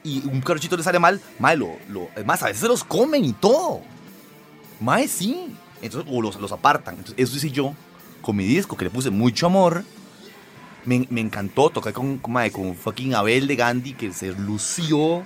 y 0.04 0.24
un 0.28 0.42
carrochito 0.42 0.78
le 0.78 0.84
sale 0.84 1.00
mal, 1.00 1.22
mae, 1.40 1.56
lo, 1.56 1.78
lo, 1.90 2.10
más, 2.26 2.42
a 2.44 2.48
veces 2.48 2.62
se 2.62 2.68
los 2.68 2.84
comen 2.84 3.24
y 3.24 3.34
todo. 3.34 3.82
Mae, 4.80 5.08
sí. 5.08 5.56
Entonces, 5.82 6.12
o 6.12 6.22
los, 6.22 6.40
los 6.40 6.52
apartan. 6.52 6.96
Entonces, 6.96 7.16
eso 7.18 7.36
hice 7.38 7.52
yo 7.52 7.74
con 8.22 8.36
mi 8.36 8.46
disco, 8.46 8.78
que 8.78 8.86
le 8.86 8.92
puse 8.92 9.10
mucho 9.10 9.46
amor. 9.46 9.84
Me, 10.86 11.06
me 11.10 11.22
encantó 11.22 11.70
tocar 11.70 11.94
con, 11.94 12.18
con, 12.18 12.50
con 12.50 12.76
fucking 12.76 13.14
Abel 13.14 13.48
de 13.48 13.56
Gandhi, 13.56 13.94
que 13.94 14.12
se 14.12 14.34
lució. 14.34 15.24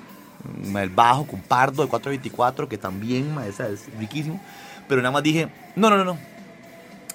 El 0.75 0.89
bajo 0.89 1.25
con 1.25 1.41
Pardo 1.41 1.81
de 1.81 1.89
424, 1.89 2.69
que 2.69 2.77
también, 2.77 3.33
mae, 3.33 3.49
esa 3.49 3.67
es 3.67 3.85
riquísimo. 3.97 4.41
Pero 4.87 5.01
nada 5.01 5.11
más 5.11 5.23
dije, 5.23 5.49
no, 5.75 5.89
no, 5.89 5.97
no, 5.97 6.05
no. 6.05 6.17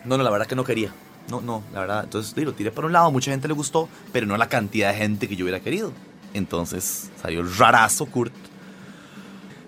No, 0.05 0.17
no, 0.17 0.25
la 0.25 0.31
verdad 0.31 0.47
que 0.47 0.57
no 0.57 0.65
quería. 0.65 0.93
No, 1.29 1.41
no, 1.41 1.63
la 1.73 1.81
verdad. 1.81 2.05
Entonces 2.05 2.37
lo 2.45 2.53
tiré 2.53 2.71
por 2.71 2.85
un 2.85 2.93
lado, 2.93 3.11
mucha 3.11 3.31
gente 3.31 3.49
le 3.49 3.55
gustó, 3.55 3.89
pero 4.13 4.27
no 4.27 4.37
la 4.37 4.49
cantidad 4.49 4.93
de 4.93 4.99
gente 4.99 5.29
que 5.29 5.37
yo 5.37 5.45
hubiera 5.45 5.61
querido. 5.61 5.93
Entonces 6.35 7.11
salió 7.21 7.41
el 7.41 7.57
rarazo 7.57 8.07
Kurt. 8.07 8.33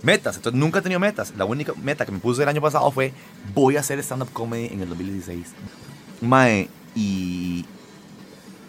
Metas, 0.03 0.37
entonces 0.37 0.59
nunca 0.59 0.81
he 0.81 0.83
tenido 0.83 0.99
metas. 0.99 1.33
La 1.37 1.45
única 1.45 1.73
meta 1.81 2.05
que 2.05 2.11
me 2.11 2.19
puse 2.19 2.43
el 2.43 2.49
año 2.49 2.61
pasado 2.61 2.91
fue 2.91 3.13
voy 3.55 3.77
a 3.77 3.81
hacer 3.81 4.01
stand-up 4.01 4.33
comedy 4.33 4.67
en 4.67 4.81
el 4.81 4.89
2016. 4.89 5.47
Mae, 6.21 6.69
y. 6.95 7.65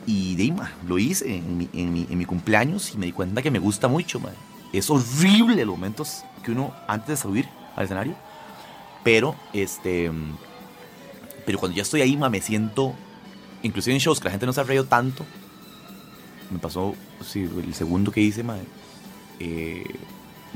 Y 0.05 0.53
lo 0.85 0.99
hice 0.99 1.37
en 1.37 1.57
mi, 1.57 1.69
en, 1.71 1.93
mi, 1.93 2.05
en 2.09 2.17
mi 2.17 2.25
cumpleaños 2.25 2.93
y 2.93 2.97
me 2.97 3.05
di 3.05 3.13
cuenta 3.13 3.41
que 3.41 3.49
me 3.49 3.59
gusta 3.59 3.87
mucho, 3.87 4.19
mae. 4.19 4.33
Es 4.73 4.89
horrible 4.89 5.65
los 5.65 5.75
momentos 5.77 6.25
que 6.43 6.51
uno 6.51 6.73
antes 6.87 7.07
de 7.07 7.17
subir 7.17 7.47
al 7.75 7.85
escenario. 7.85 8.15
Pero, 9.03 9.35
este. 9.53 10.11
Pero 11.45 11.59
cuando 11.59 11.75
ya 11.75 11.83
estoy 11.83 12.01
ahí, 12.01 12.15
mae, 12.17 12.29
me 12.29 12.41
siento. 12.41 12.93
Inclusive 13.61 13.93
en 13.95 13.99
shows 13.99 14.19
que 14.19 14.25
la 14.25 14.31
gente 14.31 14.45
no 14.45 14.53
se 14.53 14.61
ha 14.61 14.63
reído 14.63 14.85
tanto. 14.85 15.25
Me 16.49 16.59
pasó, 16.59 16.95
sí, 17.25 17.49
el 17.65 17.73
segundo 17.73 18.11
que 18.11 18.21
hice, 18.21 18.43
mae. 18.43 18.61
eh, 19.39 19.83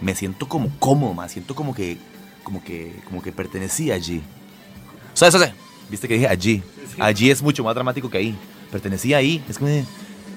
me 0.01 0.13
siento 0.13 0.47
como 0.47 0.69
cómodo, 0.79 1.13
mae. 1.13 1.29
Siento 1.29 1.55
como 1.55 1.73
que. 1.73 1.97
Como 2.43 2.63
que. 2.63 2.99
Como 3.05 3.21
que 3.21 3.31
pertenecía 3.31 3.95
allí. 3.95 4.21
O 5.13 5.17
sea, 5.17 5.29
eso. 5.29 5.39
Viste 5.89 6.07
que 6.07 6.15
dije 6.15 6.27
allí. 6.27 6.63
Allí 6.99 7.31
es 7.31 7.41
mucho 7.41 7.63
más 7.63 7.73
dramático 7.75 8.09
que 8.09 8.17
ahí. 8.17 8.35
Pertenecía 8.71 9.17
ahí. 9.17 9.43
Es 9.49 9.57
que 9.57 9.63
me. 9.65 9.85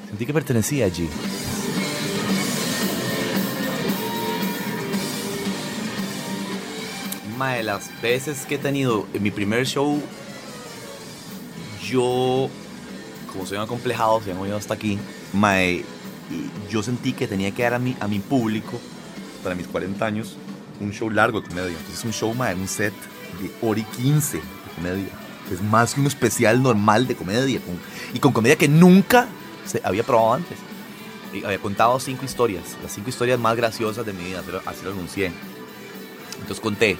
Sentí 0.09 0.27
que 0.27 0.33
pertenecía 0.33 0.87
allí. 0.87 1.09
Mae, 7.39 7.63
las 7.63 7.91
veces 8.03 8.45
que 8.45 8.57
he 8.57 8.59
tenido 8.59 9.07
en 9.15 9.23
mi 9.23 9.31
primer 9.31 9.67
show, 9.67 10.03
yo, 11.91 12.49
como 13.33 13.47
soy 13.47 13.59
un 13.59 13.65
acomplejado, 13.65 14.21
si 14.23 14.31
han 14.31 14.39
oído 14.39 14.57
hasta 14.57 14.75
aquí, 14.75 14.99
mae, 15.33 15.85
yo 16.71 16.83
sentí 16.83 17.13
que 17.13 17.27
tenía 17.27 17.51
que 17.53 17.63
dar 17.63 17.75
a 17.75 17.79
mi, 17.79 17.97
a 18.01 18.09
mi 18.09 18.19
público, 18.21 18.81
para 19.43 19.55
mis 19.55 19.67
40 19.67 20.05
años, 20.07 20.37
un 20.81 20.93
show 20.93 21.11
largo 21.11 21.41
de 21.41 21.49
comedia. 21.49 21.77
Entonces, 21.77 22.05
un 22.05 22.13
show, 22.13 22.35
mae, 22.35 22.55
un 22.55 22.69
set 22.69 22.95
de 23.43 23.51
hora 23.67 23.81
y 23.81 23.85
15 23.85 24.37
de 24.39 24.43
comedia. 24.77 25.09
Es 25.53 25.61
más 25.63 25.95
que 25.95 26.01
un 26.01 26.07
especial 26.07 26.63
normal 26.63 27.07
de 27.09 27.17
comedia, 27.17 27.61
con- 27.61 27.79
y 28.15 28.19
con 28.21 28.33
comedia 28.33 28.57
que 28.57 28.69
nunca 28.69 29.27
se 29.67 29.81
había 29.85 30.03
probado 30.05 30.35
antes. 30.35 30.59
Y 31.33 31.45
había 31.45 31.59
contado 31.59 31.99
cinco 32.01 32.25
historias, 32.25 32.63
las 32.83 32.93
cinco 32.93 33.09
historias 33.11 33.39
más 33.39 33.57
graciosas 33.57 34.05
de 34.07 34.13
mi 34.13 34.25
vida, 34.25 34.41
así 34.41 34.51
lo- 34.53 34.63
así 34.67 34.85
lo 34.85 34.93
anuncié. 34.93 35.33
Entonces 36.41 36.61
conté 36.61 36.97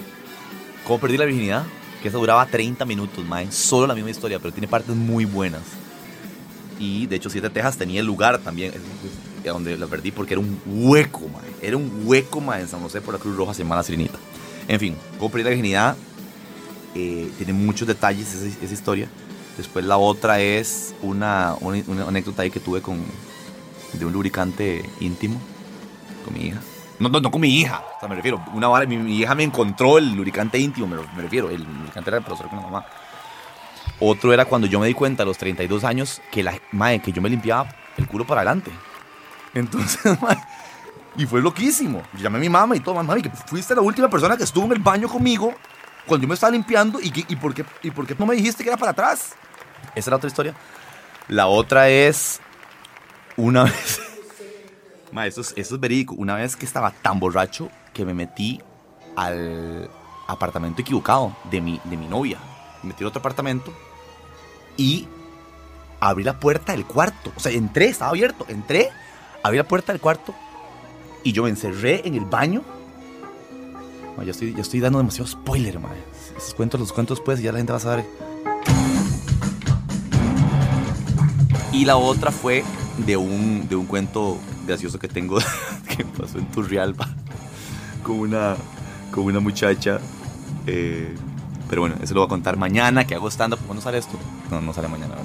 ¿Cómo 0.85 0.99
perdí 0.99 1.15
la 1.17 1.25
virginidad? 1.25 1.63
Que 2.01 2.07
esa 2.07 2.17
duraba 2.17 2.45
30 2.45 2.83
minutos, 2.85 3.25
mae. 3.25 3.51
Solo 3.51 3.87
la 3.87 3.95
misma 3.95 4.09
historia, 4.09 4.39
pero 4.39 4.51
tiene 4.51 4.67
partes 4.67 4.95
muy 4.95 5.25
buenas. 5.25 5.61
Y 6.79 7.05
de 7.05 7.15
hecho, 7.15 7.29
Siete 7.29 7.49
Tejas 7.49 7.77
tenía 7.77 7.99
el 7.99 8.07
lugar 8.07 8.39
también 8.39 8.73
donde 9.49 9.77
la 9.77 9.87
perdí 9.87 10.11
porque 10.11 10.35
era 10.35 10.41
un 10.41 10.61
hueco, 10.65 11.27
mae. 11.27 11.51
Era 11.61 11.77
un 11.77 12.03
hueco, 12.05 12.41
mae, 12.41 12.61
en 12.61 12.67
San 12.67 12.81
José 12.81 13.01
por 13.01 13.13
la 13.13 13.19
Cruz 13.19 13.35
Roja, 13.35 13.53
se 13.53 13.63
llama 13.63 13.75
La 13.75 13.83
Sirenita. 13.83 14.17
En 14.67 14.79
fin, 14.79 14.95
¿cómo 15.17 15.31
perdí 15.31 15.43
la 15.43 15.49
virginidad? 15.49 15.95
Eh, 16.93 17.29
tiene 17.37 17.53
muchos 17.53 17.87
detalles 17.87 18.33
esa, 18.33 18.73
historia. 18.73 19.07
Después 19.57 19.85
la 19.85 19.97
otra 19.97 20.39
es 20.39 20.93
una 21.01 21.55
anécdota 22.07 22.43
ahí 22.43 22.51
que 22.51 22.59
tuve 22.59 22.81
con 22.81 22.99
de 23.93 24.05
un 24.05 24.13
lubricante 24.13 24.89
íntimo 24.99 25.41
con 26.23 26.33
mi 26.33 26.47
hija. 26.47 26.61
No, 27.01 27.09
no, 27.09 27.19
no 27.19 27.31
con 27.31 27.41
mi 27.41 27.49
hija, 27.49 27.83
o 27.97 27.99
sea, 27.99 28.07
me 28.07 28.15
refiero. 28.15 28.39
Una 28.53 28.67
vara, 28.67 28.85
mi, 28.85 29.17
hija 29.17 29.33
me 29.33 29.43
encontró 29.43 29.97
el 29.97 30.13
lubricante 30.13 30.59
íntimo, 30.59 30.85
me, 30.85 30.97
refiero. 31.19 31.49
El 31.49 31.63
lubricante 31.63 32.11
era 32.11 32.17
el 32.17 32.23
profesor 32.23 32.47
con 32.47 32.59
la 32.59 32.65
mamá. 32.65 32.85
Otro 33.99 34.31
era 34.31 34.45
cuando 34.45 34.67
yo 34.67 34.79
me 34.79 34.85
di 34.85 34.93
cuenta 34.93 35.23
a 35.23 35.25
los 35.25 35.37
32 35.39 35.83
años 35.83 36.21
que 36.31 36.43
la 36.43 36.53
madre, 36.71 36.99
que 36.99 37.11
yo 37.11 37.19
me 37.19 37.29
limpiaba 37.29 37.67
el 37.97 38.07
culo 38.07 38.25
para 38.25 38.41
adelante. 38.41 38.71
Entonces, 39.55 39.99
mae, 40.21 40.37
y 41.17 41.25
fue 41.25 41.41
loquísimo. 41.41 42.03
Yo 42.13 42.19
llamé 42.19 42.37
a 42.37 42.41
mi 42.41 42.49
mamá 42.49 42.75
y 42.75 42.81
todo, 42.81 43.01
mami, 43.01 43.23
que 43.23 43.31
fuiste 43.31 43.73
la 43.73 43.81
última 43.81 44.07
persona 44.07 44.37
que 44.37 44.43
estuvo 44.43 44.65
en 44.65 44.73
el 44.73 44.79
baño 44.79 45.09
conmigo 45.09 45.55
cuando 46.05 46.23
yo 46.23 46.27
me 46.27 46.35
estaba 46.35 46.51
limpiando 46.51 47.01
y, 47.01 47.11
y, 47.27 47.35
por, 47.35 47.55
qué, 47.55 47.65
y 47.81 47.89
por 47.89 48.05
qué 48.05 48.15
no 48.17 48.27
me 48.27 48.35
dijiste 48.35 48.63
que 48.63 48.69
era 48.69 48.77
para 48.77 48.91
atrás. 48.91 49.33
Esa 49.95 49.99
es 49.99 50.07
la 50.07 50.17
otra 50.17 50.27
historia. 50.27 50.55
La 51.27 51.47
otra 51.47 51.89
es 51.89 52.39
una 53.37 53.63
vez. 53.65 54.10
Ma, 55.11 55.27
eso, 55.27 55.41
es, 55.41 55.53
eso 55.57 55.75
es 55.75 55.81
verídico. 55.81 56.15
Una 56.17 56.35
vez 56.35 56.55
que 56.55 56.65
estaba 56.65 56.91
tan 56.91 57.19
borracho 57.19 57.69
que 57.93 58.05
me 58.05 58.13
metí 58.13 58.61
al 59.15 59.89
apartamento 60.27 60.81
equivocado 60.81 61.35
de 61.49 61.61
mi, 61.61 61.81
de 61.83 61.97
mi 61.97 62.07
novia. 62.07 62.39
Me 62.81 62.89
metí 62.89 63.03
a 63.03 63.07
otro 63.07 63.19
apartamento 63.19 63.73
y 64.77 65.07
abrí 65.99 66.23
la 66.23 66.39
puerta 66.39 66.71
del 66.71 66.85
cuarto. 66.85 67.31
O 67.35 67.39
sea, 67.39 67.51
entré, 67.51 67.87
estaba 67.87 68.11
abierto. 68.11 68.45
Entré, 68.47 68.89
abrí 69.43 69.57
la 69.57 69.67
puerta 69.67 69.91
del 69.91 70.01
cuarto 70.01 70.33
y 71.23 71.31
yo 71.31 71.43
me 71.43 71.49
encerré 71.49 72.07
en 72.07 72.15
el 72.15 72.25
baño. 72.25 72.63
Ya, 74.23 74.31
estoy, 74.31 74.53
ya 74.53 74.61
estoy 74.61 74.79
dando 74.79 74.99
demasiado 74.99 75.27
spoiler, 75.27 75.79
ma. 75.79 75.89
Esos 76.37 76.53
cuentos 76.53 76.79
los 76.79 76.93
cuentos 76.93 77.17
después 77.17 77.39
y 77.39 77.43
ya 77.43 77.51
la 77.51 77.57
gente 77.57 77.73
va 77.73 77.77
a 77.77 77.81
saber. 77.81 78.05
Y 81.71 81.85
la 81.85 81.97
otra 81.97 82.31
fue 82.31 82.63
de 83.05 83.17
un, 83.17 83.67
de 83.67 83.75
un 83.75 83.85
cuento 83.85 84.39
gracioso 84.65 84.97
que 84.99 85.07
tengo 85.07 85.39
que 85.89 86.05
pasó 86.05 86.37
en 86.37 86.45
Turrialba 86.47 87.09
con 88.03 88.19
una, 88.19 88.55
con 89.11 89.25
una 89.25 89.39
muchacha. 89.39 89.99
Eh, 90.67 91.15
pero 91.69 91.81
bueno, 91.81 91.95
eso 92.01 92.13
lo 92.13 92.21
voy 92.21 92.27
a 92.27 92.29
contar 92.29 92.55
mañana 92.57 93.07
que 93.07 93.15
hago 93.15 93.29
stand-up. 93.29 93.59
¿Cuándo 93.65 93.81
sale 93.81 93.97
esto? 93.97 94.19
No, 94.49 94.61
no 94.61 94.73
sale 94.73 94.89
mañana. 94.89 95.15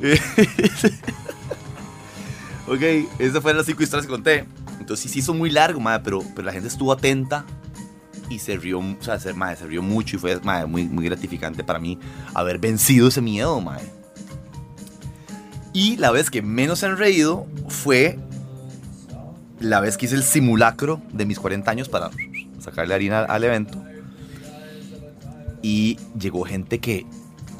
ok, 2.68 2.82
esas 3.18 3.42
fueron 3.42 3.58
las 3.58 3.66
cinco 3.66 3.82
historias 3.82 4.06
que 4.06 4.12
conté. 4.12 4.46
Entonces 4.78 5.02
sí, 5.02 5.08
sí 5.08 5.18
hizo 5.18 5.34
muy 5.34 5.50
largo, 5.50 5.80
madre, 5.80 6.02
pero, 6.04 6.22
pero 6.34 6.46
la 6.46 6.52
gente 6.52 6.68
estuvo 6.68 6.92
atenta 6.92 7.44
y 8.28 8.38
se 8.38 8.56
rió, 8.56 8.78
o 8.78 8.96
sea, 9.00 9.18
se, 9.18 9.32
madre, 9.32 9.56
se 9.56 9.66
rió 9.66 9.82
mucho 9.82 10.16
y 10.16 10.18
fue 10.18 10.40
madre, 10.40 10.66
muy, 10.66 10.84
muy 10.84 11.04
gratificante 11.04 11.64
para 11.64 11.78
mí 11.78 11.98
haber 12.34 12.58
vencido 12.58 13.08
ese 13.08 13.20
miedo, 13.20 13.60
madre. 13.60 13.84
Y 15.76 15.98
la 15.98 16.10
vez 16.10 16.30
que 16.30 16.40
menos 16.40 16.82
han 16.84 16.96
reído 16.96 17.46
fue 17.68 18.18
la 19.60 19.78
vez 19.78 19.98
que 19.98 20.06
hice 20.06 20.14
el 20.14 20.22
simulacro 20.22 21.02
de 21.12 21.26
mis 21.26 21.38
40 21.38 21.70
años 21.70 21.90
para 21.90 22.08
sacarle 22.60 22.94
harina 22.94 23.24
al 23.24 23.44
evento. 23.44 23.84
Y 25.60 25.98
llegó 26.18 26.44
gente 26.44 26.78
que, 26.78 27.04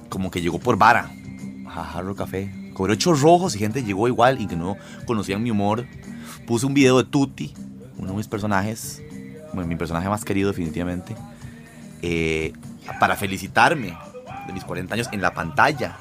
como 0.09 0.31
que 0.31 0.41
llegó 0.41 0.59
por 0.59 0.79
vara, 0.79 1.11
a 1.67 1.85
Jarro 1.85 2.17
Café. 2.17 2.71
Cobró 2.73 2.95
ochos 2.95 3.21
rojos 3.21 3.55
y 3.55 3.59
gente 3.59 3.85
llegó 3.85 4.09
igual 4.09 4.41
y 4.41 4.47
que 4.47 4.57
no 4.57 4.79
conocían 5.05 5.43
mi 5.43 5.51
humor. 5.51 5.85
Puse 6.47 6.65
un 6.65 6.73
video 6.73 6.97
de 6.97 7.05
Tuti, 7.05 7.53
uno 7.99 8.13
de 8.13 8.17
mis 8.17 8.29
personajes, 8.29 9.03
bueno, 9.53 9.69
mi 9.69 9.77
personaje 9.77 10.09
más 10.09 10.25
querido 10.25 10.49
definitivamente, 10.49 11.15
eh, 12.01 12.55
para 12.99 13.15
felicitarme 13.15 13.95
de 14.47 14.55
mis 14.55 14.65
40 14.65 14.95
años 14.95 15.11
en 15.13 15.21
la 15.21 15.35
pantalla. 15.35 15.99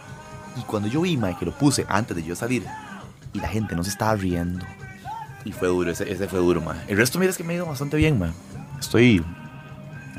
Y 0.56 0.62
cuando 0.62 0.88
yo 0.88 1.02
vi, 1.02 1.18
mae, 1.18 1.36
que 1.38 1.46
lo 1.46 1.52
puse 1.52 1.86
antes 1.90 2.16
de 2.16 2.24
yo 2.24 2.36
salir, 2.36 2.66
y 3.34 3.40
la 3.40 3.48
gente 3.48 3.76
no 3.76 3.84
se 3.84 3.90
estaba 3.90 4.16
riendo. 4.16 4.66
Y 5.44 5.52
fue 5.52 5.68
duro, 5.68 5.92
ese, 5.92 6.12
ese 6.12 6.28
fue 6.28 6.40
duro, 6.40 6.62
mae. 6.62 6.78
El 6.88 6.98
resto, 6.98 7.20
mira, 7.20 7.32
es 7.32 7.38
que 7.38 7.44
me 7.44 7.54
ha 7.54 7.58
ido 7.58 7.66
bastante 7.66 7.98
bien, 7.98 8.18
mae. 8.18 8.32
Estoy. 8.80 9.20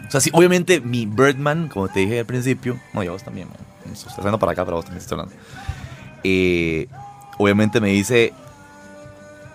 O 0.07 0.11
sea, 0.11 0.21
sí, 0.21 0.31
obviamente 0.33 0.81
mi 0.81 1.07
Birdman, 1.07 1.69
como 1.69 1.89
te 1.89 2.01
dije 2.01 2.21
al 2.21 2.27
principio, 2.27 2.79
no, 2.93 3.03
y 3.03 3.09
a 3.09 3.11
vos 3.11 3.25
también, 3.25 3.49
mae. 3.49 3.93
Estoy 3.93 4.11
haciendo 4.11 4.39
para 4.39 4.53
acá, 4.53 4.65
pero 4.65 4.77
vos 4.77 4.85
también 4.85 5.03
estoy 5.03 5.19
hablando. 5.19 5.35
Eh, 6.23 6.89
obviamente 7.39 7.81
me 7.81 7.89
dice, 7.89 8.33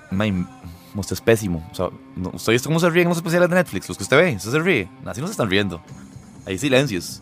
mae, 0.10 0.34
usted 0.96 1.14
es 1.14 1.22
pésimo. 1.22 1.68
O 1.72 1.76
sea, 1.76 1.90
no, 2.16 2.32
¿usted 2.34 2.62
cómo 2.64 2.80
se 2.80 2.90
ríen 2.90 3.04
en 3.04 3.10
los 3.10 3.18
especiales 3.18 3.50
de 3.50 3.56
Netflix? 3.56 3.88
Los 3.88 3.98
que 3.98 4.04
usted 4.04 4.18
ve, 4.18 4.36
usted 4.36 4.52
se 4.52 4.60
ríe. 4.60 4.90
Así 5.06 5.22
no 5.22 5.28
se 5.28 5.32
están 5.32 5.50
riendo. 5.50 5.82
Hay 6.46 6.58
silencios. 6.58 7.22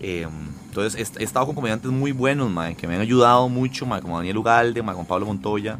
Eh, 0.00 0.26
entonces 0.68 1.14
he, 1.16 1.20
he, 1.20 1.24
estado 1.24 1.46
con 1.46 1.54
comediantes 1.54 1.90
muy 1.90 2.12
buenos, 2.12 2.50
mae, 2.50 2.74
que 2.74 2.88
me 2.88 2.94
han 2.94 3.02
ayudado 3.02 3.48
mucho, 3.50 3.84
mae, 3.84 4.00
como 4.00 4.16
Daniel 4.16 4.38
Ugalde, 4.38 4.82
mae, 4.82 4.96
con 4.96 5.04
Pablo 5.04 5.26
Montoya, 5.26 5.78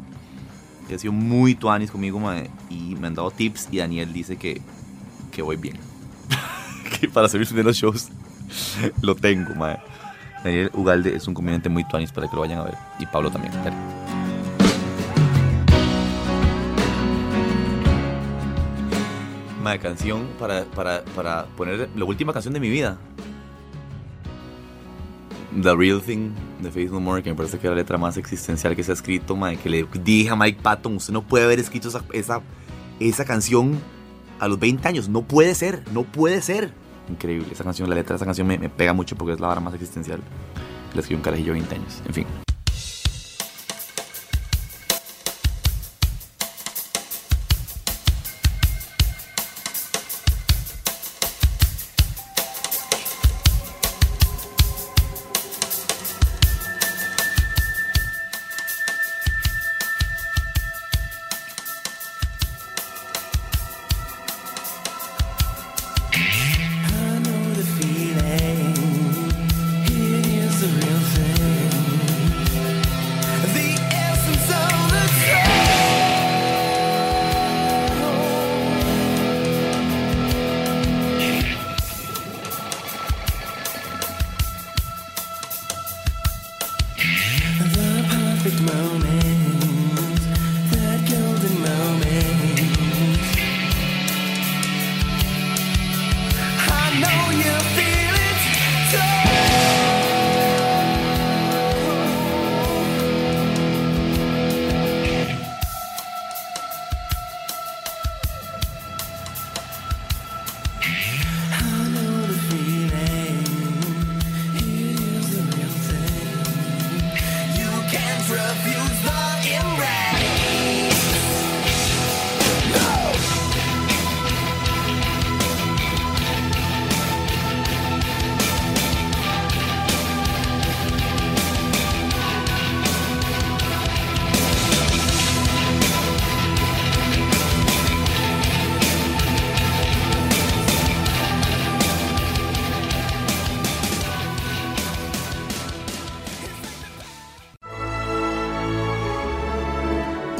que 0.87 0.95
ha 0.95 0.99
sido 0.99 1.11
muy 1.11 1.55
tuanis 1.55 1.89
conmigo, 1.89 2.19
mae, 2.19 2.49
y 2.69 2.95
me 2.95 3.07
han 3.07 3.15
dado 3.15 3.31
tips 3.31 3.69
y 3.71 3.77
Daniel 3.77 4.13
dice 4.13 4.37
que, 4.37 4.61
que 5.31 5.41
voy 5.41 5.55
bien. 5.55 5.77
que 6.99 7.07
para 7.07 7.25
hacer 7.25 7.39
mis 7.39 7.49
primeros 7.49 7.75
shows 7.75 8.09
lo 9.01 9.15
tengo, 9.15 9.55
mae. 9.55 9.79
Daniel 10.43 10.69
Ugalde 10.73 11.15
es 11.15 11.27
un 11.27 11.33
comediante 11.33 11.69
muy 11.69 11.83
tuanis 11.83 12.11
para 12.11 12.27
que 12.27 12.35
lo 12.35 12.41
vayan 12.41 12.59
a 12.59 12.63
ver. 12.63 12.75
Y 12.99 13.05
Pablo 13.07 13.31
también. 13.31 13.53
Mae, 19.63 19.79
canción 19.79 20.27
para, 20.39 20.65
para, 20.65 21.03
para 21.15 21.45
poner 21.57 21.89
la 21.95 22.05
última 22.05 22.33
canción 22.33 22.53
de 22.53 22.59
mi 22.59 22.69
vida. 22.69 22.97
The 25.59 25.75
Real 25.75 26.01
Thing 26.01 26.31
de 26.61 26.71
Faith 26.71 26.91
No 26.91 26.99
More, 26.99 27.21
que 27.21 27.29
me 27.29 27.35
parece 27.35 27.59
que 27.59 27.67
es 27.67 27.71
la 27.71 27.75
letra 27.75 27.97
más 27.97 28.17
existencial 28.17 28.75
que 28.75 28.83
se 28.83 28.91
ha 28.91 28.93
escrito, 28.93 29.35
madre, 29.35 29.57
que 29.57 29.69
le 29.69 29.85
dije 30.03 30.29
a 30.29 30.35
Mike 30.35 30.59
Patton, 30.61 30.95
usted 30.95 31.13
no 31.13 31.23
puede 31.23 31.43
haber 31.43 31.59
escrito 31.59 31.89
esa, 31.89 32.03
esa, 32.13 32.41
esa 32.99 33.25
canción 33.25 33.79
a 34.39 34.47
los 34.47 34.59
20 34.59 34.87
años, 34.87 35.09
no 35.09 35.23
puede 35.23 35.53
ser, 35.53 35.83
no 35.91 36.03
puede 36.03 36.41
ser. 36.41 36.73
Increíble, 37.09 37.47
esa 37.51 37.63
canción, 37.63 37.89
la 37.89 37.95
letra 37.95 38.13
de 38.13 38.17
esa 38.17 38.25
canción 38.25 38.47
me, 38.47 38.57
me 38.57 38.69
pega 38.69 38.93
mucho 38.93 39.15
porque 39.17 39.33
es 39.33 39.39
la 39.39 39.47
vara 39.47 39.59
más 39.59 39.73
existencial. 39.73 40.21
La 40.93 41.01
escribió 41.01 41.17
un 41.17 41.23
carajillo 41.23 41.53
de 41.53 41.59
20 41.59 41.75
años, 41.75 42.01
en 42.07 42.13
fin. 42.13 42.27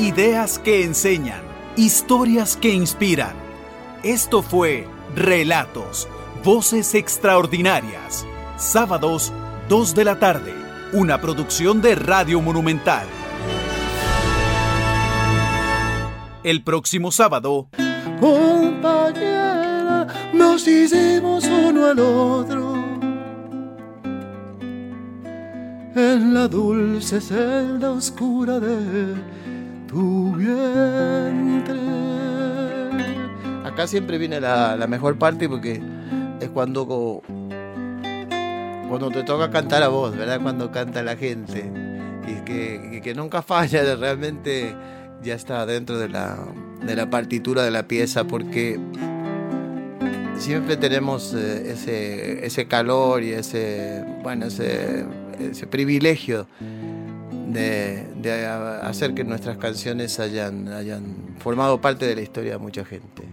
Ideas 0.02 0.58
que 0.58 0.84
enseñan, 0.84 1.44
historias 1.76 2.58
que 2.58 2.74
inspiran. 2.74 3.36
Esto 4.02 4.42
fue 4.42 4.88
Relatos, 5.16 6.08
Voces 6.44 6.96
Extraordinarias. 6.96 8.26
Sábados, 8.58 9.32
2 9.70 9.94
de 9.94 10.04
la 10.04 10.18
tarde. 10.18 10.56
Una 10.92 11.22
producción 11.22 11.84
de 11.84 11.94
Radio 11.94 12.42
Monumental. 12.42 13.06
El 16.44 16.64
próximo 16.64 17.12
sábado. 17.12 17.70
Compañera, 18.20 20.08
nos 20.34 20.68
hicimos 20.68 21.46
uno 21.46 21.86
al 21.86 22.00
otro. 22.00 22.74
En 25.96 26.34
la 26.34 26.48
dulce 26.48 27.22
celda 27.22 27.92
oscura 27.92 28.60
de 28.60 29.31
Acá 33.66 33.88
siempre 33.88 34.18
viene 34.18 34.40
la, 34.40 34.86
mejor 34.88 35.18
parte 35.18 35.50
porque 35.50 35.82
es 36.40 36.50
cuando, 36.50 37.22
cuando 38.88 39.12
te 39.12 39.24
toca 39.24 39.52
cantar 39.52 39.84
a 39.84 39.90
vos, 39.90 40.16
¿verdad? 40.16 40.40
Cuando 40.42 40.72
canta 40.72 41.04
la 41.04 41.18
gente. 41.18 41.72
Y 42.28 42.44
que, 42.46 43.02
que 43.04 43.14
nunca 43.14 43.42
falla, 43.42 43.96
realmente 44.00 44.76
ya 45.22 45.36
está 45.36 45.66
dentro 45.66 46.00
de 46.00 46.10
la, 46.10 46.38
de 46.86 46.96
la 46.96 47.10
partitura 47.10 47.64
de 47.64 47.72
la 47.72 47.88
pieza 47.88 48.24
porque 48.24 48.80
siempre 50.38 50.78
tenemos 50.78 51.34
eh, 51.34 51.72
ese, 51.72 52.46
ese 52.46 52.68
calor 52.68 53.24
y 53.24 53.32
ese, 53.32 54.04
bueno, 54.24 54.48
ese, 54.48 55.06
ese 55.40 55.68
privilegio 55.68 56.48
de, 57.54 58.48
hacer 58.84 59.14
que 59.14 59.24
nuestras 59.24 59.58
canciones 59.58 60.20
hayan, 60.20 60.68
hayan 60.70 61.16
formado 61.40 61.82
parte 61.82 62.06
de 62.06 62.16
la 62.16 62.22
historia 62.22 62.54
de 62.54 62.58
mucha 62.58 62.86
gente. 62.86 63.24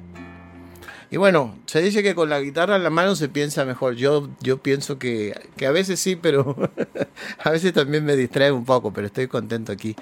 Y 1.10 1.16
bueno, 1.16 1.56
se 1.66 1.80
dice 1.80 2.02
que 2.02 2.14
con 2.14 2.28
la 2.28 2.40
guitarra 2.40 2.76
en 2.76 2.82
la 2.82 2.90
mano 2.90 3.16
se 3.16 3.28
piensa 3.28 3.64
mejor. 3.64 3.94
Yo, 3.94 4.28
yo 4.40 4.58
pienso 4.58 4.98
que, 4.98 5.34
que 5.56 5.66
a 5.66 5.70
veces 5.70 6.00
sí, 6.00 6.16
pero 6.16 6.54
a 7.42 7.50
veces 7.50 7.72
también 7.72 8.04
me 8.04 8.14
distrae 8.14 8.52
un 8.52 8.64
poco, 8.64 8.92
pero 8.92 9.06
estoy 9.06 9.26
contento 9.26 9.72
aquí 9.72 9.96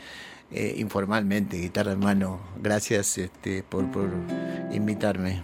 eh, 0.50 0.74
informalmente, 0.78 1.58
guitarra 1.58 1.92
en 1.92 2.00
mano. 2.00 2.40
Gracias 2.60 3.18
este, 3.18 3.62
por, 3.62 3.90
por 3.92 4.08
invitarme. 4.72 5.42